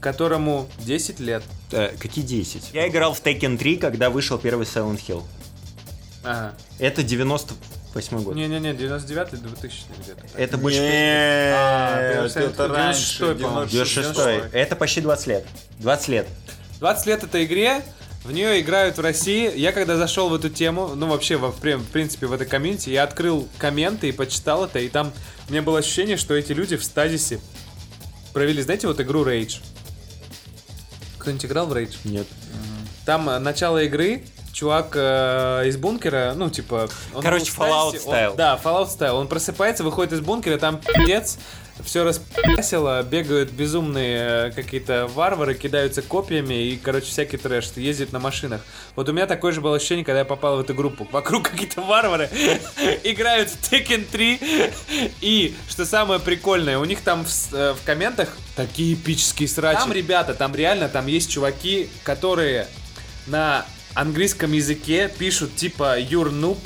которому 0.00 0.68
10 0.80 1.20
лет. 1.20 1.42
Э, 1.72 1.94
Какие 1.98 2.24
10? 2.24 2.70
Я 2.72 2.88
играл 2.88 3.14
в 3.14 3.22
Tekken 3.22 3.58
3, 3.58 3.76
когда 3.76 4.10
вышел 4.10 4.38
первый 4.38 4.66
Silent 4.66 5.00
Hill. 5.06 5.22
Ага. 6.22 6.54
Это 6.78 7.02
98 7.02 8.22
год. 8.22 8.34
Не-не-не, 8.34 8.70
99-й, 8.70 9.38
2000 9.38 9.84
где-то. 10.02 10.20
так. 10.20 10.30
Это 10.36 10.58
больше... 10.58 10.78
А, 10.82 12.22
Нет, 12.22 12.32
ты 12.32 12.40
это 12.40 12.68
раньше, 12.68 13.24
96-й, 13.24 13.42
по-моему. 13.42 13.70
96 13.70 14.08
96-й. 14.10 14.50
Это 14.52 14.76
почти 14.76 15.00
20 15.00 15.26
лет. 15.26 15.46
20 15.78 16.08
лет. 16.08 16.26
20 16.80 17.06
лет 17.06 17.24
этой 17.24 17.44
игре, 17.44 17.82
в 18.24 18.32
нее 18.32 18.60
играют 18.60 18.98
в 18.98 19.00
России. 19.00 19.50
Я 19.56 19.72
когда 19.72 19.96
зашел 19.96 20.28
в 20.28 20.34
эту 20.34 20.50
тему, 20.50 20.94
ну 20.94 21.08
вообще, 21.08 21.36
во, 21.36 21.50
в 21.50 21.56
в 21.58 21.86
принципе, 21.90 22.26
в 22.26 22.32
этой 22.32 22.46
комьюнити, 22.46 22.90
я 22.90 23.04
открыл 23.04 23.48
комменты 23.58 24.08
и 24.08 24.12
почитал 24.12 24.64
это, 24.64 24.78
и 24.78 24.88
там 24.88 25.12
у 25.48 25.52
меня 25.52 25.62
было 25.62 25.78
ощущение, 25.78 26.16
что 26.16 26.34
эти 26.34 26.52
люди 26.52 26.76
в 26.76 26.84
стазисе 26.84 27.40
провели, 28.32 28.62
знаете, 28.62 28.86
вот 28.86 29.00
игру 29.00 29.24
Rage. 29.24 29.60
Кто-нибудь 31.18 31.44
играл 31.44 31.66
в 31.66 31.72
Rage? 31.72 31.96
Нет. 32.04 32.26
Там 33.04 33.28
э, 33.28 33.38
начало 33.38 33.82
игры, 33.84 34.22
чувак 34.52 34.92
э, 34.94 35.64
из 35.66 35.76
бункера, 35.76 36.34
ну, 36.36 36.50
типа... 36.50 36.88
он 37.14 37.22
Короче, 37.22 37.52
Fallout 37.52 37.98
стазисе, 37.98 38.28
он- 38.28 38.36
да, 38.36 38.60
Fallout 38.62 38.88
Style. 38.88 39.12
Он 39.12 39.28
просыпается, 39.28 39.84
выходит 39.84 40.12
из 40.12 40.20
бункера, 40.20 40.58
там 40.58 40.78
пиздец, 40.78 41.38
все 41.84 42.04
распасило, 42.04 43.02
бегают 43.02 43.50
безумные 43.50 44.48
э, 44.48 44.50
какие-то 44.50 45.06
варвары, 45.14 45.54
кидаются 45.54 46.02
копьями 46.02 46.54
и, 46.54 46.76
короче, 46.76 47.06
всякий 47.06 47.36
трэш, 47.36 47.72
ездит 47.76 48.12
на 48.12 48.18
машинах. 48.18 48.60
Вот 48.96 49.08
у 49.08 49.12
меня 49.12 49.26
такое 49.26 49.52
же 49.52 49.60
было 49.60 49.76
ощущение, 49.76 50.04
когда 50.04 50.20
я 50.20 50.24
попал 50.24 50.56
в 50.56 50.60
эту 50.60 50.74
группу. 50.74 51.06
Вокруг 51.10 51.44
какие-то 51.50 51.80
варвары 51.82 52.28
играют 53.04 53.50
в 53.50 53.72
Tekken 53.72 54.06
3. 54.10 54.40
И, 55.20 55.54
что 55.68 55.86
самое 55.86 56.20
прикольное, 56.20 56.78
у 56.78 56.84
них 56.84 57.00
там 57.02 57.24
в, 57.24 57.54
э, 57.54 57.74
в 57.74 57.84
комментах 57.84 58.36
такие 58.56 58.94
эпические 58.94 59.48
срачи. 59.48 59.80
Там, 59.80 59.92
ребята, 59.92 60.34
там 60.34 60.54
реально, 60.54 60.88
там 60.88 61.06
есть 61.06 61.30
чуваки, 61.30 61.88
которые 62.02 62.66
на 63.26 63.64
английском 63.93 64.51
языке 64.51 65.09
пишут 65.09 65.55
типа 65.55 65.99
You're 65.99 66.31
noob, 66.31 66.59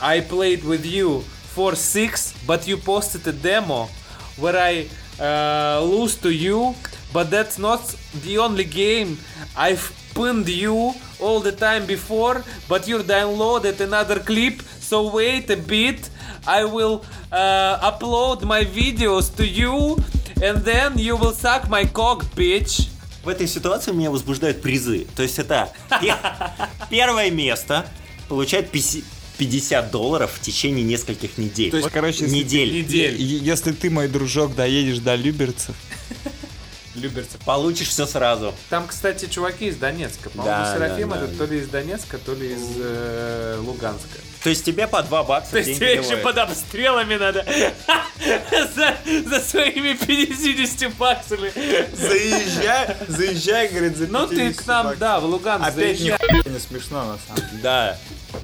I 0.00 0.20
played 0.20 0.64
with 0.64 0.84
you 0.84 1.22
for 1.54 1.74
six, 1.74 2.34
but 2.46 2.66
you 2.66 2.76
posted 2.76 3.26
a 3.26 3.32
demo 3.32 3.88
where 4.36 4.56
I 4.56 4.88
uh, 5.20 5.82
lose 5.84 6.16
to 6.16 6.30
you, 6.30 6.74
but 7.12 7.30
that's 7.30 7.58
not 7.58 7.80
the 8.24 8.38
only 8.38 8.64
game. 8.64 9.18
I've 9.56 9.92
pinned 10.14 10.48
you 10.48 10.94
all 11.20 11.40
the 11.40 11.52
time 11.52 11.86
before, 11.86 12.42
but 12.68 12.88
you 12.88 12.98
downloaded 12.98 13.80
another 13.80 14.18
clip, 14.20 14.62
so 14.80 15.10
wait 15.10 15.50
a 15.50 15.56
bit. 15.56 16.10
I 16.46 16.64
will 16.64 17.04
uh, 17.32 17.90
upload 17.90 18.44
my 18.44 18.64
videos 18.64 19.34
to 19.36 19.46
you, 19.46 19.96
and 20.42 20.58
then 20.64 20.98
you 20.98 21.16
will 21.16 21.32
suck 21.32 21.68
my 21.68 21.84
cock, 21.84 22.24
bitch. 22.36 22.88
В 23.23 23.27
этой 23.27 23.47
ситуации 23.47 23.91
меня 23.91 24.11
возбуждают 24.11 24.61
призы. 24.61 25.05
То 25.15 25.23
есть 25.23 25.39
это 25.39 25.71
пе- 26.01 26.15
первое 26.89 27.29
место 27.31 27.85
получает 28.27 28.69
50 28.71 29.03
50 29.37 29.89
долларов 29.91 30.31
в 30.33 30.41
течение 30.41 30.83
нескольких 30.83 31.37
недель. 31.37 31.71
То 31.71 31.77
есть, 31.77 31.89
короче, 31.91 32.25
недель. 32.25 32.85
Если 33.17 33.71
ты, 33.71 33.89
мой 33.89 34.09
дружок, 34.09 34.53
доедешь 34.53 34.99
до 34.99 35.15
Люберцев, 35.15 35.75
Люберцев. 36.99 37.39
Получишь 37.45 37.89
все 37.89 38.05
сразу. 38.05 38.53
Там, 38.69 38.87
кстати, 38.87 39.25
чуваки 39.25 39.67
из 39.67 39.77
Донецка. 39.77 40.29
По-моему, 40.29 40.57
Да, 40.63 40.73
Серафим 40.75 41.09
да, 41.09 41.15
это 41.17 41.27
да. 41.27 41.37
то 41.37 41.51
ли 41.51 41.59
из 41.59 41.67
Донецка, 41.67 42.17
то 42.17 42.33
ли 42.33 42.53
из 42.53 42.61
э, 42.79 43.57
Луганска. 43.61 44.19
То 44.43 44.49
есть 44.49 44.63
тебе 44.63 44.87
по 44.87 45.03
2 45.03 45.23
бакса 45.23 45.51
То 45.51 45.57
есть 45.57 45.75
тебе 45.75 45.95
еще 45.95 46.15
под 46.17 46.37
обстрелами 46.37 47.15
надо 47.15 47.45
за, 48.75 48.95
за 49.29 49.39
своими 49.41 49.93
50 49.93 50.93
баксами. 50.95 51.51
заезжай, 51.93 52.95
заезжай, 53.07 53.67
говорит, 53.67 53.97
за 53.97 54.07
Ну 54.07 54.27
ты 54.27 54.35
50 54.49 54.63
к 54.63 54.67
нам, 54.67 54.83
баксов. 54.85 54.99
да, 54.99 55.19
в 55.19 55.25
Луганск 55.25 55.67
Опять 55.67 55.97
заезжай. 55.99 56.17
не 56.45 56.59
смешно, 56.59 57.03
на 57.05 57.17
самом 57.27 57.49
деле. 57.51 57.61
Да. 57.63 57.97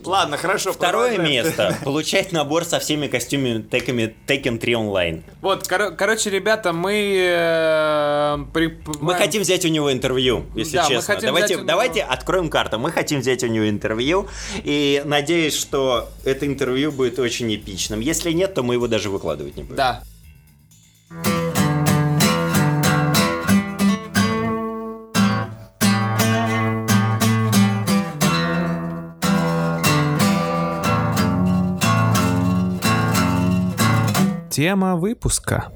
Ладно, 0.05 0.37
хорошо. 0.37 0.71
Второе 0.73 1.15
продолжаем. 1.15 1.45
место. 1.45 1.77
Получать 1.83 2.31
набор 2.31 2.65
со 2.65 2.79
всеми 2.79 3.07
костюмами 3.07 3.59
Tekken, 3.69 4.13
Tekken 4.27 4.57
3 4.57 4.75
онлайн. 4.75 5.23
Вот, 5.41 5.67
коро- 5.67 5.91
короче, 5.95 6.29
ребята, 6.29 6.73
мы... 6.73 6.93
э, 6.93 8.37
при- 8.53 8.77
Мы 9.01 9.15
хотим 9.15 9.41
взять 9.41 9.65
у 9.65 9.69
него 9.69 9.91
интервью, 9.91 10.45
если 10.55 10.77
Да, 10.77 10.87
честно. 10.87 11.17
давайте, 11.21 11.55
него- 11.55 11.65
давайте 11.65 12.01
откроем 12.03 12.49
карту. 12.49 12.79
Мы 12.79 12.91
хотим 12.91 13.19
взять 13.21 13.43
у 13.43 13.47
него 13.47 13.67
интервью. 13.69 14.27
И 14.63 15.01
надеюсь, 15.05 15.55
что 15.59 16.09
это 16.23 16.45
интервью 16.45 16.91
будет 16.91 17.19
очень 17.19 17.53
эпичным. 17.55 17.99
Если 17.99 18.31
нет, 18.31 18.53
то 18.53 18.63
мы 18.63 18.75
его 18.75 18.87
даже 18.87 19.09
выкладывать 19.09 19.55
не 19.57 19.63
будем. 19.63 19.75
Да. 19.75 20.03
Тема 34.55 34.95
выпуска. 34.95 35.69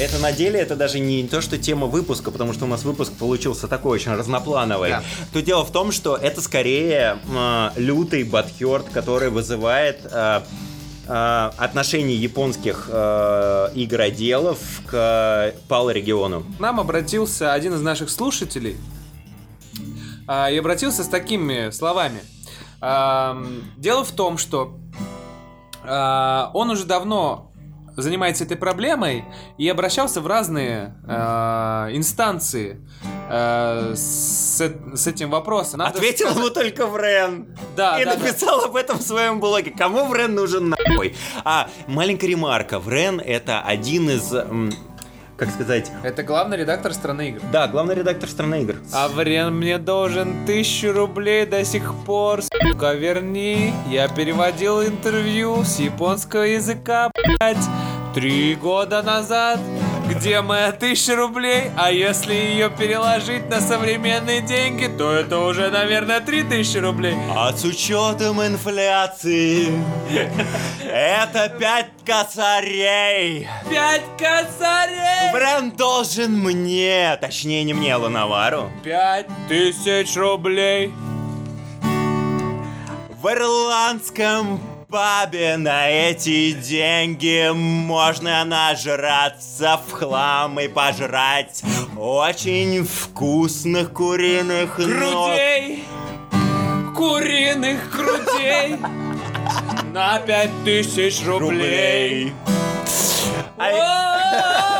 Это 0.00 0.18
на 0.18 0.32
деле, 0.32 0.58
это 0.58 0.76
даже 0.76 0.98
не 0.98 1.28
то, 1.28 1.42
что 1.42 1.58
тема 1.58 1.86
выпуска, 1.88 2.30
потому 2.30 2.54
что 2.54 2.64
у 2.64 2.68
нас 2.68 2.84
выпуск 2.84 3.12
получился 3.12 3.68
такой 3.68 3.96
очень 3.98 4.12
разноплановый. 4.12 4.88
Да. 4.88 5.02
То 5.34 5.42
дело 5.42 5.62
в 5.62 5.70
том, 5.70 5.92
что 5.92 6.16
это 6.16 6.40
скорее 6.40 7.18
м, 7.28 7.70
лютый 7.76 8.24
батхерт, 8.24 8.88
который 8.88 9.28
вызывает 9.28 10.06
э, 10.10 10.40
э, 11.06 11.50
отношение 11.58 12.16
японских 12.16 12.88
э, 12.90 13.68
игроделов 13.74 14.58
к 14.86 15.52
PAL-региону. 15.68 16.46
К 16.56 16.60
нам 16.60 16.80
обратился 16.80 17.52
один 17.52 17.74
из 17.74 17.82
наших 17.82 18.08
слушателей 18.08 18.78
а, 20.26 20.50
и 20.50 20.56
обратился 20.56 21.04
с 21.04 21.08
такими 21.08 21.68
словами. 21.68 22.20
Ам, 22.80 23.64
Дело 23.76 24.02
в 24.02 24.12
том, 24.12 24.38
что 24.38 24.78
он 25.84 26.70
уже 26.70 26.84
давно 26.84 27.52
занимается 27.96 28.44
этой 28.44 28.56
проблемой 28.56 29.24
и 29.58 29.68
обращался 29.68 30.20
в 30.20 30.26
разные 30.26 30.94
а, 31.06 31.88
инстанции 31.92 32.80
а, 33.28 33.92
с, 33.94 34.60
с 34.94 35.06
этим 35.06 35.30
вопросом. 35.30 35.78
Надо 35.80 35.98
Ответил 35.98 36.26
сказать- 36.26 36.38
ему 36.44 36.54
только 36.54 36.86
Врен. 36.86 37.54
Да, 37.76 38.00
и 38.00 38.04
да, 38.04 38.14
да. 38.14 38.18
написал 38.18 38.64
об 38.64 38.76
этом 38.76 38.98
в 38.98 39.02
своем 39.02 39.40
блоге. 39.40 39.72
Кому 39.76 40.06
Врен 40.06 40.34
нужен 40.34 40.70
нахуй? 40.70 41.14
А, 41.44 41.68
маленькая 41.86 42.28
ремарка. 42.28 42.78
Врен 42.78 43.20
это 43.20 43.60
один 43.60 44.08
из... 44.10 44.32
как 45.36 45.50
сказать... 45.50 45.90
Это 46.02 46.22
главный 46.22 46.56
редактор 46.56 46.92
страны 46.94 47.30
игр. 47.30 47.40
Да, 47.52 47.68
главный 47.68 47.94
редактор 47.94 48.28
страны 48.28 48.62
игр. 48.62 48.76
А 48.92 49.08
Врен 49.08 49.54
мне 49.56 49.78
должен 49.78 50.46
тысячу 50.46 50.92
рублей 50.92 51.46
до 51.46 51.64
сих 51.64 51.94
пор, 52.06 52.40
сука, 52.42 52.94
верни. 52.94 53.72
Я 53.88 54.08
переводил 54.08 54.82
интервью 54.82 55.64
с 55.64 55.78
японского 55.78 56.42
языка, 56.42 57.10
блять, 57.14 57.64
три 58.14 58.54
года 58.54 59.02
назад. 59.02 59.58
Где 60.14 60.42
моя 60.42 60.72
тысяча 60.72 61.16
рублей? 61.16 61.70
А 61.76 61.90
если 61.90 62.34
ее 62.34 62.68
переложить 62.68 63.48
на 63.48 63.60
современные 63.60 64.42
деньги, 64.42 64.86
то 64.86 65.10
это 65.10 65.38
уже, 65.38 65.70
наверное, 65.70 66.20
три 66.20 66.42
тысячи 66.42 66.76
рублей. 66.76 67.16
А 67.34 67.52
с 67.52 67.64
учетом 67.64 68.42
инфляции 68.42 69.72
это 70.84 71.48
пять 71.58 71.90
косарей. 72.04 73.48
Пять 73.70 74.02
косарей! 74.18 75.32
Бренд 75.32 75.76
должен 75.76 76.38
мне, 76.38 77.16
точнее 77.18 77.64
не 77.64 77.72
мне, 77.72 77.96
Лановару. 77.96 78.70
Пять 78.84 79.28
тысяч 79.48 80.14
рублей. 80.16 80.92
В 83.22 83.28
ирландском 83.28 84.60
пабе 84.92 85.56
на 85.56 85.88
эти 85.88 86.52
деньги 86.52 87.50
можно 87.54 88.44
нажраться 88.44 89.80
в 89.88 89.90
хлам 89.90 90.60
и 90.60 90.68
пожрать 90.68 91.62
очень 91.96 92.84
вкусных 92.84 93.94
куриных 93.94 94.76
ног. 94.76 94.88
грудей, 94.88 95.84
куриных 96.94 97.90
грудей 97.90 98.76
на 99.94 100.18
пять 100.18 100.50
тысяч 100.62 101.24
рублей. 101.24 102.34
А- 103.56 104.71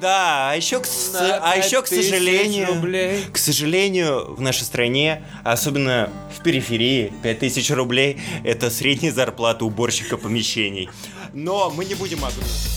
Да, 0.00 0.50
а 0.50 0.54
еще, 0.56 0.80
к, 0.80 0.86
с- 0.86 1.14
а 1.14 1.56
еще, 1.56 1.80
к 1.82 1.86
сожалению, 1.86 2.66
рублей. 2.68 3.24
к 3.32 3.38
сожалению, 3.38 4.34
в 4.34 4.40
нашей 4.40 4.64
стране, 4.64 5.22
особенно 5.42 6.10
в 6.38 6.42
периферии, 6.42 7.12
5000 7.22 7.70
рублей– 7.70 8.20
это 8.44 8.68
средняя 8.70 9.12
зарплата 9.12 9.64
уборщика 9.64 10.18
помещений. 10.18 10.90
Но 11.32 11.70
мы 11.70 11.84
не 11.86 11.94
будем 11.94 12.18
о 12.24 12.30
грустном. 12.30 12.72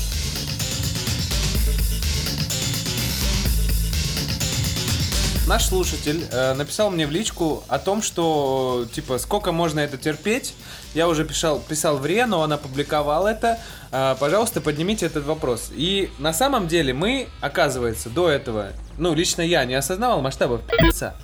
Наш 5.50 5.66
слушатель 5.66 6.28
э, 6.32 6.54
написал 6.54 6.92
мне 6.92 7.08
в 7.08 7.12
личку 7.12 7.64
о 7.68 7.80
том, 7.80 8.04
что, 8.04 8.86
типа, 8.94 9.18
сколько 9.18 9.52
можно 9.52 9.80
это 9.80 9.98
терпеть. 9.98 10.54
Я 10.94 11.08
уже 11.08 11.26
писал, 11.26 11.60
писал 11.60 11.98
в 11.98 12.06
Рену, 12.06 12.38
он 12.38 12.54
опубликовал 12.54 13.26
это. 13.26 13.58
Э, 13.92 14.16
пожалуйста, 14.20 14.62
поднимите 14.62 15.08
этот 15.08 15.26
вопрос. 15.26 15.72
И 15.76 16.12
на 16.20 16.34
самом 16.34 16.68
деле 16.68 16.94
мы, 16.94 17.30
оказывается, 17.42 18.12
до 18.12 18.30
этого, 18.30 18.74
ну, 19.00 19.16
лично 19.16 19.42
я 19.42 19.66
не 19.66 19.74
осознавал 19.74 20.22
масштабов 20.22 20.62
пи***ца. 20.62 21.16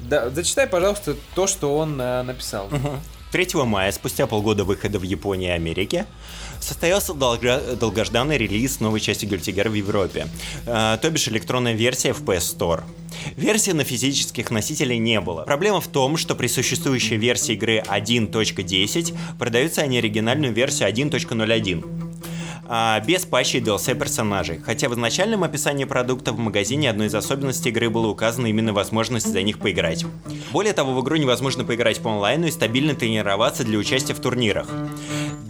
Да, 0.00 0.28
зачитай, 0.28 0.66
пожалуйста, 0.66 1.16
то, 1.34 1.46
что 1.46 1.74
он 1.78 1.98
э, 1.98 2.20
написал. 2.20 2.68
3 3.32 3.48
мая, 3.64 3.92
спустя 3.92 4.26
полгода 4.26 4.64
выхода 4.64 4.98
в 4.98 5.04
Японии 5.04 5.48
и 5.48 5.52
Америке, 5.52 6.04
состоялся 6.60 7.14
долго- 7.14 7.76
долгожданный 7.78 8.38
релиз 8.38 8.80
новой 8.80 9.00
части 9.00 9.26
Guilty 9.26 9.54
Gear 9.54 9.68
в 9.68 9.74
Европе, 9.74 10.28
э, 10.66 10.98
то 11.00 11.10
бишь 11.10 11.28
электронная 11.28 11.74
версия 11.74 12.12
в 12.12 12.22
PS 12.22 12.56
Store. 12.56 12.82
Версии 13.36 13.72
на 13.72 13.84
физических 13.84 14.50
носителей 14.50 14.98
не 14.98 15.20
было. 15.20 15.42
Проблема 15.42 15.80
в 15.80 15.88
том, 15.88 16.16
что 16.16 16.34
при 16.34 16.46
существующей 16.46 17.16
версии 17.16 17.54
игры 17.54 17.82
1.10 17.86 19.14
продаются 19.38 19.82
они 19.82 19.98
оригинальную 19.98 20.52
версию 20.52 20.88
1.01 20.88 21.84
а, 22.72 23.00
без 23.00 23.24
патчей 23.24 23.60
DLC 23.60 23.98
персонажей. 23.98 24.60
Хотя 24.64 24.88
в 24.88 24.94
изначальном 24.94 25.42
описании 25.42 25.84
продукта 25.84 26.32
в 26.32 26.38
магазине 26.38 26.88
одной 26.88 27.08
из 27.08 27.14
особенностей 27.16 27.70
игры 27.70 27.90
было 27.90 28.06
указано 28.06 28.46
именно 28.46 28.72
возможность 28.72 29.26
за 29.26 29.42
них 29.42 29.58
поиграть. 29.58 30.06
Более 30.52 30.72
того, 30.72 30.94
в 30.94 31.02
игру 31.02 31.16
невозможно 31.16 31.64
поиграть 31.64 31.98
по 32.00 32.12
онлайну 32.12 32.46
и 32.46 32.52
стабильно 32.52 32.94
тренироваться 32.94 33.64
для 33.64 33.76
участия 33.76 34.14
в 34.14 34.20
турнирах. 34.20 34.68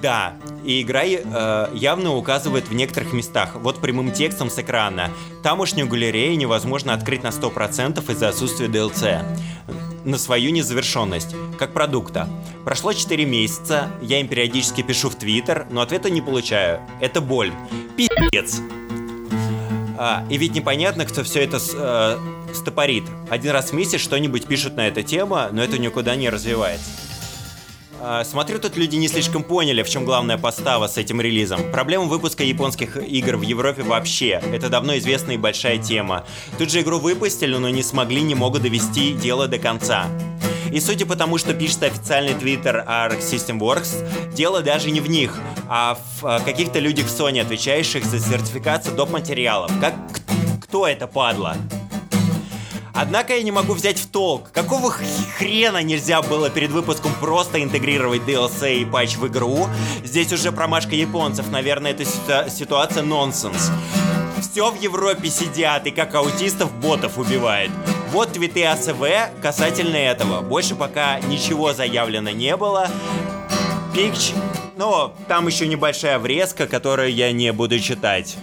Да, 0.02 0.34
и 0.64 0.80
игра 0.80 1.02
э, 1.04 1.68
явно 1.74 2.14
указывает 2.14 2.68
в 2.68 2.74
некоторых 2.74 3.12
местах, 3.12 3.56
вот 3.56 3.80
прямым 3.80 4.12
текстом 4.12 4.50
с 4.50 4.58
экрана, 4.58 5.10
тамошнюю 5.42 5.88
галерею 5.88 6.38
невозможно 6.38 6.94
открыть 6.94 7.22
на 7.22 7.28
100% 7.28 8.10
из-за 8.12 8.28
отсутствия 8.28 8.66
DLC 8.66 9.22
на 10.04 10.16
свою 10.16 10.50
незавершенность, 10.50 11.34
как 11.58 11.72
продукта. 11.72 12.28
Прошло 12.64 12.92
4 12.92 13.24
месяца, 13.26 13.90
я 14.00 14.20
им 14.20 14.28
периодически 14.28 14.82
пишу 14.82 15.10
в 15.10 15.14
Твиттер, 15.14 15.66
но 15.70 15.82
ответа 15.82 16.08
не 16.08 16.22
получаю. 16.22 16.80
Это 17.00 17.20
боль. 17.20 17.52
Пиздец. 17.96 18.60
А, 19.98 20.24
и 20.30 20.38
ведь 20.38 20.54
непонятно, 20.54 21.04
кто 21.04 21.22
все 21.22 21.44
это 21.44 21.58
э, 21.58 22.54
стопорит. 22.54 23.04
Один 23.28 23.50
раз 23.50 23.70
в 23.70 23.72
месяц 23.74 24.00
что-нибудь 24.00 24.46
пишут 24.46 24.76
на 24.76 24.88
эту 24.88 25.02
тему, 25.02 25.38
но 25.52 25.62
это 25.62 25.78
никуда 25.78 26.16
не 26.16 26.30
развивается. 26.30 27.09
А, 28.02 28.24
Смотрю, 28.24 28.58
тут 28.58 28.76
люди 28.76 28.96
не 28.96 29.08
слишком 29.08 29.42
поняли, 29.42 29.82
в 29.82 29.88
чем 29.88 30.04
главная 30.04 30.38
постава 30.38 30.88
с 30.88 30.96
этим 30.96 31.20
релизом. 31.20 31.70
Проблема 31.70 32.04
выпуска 32.04 32.42
японских 32.42 32.96
игр 32.96 33.36
в 33.36 33.42
Европе 33.42 33.82
вообще. 33.82 34.40
Это 34.52 34.70
давно 34.70 34.96
известная 34.96 35.34
и 35.34 35.38
большая 35.38 35.76
тема. 35.76 36.24
Тут 36.58 36.70
же 36.70 36.80
игру 36.80 36.98
выпустили, 36.98 37.56
но 37.56 37.68
не 37.68 37.82
смогли, 37.82 38.22
не 38.22 38.34
могут 38.34 38.62
довести 38.62 39.12
дело 39.12 39.48
до 39.48 39.58
конца. 39.58 40.06
И 40.72 40.80
судя 40.80 41.04
по 41.04 41.16
тому, 41.16 41.36
что 41.36 41.52
пишет 41.52 41.82
официальный 41.82 42.32
твиттер 42.32 42.84
Arc 42.88 43.20
System 43.20 43.58
Works, 43.58 44.32
дело 44.34 44.62
даже 44.62 44.90
не 44.90 45.00
в 45.00 45.10
них, 45.10 45.36
а 45.68 45.98
в 46.20 46.26
а, 46.26 46.40
каких-то 46.40 46.78
людях 46.78 47.06
в 47.06 47.10
Sony, 47.10 47.40
отвечающих 47.40 48.04
за 48.04 48.18
сертификацию 48.18 48.96
доп. 48.96 49.10
материалов. 49.10 49.70
Как 49.80 49.94
кто 50.62 50.86
это 50.86 51.06
падла? 51.06 51.56
Однако 52.94 53.34
я 53.36 53.42
не 53.42 53.52
могу 53.52 53.74
взять 53.74 53.98
в 53.98 54.08
толк, 54.08 54.50
какого 54.52 54.90
хрена 54.90 55.82
нельзя 55.82 56.22
было 56.22 56.50
перед 56.50 56.70
выпуском 56.70 57.12
просто 57.20 57.62
интегрировать 57.62 58.22
DLC 58.22 58.78
и 58.78 58.84
патч 58.84 59.16
в 59.16 59.26
игру? 59.28 59.68
Здесь 60.04 60.32
уже 60.32 60.52
промашка 60.52 60.94
японцев, 60.94 61.50
наверное, 61.50 61.92
эта 61.92 62.02
ситуа- 62.04 62.50
ситуация 62.50 63.02
нонсенс. 63.02 63.70
Все 64.40 64.70
в 64.70 64.80
Европе 64.80 65.28
сидят 65.30 65.86
и 65.86 65.90
как 65.90 66.14
аутистов 66.14 66.72
ботов 66.74 67.18
убивают. 67.18 67.70
Вот 68.10 68.32
твиты 68.32 68.64
АСВ 68.64 69.00
касательно 69.40 69.96
этого. 69.96 70.40
Больше 70.40 70.74
пока 70.74 71.20
ничего 71.20 71.72
заявлено 71.72 72.30
не 72.30 72.56
было. 72.56 72.88
Пикч, 73.94 74.32
но 74.76 75.14
там 75.28 75.46
еще 75.46 75.66
небольшая 75.68 76.18
врезка, 76.18 76.66
которую 76.66 77.12
я 77.14 77.32
не 77.32 77.52
буду 77.52 77.78
читать. 77.78 78.36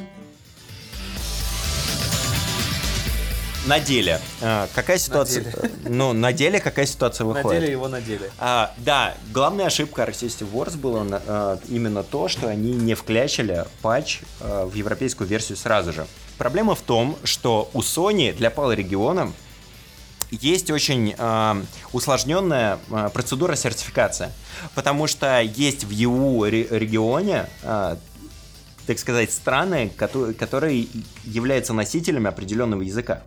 На 3.68 3.80
деле. 3.82 4.22
А, 4.42 4.68
какая 4.74 4.98
ситуация? 4.98 5.44
деле. 5.44 5.72
Ну, 5.90 6.14
на 6.14 6.32
деле 6.32 6.60
какая 6.62 6.86
ситуация 6.86 7.26
выходит? 7.26 7.46
Надели 7.60 7.72
его 7.72 7.88
надели. 7.90 8.32
А, 8.40 8.74
да, 8.78 9.16
главная 9.34 9.66
ошибка 9.66 10.04
Arc 10.04 10.14
System 10.14 10.50
Wars 10.52 10.78
была 10.78 11.04
на- 11.04 11.22
а, 11.28 11.60
именно 11.68 12.04
то, 12.04 12.30
что 12.30 12.48
они 12.48 12.72
не 12.72 12.94
вклячили 12.94 13.66
патч 13.82 14.22
а, 14.40 14.66
в 14.66 14.74
европейскую 14.74 15.28
версию 15.28 15.58
сразу 15.58 15.92
же. 15.92 16.08
Проблема 16.38 16.76
в 16.76 16.82
том, 16.82 17.18
что 17.26 17.70
у 17.74 17.82
Sony 17.82 18.34
для 18.34 18.50
PAL 18.50 18.74
региона 18.74 19.34
есть 20.32 20.72
очень 20.72 21.14
а, 21.18 21.62
усложненная 21.92 22.80
а, 22.90 23.10
процедура 23.10 23.56
сертификации, 23.58 24.32
потому 24.76 25.08
что 25.08 25.42
есть 25.42 25.84
в 25.84 25.92
ре- 26.46 26.68
регионе 26.70 27.48
а, 27.64 27.98
так 28.86 28.98
сказать, 29.00 29.34
страны, 29.34 29.92
кото- 29.98 30.34
которые 30.34 30.88
являются 31.26 31.74
носителями 31.74 32.28
определенного 32.30 32.84
языка. 32.84 33.24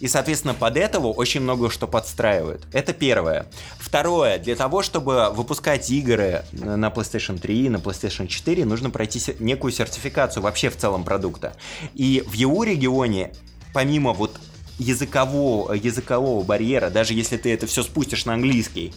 И, 0.00 0.08
соответственно, 0.08 0.54
под 0.54 0.76
этого 0.76 1.08
очень 1.08 1.40
много 1.40 1.70
что 1.70 1.86
подстраивают. 1.86 2.66
Это 2.72 2.92
первое. 2.92 3.46
Второе. 3.78 4.38
Для 4.38 4.56
того, 4.56 4.82
чтобы 4.82 5.30
выпускать 5.30 5.90
игры 5.90 6.44
на 6.52 6.88
PlayStation 6.88 7.38
3, 7.38 7.70
на 7.70 7.76
PlayStation 7.76 8.26
4, 8.26 8.64
нужно 8.64 8.90
пройти 8.90 9.20
некую 9.38 9.72
сертификацию 9.72 10.42
вообще 10.42 10.70
в 10.70 10.76
целом 10.76 11.04
продукта. 11.04 11.54
И 11.94 12.22
в 12.26 12.34
EU 12.34 12.64
регионе, 12.64 13.32
помимо 13.72 14.12
вот 14.12 14.38
языкового, 14.78 15.72
языкового 15.72 16.44
барьера, 16.44 16.90
даже 16.90 17.14
если 17.14 17.36
ты 17.36 17.52
это 17.52 17.66
все 17.66 17.82
спустишь 17.82 18.24
на 18.24 18.34
английский, 18.34 18.92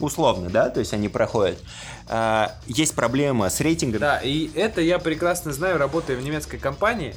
условно, 0.00 0.48
да, 0.48 0.70
то 0.70 0.80
есть 0.80 0.92
они 0.92 1.08
проходят, 1.08 1.58
а, 2.06 2.56
есть 2.66 2.94
проблема 2.94 3.50
с 3.50 3.60
рейтингом. 3.60 4.00
Да, 4.00 4.18
и 4.18 4.50
это 4.54 4.80
я 4.80 4.98
прекрасно 4.98 5.52
знаю, 5.52 5.78
работая 5.78 6.16
в 6.16 6.22
немецкой 6.22 6.58
компании. 6.58 7.14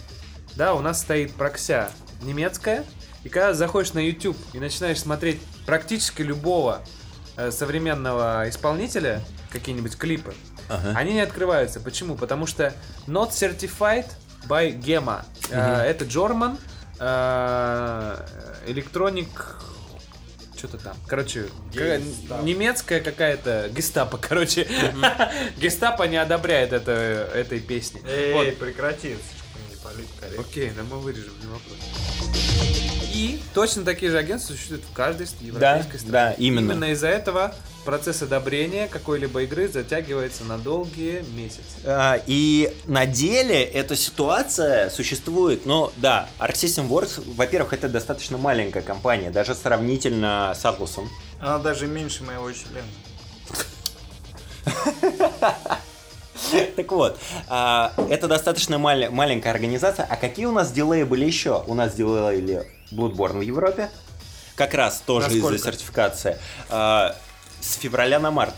Да, 0.56 0.74
у 0.74 0.82
нас 0.82 1.02
стоит 1.02 1.34
прокся 1.34 1.92
немецкая, 2.24 2.84
и 3.24 3.30
когда 3.30 3.54
заходишь 3.54 3.94
на 3.94 4.00
YouTube 4.00 4.38
и 4.54 4.60
начинаешь 4.60 5.00
смотреть 5.00 5.40
практически 5.66 6.22
любого 6.22 6.82
э, 7.38 7.52
современного 7.52 8.46
исполнителя, 8.50 9.22
какие-нибудь 9.52 9.98
клипы, 9.98 10.34
Ага. 10.70 10.94
они 10.98 11.14
не 11.14 11.22
открываются. 11.22 11.80
Почему? 11.80 12.16
Потому 12.16 12.46
что 12.48 12.74
not 13.08 13.32
certified 13.32 14.06
by 14.48 14.78
GEMA. 14.80 15.24
Э, 15.52 15.82
это 15.84 16.06
German 16.06 16.58
э, 17.00 18.18
Electronic 18.68 19.28
что-то 20.58 20.78
там. 20.78 20.96
Короче, 21.08 21.48
какая- 21.74 22.02
немецкая 22.44 23.00
какая-то 23.02 23.70
гестапо, 23.76 24.18
короче. 24.22 24.68
Гестапо 25.58 26.04
не 26.04 26.18
одобряет 26.18 26.72
это, 26.72 26.92
этой 27.34 27.60
песни. 27.60 28.00
Вот. 28.00 28.46
Эй, 28.46 28.52
прекрати, 28.52 29.18
слишком 29.18 29.38
не 29.38 29.41
политкорректно. 29.94 30.42
Окей, 30.50 30.72
но 30.78 30.84
мы 30.84 31.02
вырежем, 31.02 31.34
не 31.42 31.48
вопрос. 31.48 31.78
И 33.14 33.40
точно 33.54 33.84
такие 33.84 34.10
же 34.12 34.18
агентства 34.18 34.54
существуют 34.54 34.84
в 34.86 34.94
каждой 34.94 35.28
с- 35.28 35.34
Да, 35.34 35.76
европейской 35.76 35.98
стране. 35.98 36.12
да, 36.12 36.32
именно. 36.34 36.72
Именно 36.72 36.92
из-за 36.94 37.08
этого 37.10 37.54
процесс 37.84 38.22
одобрения 38.22 38.88
какой-либо 38.88 39.44
игры 39.44 39.68
затягивается 39.68 40.46
на 40.46 40.58
долгие 40.58 41.26
месяцы. 41.36 41.62
А, 41.84 42.22
И 42.26 42.74
на 42.86 43.06
деле 43.06 43.62
эта 43.64 43.96
ситуация 43.98 44.90
существует, 44.90 45.66
но 45.66 45.92
да, 45.98 46.30
Arc 46.40 46.54
System 46.54 46.88
Works, 46.88 47.22
во-первых, 47.36 47.74
это 47.74 47.90
достаточно 47.90 48.38
маленькая 48.38 48.82
компания, 48.82 49.30
даже 49.30 49.56
сравнительно 49.56 50.54
с 50.56 50.64
Atlus. 50.64 51.06
Она 51.40 51.58
даже 51.60 51.88
меньше 51.88 52.24
моего 52.24 52.50
члена. 52.54 52.88
Так 56.76 56.92
вот, 56.92 57.20
а, 57.48 57.94
это 58.10 58.28
достаточно 58.28 58.78
мал- 58.78 59.12
маленькая 59.12 59.52
организация. 59.52 60.06
А 60.10 60.16
какие 60.16 60.46
у 60.46 60.52
нас 60.52 60.72
дилеи 60.72 61.04
были 61.04 61.26
еще? 61.26 61.64
У 61.68 61.74
нас 61.74 61.94
дилеи 61.94 62.68
Bloodborne 62.92 63.38
в 63.40 63.42
Европе, 63.42 63.90
как 64.56 64.74
раз 64.74 65.02
тоже 65.06 65.28
из-за 65.38 65.58
сертификации. 65.58 66.38
А, 66.70 67.16
С 67.62 67.76
февраля 67.76 68.20
на 68.20 68.32
март. 68.32 68.56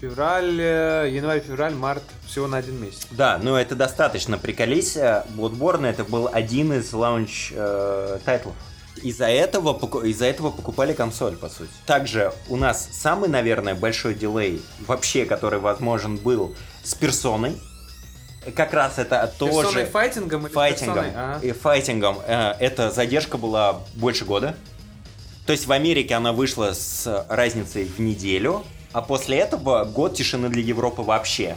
Февраль, 0.00 0.60
э, 0.60 1.08
январь, 1.12 1.40
февраль, 1.40 1.74
март, 1.74 2.02
всего 2.26 2.46
на 2.46 2.58
один 2.58 2.82
месяц. 2.82 3.06
Да, 3.10 3.38
но 3.40 3.58
это 3.58 3.74
достаточно. 3.74 4.36
Приколись, 4.36 4.96
э, 4.96 5.24
Bloodborne 5.36 5.86
это 5.86 6.04
был 6.04 6.28
один 6.30 6.72
из 6.74 6.92
лаунч 6.92 7.52
э. 7.54 8.18
Из-за 9.02 9.26
этого, 9.26 10.04
из-за 10.04 10.26
этого 10.26 10.50
покупали 10.50 10.92
консоль, 10.92 11.36
по 11.36 11.48
сути. 11.48 11.70
Также 11.86 12.32
у 12.48 12.56
нас 12.56 12.88
самый, 12.92 13.28
наверное, 13.28 13.74
большой 13.74 14.14
дилей 14.14 14.62
вообще, 14.86 15.24
который 15.24 15.58
возможен 15.58 16.16
был 16.16 16.54
с 16.82 16.94
персоной. 16.94 17.56
Как 18.54 18.72
раз 18.72 18.98
это 18.98 19.32
тоже... 19.38 19.62
Персоной 19.62 19.84
файтингом 19.86 20.46
или 20.46 20.52
файтингом. 20.52 20.94
персоной? 21.04 21.12
Ага. 21.16 21.46
И 21.46 21.52
файтингом. 21.52 22.18
Э, 22.26 22.52
Эта 22.60 22.90
задержка 22.90 23.38
была 23.38 23.80
больше 23.94 24.24
года. 24.24 24.54
То 25.46 25.52
есть 25.52 25.66
в 25.66 25.72
Америке 25.72 26.14
она 26.14 26.32
вышла 26.32 26.72
с 26.72 27.26
разницей 27.28 27.84
в 27.84 27.98
неделю, 28.00 28.64
а 28.92 29.02
после 29.02 29.38
этого 29.38 29.84
год 29.84 30.14
тишины 30.14 30.48
для 30.48 30.62
Европы 30.62 31.02
вообще. 31.02 31.56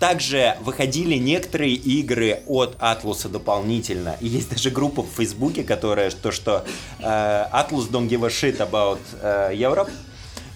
Также 0.00 0.56
выходили 0.62 1.16
некоторые 1.16 1.74
игры 1.74 2.42
от 2.46 2.74
Атлуса 2.78 3.28
дополнительно. 3.28 4.16
И 4.20 4.28
есть 4.28 4.48
даже 4.48 4.70
группа 4.70 5.02
в 5.02 5.08
Фейсбуке, 5.08 5.62
которая 5.62 6.10
то, 6.10 6.32
что 6.32 6.64
э, 7.00 7.04
Atlus 7.04 7.90
don't 7.90 8.08
give 8.08 8.24
a 8.24 8.30
shit 8.30 8.56
about 8.58 8.98
э, 9.20 9.52
Europe. 9.54 9.90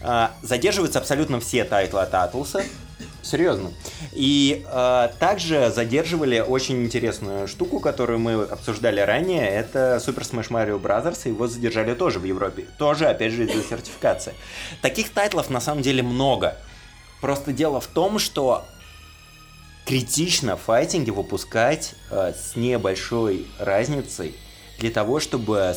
Э, 0.00 0.28
задерживаются 0.42 0.98
абсолютно 0.98 1.40
все 1.40 1.64
тайтлы 1.64 2.00
от 2.00 2.14
Атлуса. 2.14 2.64
Серьезно. 3.20 3.72
И 4.12 4.64
э, 4.66 5.08
также 5.18 5.70
задерживали 5.70 6.40
очень 6.40 6.82
интересную 6.82 7.46
штуку, 7.46 7.80
которую 7.80 8.20
мы 8.20 8.44
обсуждали 8.44 9.00
ранее. 9.00 9.46
Это 9.46 10.00
Super 10.02 10.22
Smash 10.22 10.48
Mario 10.48 10.80
Bros. 10.80 11.28
Его 11.28 11.48
задержали 11.48 11.92
тоже 11.92 12.18
в 12.18 12.24
Европе. 12.24 12.64
Тоже, 12.78 13.08
опять 13.08 13.32
же, 13.32 13.44
из-за 13.44 13.62
сертификации. 13.62 14.32
Таких 14.80 15.10
тайтлов 15.10 15.50
на 15.50 15.60
самом 15.60 15.82
деле 15.82 16.02
много. 16.02 16.56
Просто 17.20 17.52
дело 17.52 17.80
в 17.80 17.86
том, 17.86 18.18
что 18.18 18.64
критично 19.84 20.56
файтинги 20.56 21.10
выпускать 21.10 21.94
э, 22.10 22.32
с 22.32 22.56
небольшой 22.56 23.46
разницей 23.58 24.34
для 24.78 24.90
того, 24.90 25.20
чтобы 25.20 25.74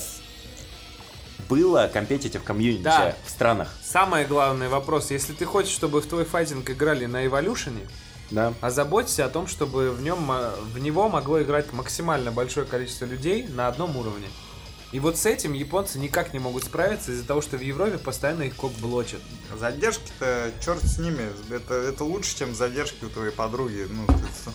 было 1.50 1.90
competitive 1.94 2.42
комьюнити 2.44 2.84
Да. 2.84 3.16
в 3.26 3.30
странах. 3.30 3.74
Самый 3.84 4.26
главный 4.26 4.68
вопрос, 4.70 5.12
если 5.12 5.34
ты 5.34 5.46
хочешь, 5.46 5.72
чтобы 5.74 6.02
в 6.02 6.06
твой 6.08 6.26
файтинг 6.26 6.70
играли 6.70 7.06
на 7.06 7.26
Evolution, 7.26 7.78
Да. 8.32 8.54
озаботься 8.60 9.24
о 9.26 9.30
том, 9.30 9.48
чтобы 9.48 9.92
в 9.92 10.02
нем 10.02 10.20
мо- 10.22 10.52
в 10.74 10.80
него 10.80 11.08
могло 11.10 11.42
играть 11.42 11.72
максимально 11.72 12.32
большое 12.32 12.66
количество 12.66 13.06
людей 13.06 13.48
на 13.48 13.68
одном 13.68 13.96
уровне. 13.96 14.28
И 14.94 15.00
вот 15.00 15.18
с 15.18 15.26
этим 15.26 15.54
японцы 15.54 16.00
никак 16.00 16.34
не 16.34 16.40
могут 16.40 16.64
справиться 16.64 17.12
из-за 17.12 17.26
того, 17.26 17.42
что 17.42 17.58
в 17.58 17.62
Европе 17.62 17.98
постоянно 17.98 18.44
их 18.44 18.56
кокблочат. 18.56 19.20
Задержки-то, 19.54 20.52
черт 20.64 20.82
с 20.84 20.98
ними, 20.98 21.30
это, 21.50 21.74
это 21.74 22.06
лучше, 22.06 22.38
чем 22.38 22.56
задержки 22.56 23.04
у 23.04 23.10
твоей 23.10 23.32
подруги. 23.32 23.86
Ну, 23.90 24.08
ты, 24.08 24.52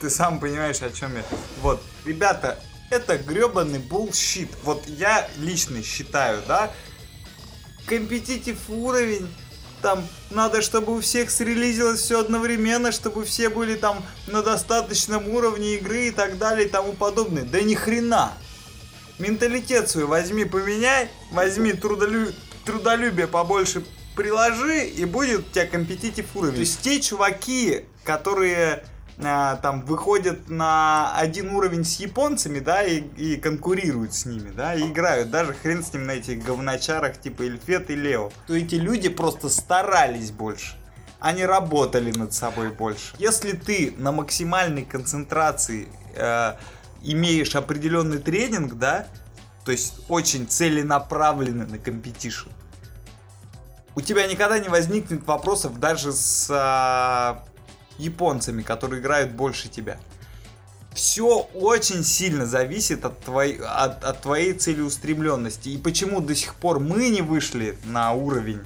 ты 0.00 0.10
сам 0.10 0.40
понимаешь, 0.40 0.80
о 0.80 0.90
чем 0.90 1.14
я. 1.14 1.24
Вот, 1.60 1.82
ребята, 2.06 2.58
это 2.90 3.18
гребаный 3.18 3.80
bullshit. 3.80 4.48
Вот 4.62 4.86
я 4.86 5.28
лично 5.36 5.82
считаю, 5.82 6.42
да, 6.48 6.72
компетитив 7.86 8.58
уровень, 8.68 9.28
там 9.82 10.06
надо, 10.30 10.62
чтобы 10.62 10.96
у 10.96 11.00
всех 11.00 11.30
срелизилось 11.30 12.00
все 12.00 12.20
одновременно, 12.20 12.92
чтобы 12.92 13.24
все 13.24 13.50
были 13.50 13.76
там 13.76 14.02
на 14.26 14.42
достаточном 14.42 15.28
уровне 15.28 15.74
игры 15.74 16.08
и 16.08 16.10
так 16.10 16.38
далее 16.38 16.66
и 16.66 16.70
тому 16.70 16.94
подобное. 16.94 17.44
Да 17.44 17.60
ни 17.60 17.74
хрена! 17.74 18.32
Менталитет 19.18 19.90
свой 19.90 20.04
возьми, 20.04 20.44
поменяй, 20.44 21.08
возьми 21.32 21.72
трудолю- 21.72 22.32
трудолюбие 22.64 23.26
побольше 23.26 23.82
приложи, 24.14 24.86
и 24.86 25.04
будет 25.04 25.40
у 25.40 25.50
тебя 25.50 25.66
компетитив 25.66 26.34
уровень. 26.34 26.54
То 26.54 26.60
есть 26.60 26.80
те 26.80 27.00
чуваки, 27.00 27.84
которые 28.04 28.84
а, 29.20 29.56
там 29.56 29.84
выходят 29.84 30.48
на 30.48 31.16
один 31.16 31.50
уровень 31.50 31.84
с 31.84 31.98
японцами, 31.98 32.60
да, 32.60 32.82
и, 32.82 33.00
и 33.16 33.36
конкурируют 33.36 34.14
с 34.14 34.26
ними, 34.26 34.50
да, 34.50 34.74
и 34.74 34.82
играют, 34.82 35.30
даже 35.30 35.54
хрен 35.54 35.84
с 35.84 35.92
ним 35.92 36.06
на 36.06 36.12
этих 36.12 36.44
говночарах 36.44 37.20
типа 37.20 37.42
Эльфет 37.42 37.90
и 37.90 37.96
Лео, 37.96 38.30
то 38.46 38.54
эти 38.54 38.76
люди 38.76 39.08
просто 39.08 39.48
старались 39.48 40.30
больше. 40.30 40.76
Они 41.20 41.44
работали 41.44 42.12
над 42.12 42.32
собой 42.32 42.68
больше. 42.70 43.14
Если 43.18 43.52
ты 43.52 43.92
на 43.98 44.12
максимальной 44.12 44.84
концентрации 44.84 45.88
э, 46.14 46.54
имеешь 47.02 47.54
определенный 47.54 48.18
тренинг, 48.18 48.74
да, 48.74 49.06
то 49.64 49.72
есть 49.72 50.00
очень 50.08 50.46
целенаправленный 50.46 51.66
на 51.66 51.78
competition, 51.78 52.48
у 53.94 54.00
тебя 54.00 54.26
никогда 54.26 54.58
не 54.58 54.68
возникнет 54.68 55.26
вопросов 55.26 55.80
даже 55.80 56.12
с 56.12 56.48
а, 56.50 57.44
японцами, 57.98 58.62
которые 58.62 59.00
играют 59.00 59.32
больше 59.32 59.68
тебя. 59.68 59.98
Все 60.94 61.40
очень 61.54 62.04
сильно 62.04 62.46
зависит 62.46 63.04
от 63.04 63.20
твоей, 63.20 63.58
от, 63.58 64.04
от 64.04 64.22
твоей 64.22 64.52
целеустремленности. 64.52 65.70
И 65.70 65.78
почему 65.78 66.20
до 66.20 66.34
сих 66.34 66.54
пор 66.54 66.78
мы 66.80 67.08
не 67.08 67.22
вышли 67.22 67.76
на 67.84 68.12
уровень 68.12 68.62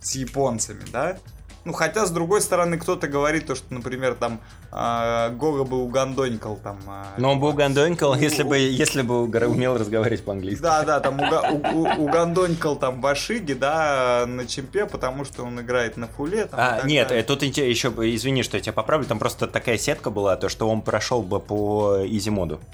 с 0.00 0.14
японцами, 0.14 0.84
да? 0.92 1.18
Ну, 1.64 1.72
хотя, 1.72 2.06
с 2.06 2.10
другой 2.10 2.42
стороны, 2.42 2.78
кто-то 2.78 3.08
говорит 3.08 3.46
то, 3.46 3.54
что, 3.54 3.72
например, 3.74 4.14
там 4.14 4.40
а, 4.72 5.30
Гога 5.30 5.64
бы 5.64 5.78
угандонькал 5.82 6.56
там... 6.62 6.78
а, 6.86 7.06
Но 7.18 7.32
он 7.32 7.40
был 7.40 7.52
гандонькал, 7.52 8.14
если 8.14 8.42
бы, 8.42 8.58
если 8.58 9.02
бы 9.02 9.22
умел 9.24 9.76
разговаривать 9.78 10.24
по-английски. 10.24 10.62
да, 10.62 10.82
да, 10.84 11.00
там 11.00 11.18
уга- 11.20 11.50
у- 11.50 11.78
у- 11.78 12.04
угандонькал 12.04 12.76
там 12.76 13.00
Башиги, 13.00 13.52
да, 13.54 14.24
на 14.26 14.46
чемпе, 14.46 14.86
потому 14.86 15.24
что 15.24 15.44
он 15.44 15.60
играет 15.60 15.96
на 15.96 16.06
фуле. 16.08 16.46
там, 16.46 16.60
А, 16.60 16.76
так 16.78 16.84
нет, 16.86 17.10
э, 17.12 17.22
тут 17.22 17.42
еще, 17.42 17.88
извини, 17.88 18.42
что 18.42 18.56
я 18.56 18.62
тебя 18.62 18.72
поправлю, 18.72 19.06
там 19.06 19.18
просто 19.18 19.46
такая 19.46 19.78
сетка 19.78 20.10
была, 20.10 20.36
то, 20.36 20.48
что 20.48 20.68
он 20.68 20.82
прошел 20.82 21.22
бы 21.22 21.40
по 21.40 21.98
изи 22.04 22.30
моду. 22.30 22.56
Т- 22.56 22.66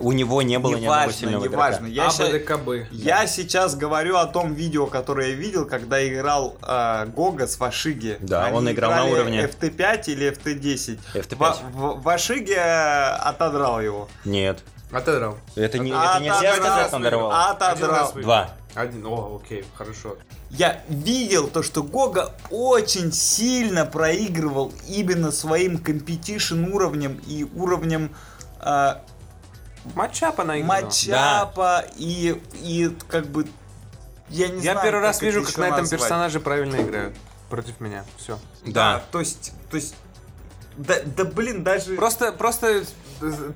У 0.00 0.12
него 0.12 0.42
не 0.42 0.58
было 0.58 0.76
ни 0.76 0.84
одного 0.86 1.12
сильного 1.12 1.44
неважно. 1.44 1.86
игрока. 1.88 2.04
Я, 2.04 2.10
ща- 2.10 2.26
АБДКБ. 2.26 2.92
я 2.92 3.26
сейчас 3.26 3.74
говорю 3.76 4.16
о 4.16 4.26
том 4.26 4.54
видео, 4.54 4.86
которое 4.86 5.30
я 5.30 5.34
видел, 5.34 5.66
когда 5.66 6.06
играл 6.06 6.56
а, 6.62 7.06
Гога 7.06 7.46
с 7.46 7.58
Вашиги. 7.58 8.16
Да, 8.20 8.50
он 8.52 8.70
играл 8.70 8.90
на 8.92 9.04
уровне. 9.06 9.44
FT5 9.44 10.04
или 10.06 10.30
FT10. 10.32 10.98
FT5. 11.14 11.36
Ва- 11.38 11.56
в- 11.72 12.02
Вашиги 12.02 12.52
э, 12.54 13.14
отодрал 13.16 13.80
его. 13.80 14.08
Нет. 14.24 14.62
Отодрал. 14.92 15.36
Это, 15.56 15.78
не, 15.78 15.90
А, 15.92 16.14
это 16.16 16.22
нельзя 16.24 16.52
отодрал. 16.54 16.88
сказать. 16.88 17.12
Отодрал. 17.50 18.12
Вы- 18.14 18.22
Два. 18.22 18.50
Один, 18.74 19.06
о, 19.06 19.40
окей, 19.42 19.64
хорошо. 19.74 20.16
Я 20.50 20.82
видел 20.88 21.48
то, 21.48 21.62
что 21.62 21.82
Гога 21.82 22.34
очень 22.50 23.10
сильно 23.10 23.86
проигрывал 23.86 24.70
именно 24.86 25.32
своим 25.32 25.78
компетишн 25.78 26.64
уровнем 26.72 27.20
и 27.26 27.44
уровнем 27.54 28.14
а, 28.60 29.00
Матчапа 29.94 30.44
наиграл. 30.44 30.68
матчапа 30.82 31.84
и, 31.96 32.40
и 32.54 32.90
как 33.08 33.26
бы 33.26 33.46
я 34.28 34.48
не 34.48 34.56
Я 34.56 34.72
знаю, 34.72 34.80
первый 34.82 35.00
раз 35.02 35.22
вижу, 35.22 35.42
как 35.44 35.56
на 35.58 35.64
этом 35.66 35.80
назвать. 35.80 36.00
персонаже 36.00 36.40
правильно 36.40 36.76
играют. 36.76 37.14
Против 37.48 37.78
меня. 37.80 38.04
Все. 38.16 38.38
Да, 38.64 38.94
Да. 38.94 39.02
то 39.12 39.20
есть, 39.20 39.52
то 39.70 39.76
есть, 39.76 39.94
да, 40.76 40.96
да 41.04 41.24
блин, 41.24 41.62
даже 41.62 41.94
Просто, 41.94 42.32
просто 42.32 42.84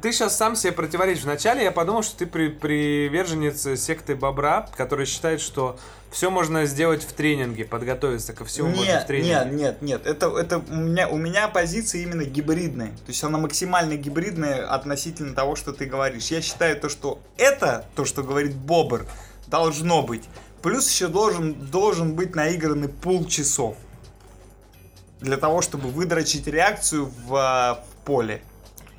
ты 0.00 0.12
сейчас 0.12 0.36
сам 0.36 0.56
себе 0.56 0.72
противоречишь. 0.72 1.24
Вначале 1.24 1.64
я 1.64 1.72
подумал, 1.72 2.02
что 2.02 2.18
ты 2.18 2.26
при, 2.26 2.48
приверженец 2.48 3.80
секты 3.80 4.14
Бобра, 4.14 4.68
который 4.76 5.06
считает, 5.06 5.40
что 5.40 5.78
все 6.10 6.30
можно 6.30 6.66
сделать 6.66 7.04
в 7.04 7.12
тренинге, 7.12 7.64
подготовиться 7.64 8.32
ко 8.32 8.44
всему 8.44 8.68
можно 8.68 8.82
в 8.82 8.86
Нет, 8.86 9.06
тренинге. 9.06 9.32
нет, 9.32 9.52
нет, 9.52 9.82
нет. 9.82 10.06
Это, 10.06 10.36
это 10.36 10.58
у 10.58 10.74
меня, 10.74 11.08
у 11.08 11.16
меня 11.16 11.48
позиция 11.48 12.02
именно 12.02 12.24
гибридная. 12.24 12.88
То 12.88 13.08
есть 13.08 13.22
она 13.22 13.38
максимально 13.38 13.96
гибридная 13.96 14.66
относительно 14.66 15.34
того, 15.34 15.54
что 15.56 15.72
ты 15.72 15.86
говоришь. 15.86 16.28
Я 16.28 16.42
считаю 16.42 16.78
то, 16.80 16.88
что 16.88 17.20
это, 17.36 17.86
то, 17.94 18.04
что 18.04 18.22
говорит 18.22 18.56
Бобр, 18.56 19.06
должно 19.46 20.02
быть. 20.02 20.24
Плюс 20.62 20.90
еще 20.90 21.08
должен, 21.08 21.54
должен 21.54 22.14
быть 22.14 22.34
наигранный 22.34 22.88
пул 22.88 23.24
часов. 23.26 23.76
Для 25.20 25.36
того, 25.36 25.62
чтобы 25.62 25.90
выдрочить 25.90 26.46
реакцию 26.46 27.06
в, 27.26 27.34
а, 27.34 27.84
в 27.90 28.04
поле, 28.04 28.42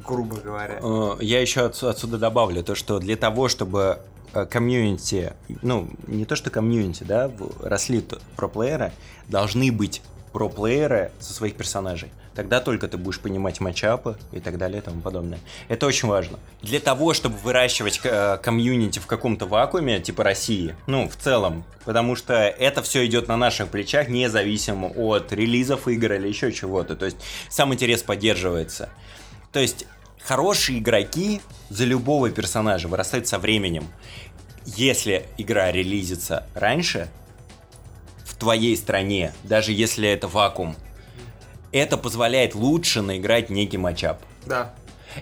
грубо 0.06 0.36
говоря. 0.38 0.80
Э, 0.82 1.18
Я 1.22 1.42
еще 1.42 1.62
отс- 1.66 1.84
отсюда 1.90 2.18
добавлю 2.18 2.64
то, 2.64 2.76
что 2.76 3.00
для 3.00 3.16
того, 3.16 3.48
чтобы 3.48 4.00
э, 4.34 4.46
комьюнити, 4.46 5.34
ну, 5.62 5.90
не 6.08 6.26
то 6.26 6.36
что 6.36 6.50
комьюнити, 6.50 7.04
да, 7.04 7.32
росли 7.62 8.04
про-плееры, 8.36 8.92
должны 9.28 9.72
быть 9.72 10.02
про-плееры 10.34 11.12
со 11.20 11.34
своих 11.34 11.56
персонажей. 11.56 12.10
Тогда 12.34 12.62
только 12.62 12.88
ты 12.88 12.98
будешь 12.98 13.20
понимать 13.20 13.60
матчапы 13.60 14.16
и 14.32 14.40
так 14.40 14.58
далее 14.58 14.78
и 14.80 14.82
тому 14.82 15.02
подобное. 15.02 15.40
Это 15.68 15.86
очень 15.86 16.08
важно. 16.08 16.40
Для 16.62 16.80
того, 16.80 17.14
чтобы 17.14 17.36
выращивать 17.36 18.00
э, 18.06 18.38
комьюнити 18.42 19.00
в 19.00 19.06
каком-то 19.08 19.46
вакууме, 19.46 20.00
типа 20.00 20.24
России, 20.24 20.74
ну, 20.88 21.10
в 21.10 21.18
целом, 21.18 21.66
потому 21.84 22.16
что 22.16 22.34
это 22.34 22.82
все 22.84 23.06
идет 23.06 23.28
на 23.28 23.36
наших 23.36 23.68
плечах, 23.68 24.08
независимо 24.08 24.88
от 24.88 25.34
релизов 25.34 25.90
игр 25.90 26.14
или 26.14 26.30
еще 26.30 26.54
чего-то. 26.54 26.96
То 26.96 27.04
есть 27.06 27.18
сам 27.50 27.74
интерес 27.74 28.02
поддерживается. 28.02 28.88
То 29.52 29.60
есть 29.60 29.86
хорошие 30.24 30.80
игроки 30.80 31.42
за 31.70 31.86
любого 31.86 32.30
персонажа 32.30 32.88
вырастают 32.88 33.28
со 33.28 33.40
временем. 33.40 33.88
Если 34.66 35.26
игра 35.38 35.72
релизится 35.72 36.48
раньше, 36.54 37.10
в 38.26 38.36
твоей 38.36 38.76
стране, 38.78 39.34
даже 39.44 39.72
если 39.72 40.08
это 40.08 40.28
вакуум, 40.28 40.76
это 41.72 41.98
позволяет 41.98 42.56
лучше 42.56 43.02
наиграть 43.02 43.50
некий 43.50 43.78
матчап. 43.78 44.22
Да. 44.46 44.74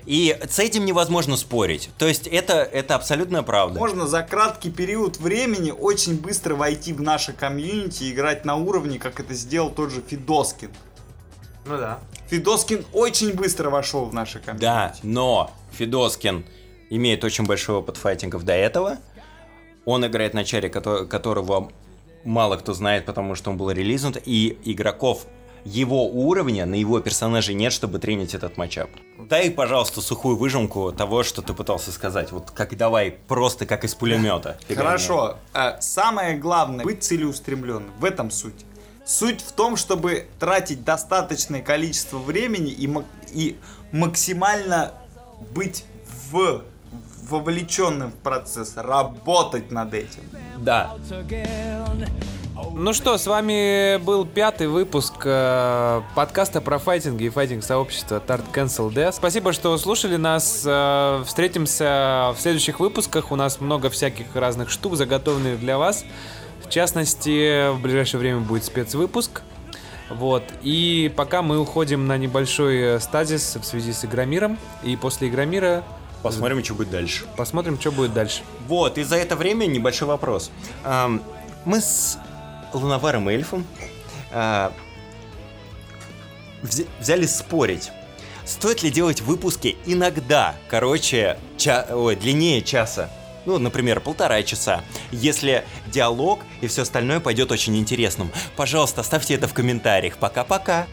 И 0.06 0.38
с 0.48 0.58
этим 0.58 0.84
невозможно 0.84 1.36
спорить. 1.36 1.90
То 1.98 2.06
есть 2.06 2.26
это, 2.26 2.54
это 2.54 2.94
абсолютная 2.94 3.42
правда. 3.42 3.78
Можно 3.78 4.06
за 4.06 4.22
краткий 4.22 4.70
период 4.70 5.18
времени 5.18 5.72
очень 5.72 6.18
быстро 6.18 6.54
войти 6.54 6.92
в 6.92 7.02
наше 7.02 7.32
комьюнити 7.32 8.04
и 8.04 8.12
играть 8.12 8.44
на 8.44 8.56
уровне, 8.56 8.98
как 8.98 9.20
это 9.20 9.34
сделал 9.34 9.70
тот 9.70 9.90
же 9.90 10.00
Фидоскин. 10.00 10.70
Ну 11.66 11.76
да. 11.76 11.98
Фидоскин 12.30 12.84
очень 12.92 13.32
быстро 13.34 13.70
вошел 13.70 14.04
в 14.04 14.14
наше 14.14 14.38
комьюнити. 14.38 14.62
Да, 14.64 14.94
но 15.02 15.50
Федоскин 15.72 16.44
имеет 16.88 17.24
очень 17.24 17.44
большой 17.44 17.76
опыт 17.76 17.96
файтингов 17.96 18.44
до 18.44 18.52
этого. 18.52 18.98
Он 19.84 20.06
играет 20.06 20.32
на 20.32 20.44
чаре, 20.44 20.68
кото- 20.68 21.06
которого 21.06 21.72
мало 22.24 22.56
кто 22.56 22.72
знает, 22.72 23.04
потому 23.04 23.34
что 23.34 23.50
он 23.50 23.56
был 23.56 23.70
релизнут, 23.72 24.16
и 24.24 24.56
игроков 24.64 25.26
его 25.64 26.06
уровня 26.06 26.66
на 26.66 26.74
его 26.74 27.00
персонаже 27.00 27.52
нет, 27.52 27.72
чтобы 27.72 27.98
тренить 27.98 28.34
этот 28.34 28.56
матчап. 28.56 28.88
Дай, 29.18 29.50
пожалуйста, 29.50 30.00
сухую 30.00 30.36
выжимку 30.36 30.92
того, 30.92 31.22
что 31.22 31.42
ты 31.42 31.52
пытался 31.52 31.92
сказать. 31.92 32.32
Вот 32.32 32.50
как 32.50 32.76
давай, 32.76 33.10
просто 33.10 33.66
как 33.66 33.84
из 33.84 33.94
пулемета. 33.94 34.56
Хорошо. 34.74 35.36
А, 35.52 35.78
Самое 35.80 36.38
главное 36.38 36.84
быть 36.84 37.02
целеустремленным. 37.02 37.92
В 37.98 38.04
этом 38.04 38.30
суть. 38.30 38.64
Суть 39.10 39.40
в 39.40 39.50
том, 39.50 39.76
чтобы 39.76 40.28
тратить 40.38 40.84
достаточное 40.84 41.62
количество 41.62 42.18
времени 42.18 42.70
и, 42.70 42.88
и 43.32 43.56
максимально 43.90 44.92
быть 45.52 45.84
в 46.30 46.62
вовлеченным 47.28 48.12
в 48.12 48.14
процесс, 48.14 48.76
работать 48.76 49.72
над 49.72 49.94
этим. 49.94 50.22
Да. 50.58 50.94
Ну 52.72 52.92
что, 52.92 53.18
с 53.18 53.26
вами 53.26 53.96
был 53.96 54.24
пятый 54.24 54.68
выпуск 54.68 55.14
э, 55.24 56.02
подкаста 56.14 56.60
про 56.60 56.78
файтинги 56.78 57.24
и 57.24 57.30
файтинг 57.30 57.64
сообщества 57.64 58.22
Tart 58.24 58.44
Cancel 58.52 58.92
D. 58.92 59.10
Спасибо, 59.10 59.52
что 59.52 59.76
слушали 59.76 60.16
нас. 60.16 60.62
Э, 60.64 61.24
встретимся 61.26 62.32
в 62.36 62.40
следующих 62.40 62.78
выпусках. 62.78 63.32
У 63.32 63.36
нас 63.36 63.60
много 63.60 63.90
всяких 63.90 64.36
разных 64.36 64.70
штук 64.70 64.94
заготовленных 64.94 65.58
для 65.58 65.78
вас. 65.78 66.04
В 66.70 66.72
частности, 66.72 67.68
в 67.72 67.80
ближайшее 67.80 68.20
время 68.20 68.38
будет 68.42 68.62
спецвыпуск. 68.62 69.42
Вот. 70.08 70.44
И 70.62 71.12
пока 71.16 71.42
мы 71.42 71.58
уходим 71.58 72.06
на 72.06 72.16
небольшой 72.16 72.78
э, 72.78 73.00
стазис 73.00 73.56
в 73.56 73.64
связи 73.64 73.92
с 73.92 74.04
Игромиром. 74.04 74.56
И 74.84 74.94
после 74.94 75.26
Игромира 75.26 75.82
Посмотрим, 76.22 76.62
что 76.62 76.74
будет 76.74 76.90
дальше. 76.90 77.24
посмотрим, 77.36 77.76
что 77.80 77.90
будет 77.90 78.12
дальше. 78.14 78.42
Вот, 78.68 78.98
и 78.98 79.02
за 79.02 79.16
это 79.16 79.34
время 79.34 79.66
небольшой 79.66 80.06
вопрос. 80.06 80.52
Мы 81.64 81.80
с 81.80 82.18
Луноваром 82.72 83.28
и 83.28 83.34
Эльфом 83.34 83.66
а, 84.30 84.72
взя- 86.62 86.86
взяли 87.00 87.26
спорить. 87.26 87.90
Стоит 88.44 88.84
ли 88.84 88.90
делать 88.92 89.22
выпуски 89.22 89.76
иногда, 89.86 90.54
короче, 90.68 91.36
ча- 91.56 91.86
ой, 91.90 92.14
длиннее 92.14 92.62
часа? 92.62 93.10
Ну, 93.46 93.58
например, 93.58 94.00
полтора 94.00 94.42
часа. 94.42 94.84
Если 95.10 95.64
диалог 95.86 96.40
и 96.60 96.66
все 96.66 96.82
остальное 96.82 97.20
пойдет 97.20 97.50
очень 97.52 97.76
интересным. 97.76 98.30
Пожалуйста, 98.56 99.00
оставьте 99.00 99.34
это 99.34 99.48
в 99.48 99.54
комментариях. 99.54 100.18
Пока-пока. 100.18 100.86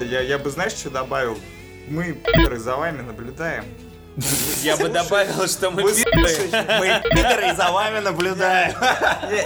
Я, 0.00 0.20
я 0.20 0.38
бы, 0.38 0.50
знаешь, 0.50 0.72
что 0.72 0.90
добавил? 0.90 1.38
Мы, 1.88 2.18
за 2.56 2.76
вами 2.76 3.02
наблюдаем. 3.02 3.64
Я 4.62 4.76
бы 4.76 4.88
добавил, 4.88 5.46
что 5.46 5.70
мы 5.70 5.82
слушаете? 5.82 6.64
Мы 6.78 7.00
пидоры 7.14 7.50
и 7.50 7.54
за 7.54 7.70
вами 7.70 8.00
наблюдаем. 8.00 8.74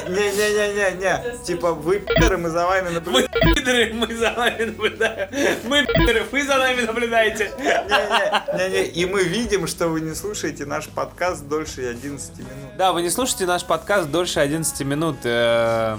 Не-не-не-не-не. 0.08 1.44
Типа, 1.44 1.72
вы 1.72 1.98
пидоры, 1.98 2.38
мы 2.38 2.48
за 2.50 2.66
вами 2.66 2.88
наблюдаем. 2.88 3.54
пидоры, 3.54 3.92
мы 3.92 4.14
за 4.14 4.32
вами 4.32 4.64
наблюдаем. 4.64 5.28
Мы 5.64 5.84
пидоры, 5.86 6.24
вы 6.30 6.44
за 6.44 6.56
нами 6.56 6.82
наблюдаете. 6.82 7.52
Не-не-не-не. 7.58 8.84
И 8.84 9.04
мы 9.06 9.24
видим, 9.24 9.66
что 9.66 9.88
вы 9.88 10.00
не 10.00 10.14
слушаете 10.14 10.64
наш 10.64 10.88
подкаст 10.88 11.46
дольше 11.46 11.82
11 11.90 12.38
минут. 12.38 12.76
Да, 12.78 12.92
вы 12.92 13.02
не 13.02 13.10
слушаете 13.10 13.44
наш 13.46 13.64
подкаст 13.64 14.10
дольше 14.10 14.40
11 14.40 14.80
минут. 14.86 15.16
э. 15.24 15.98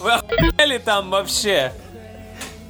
Вы 0.00 0.12
охуели 0.12 0.78
там 0.78 1.10
вообще? 1.10 1.72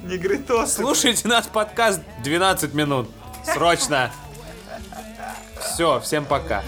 Негритосы. 0.05 0.81
Слушайте 0.81 1.27
наш 1.27 1.45
подкаст 1.45 1.99
12 2.23 2.73
минут. 2.75 3.09
Срочно. 3.43 4.11
Все, 5.59 5.99
всем 5.99 6.25
пока. 6.25 6.63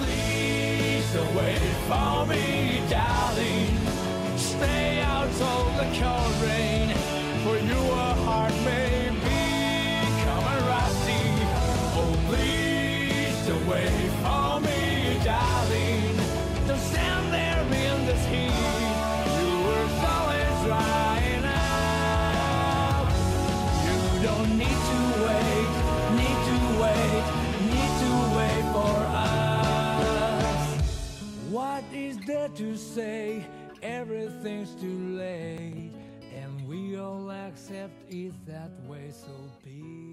To 32.56 32.78
say? 32.78 33.46
Everything's 33.84 34.74
too 34.76 35.18
late, 35.18 35.92
and 36.36 36.68
we 36.68 36.98
all 36.98 37.30
accept 37.30 37.94
it 38.10 38.34
that 38.48 38.72
way, 38.88 39.12
so 39.12 39.32
be. 39.64 40.07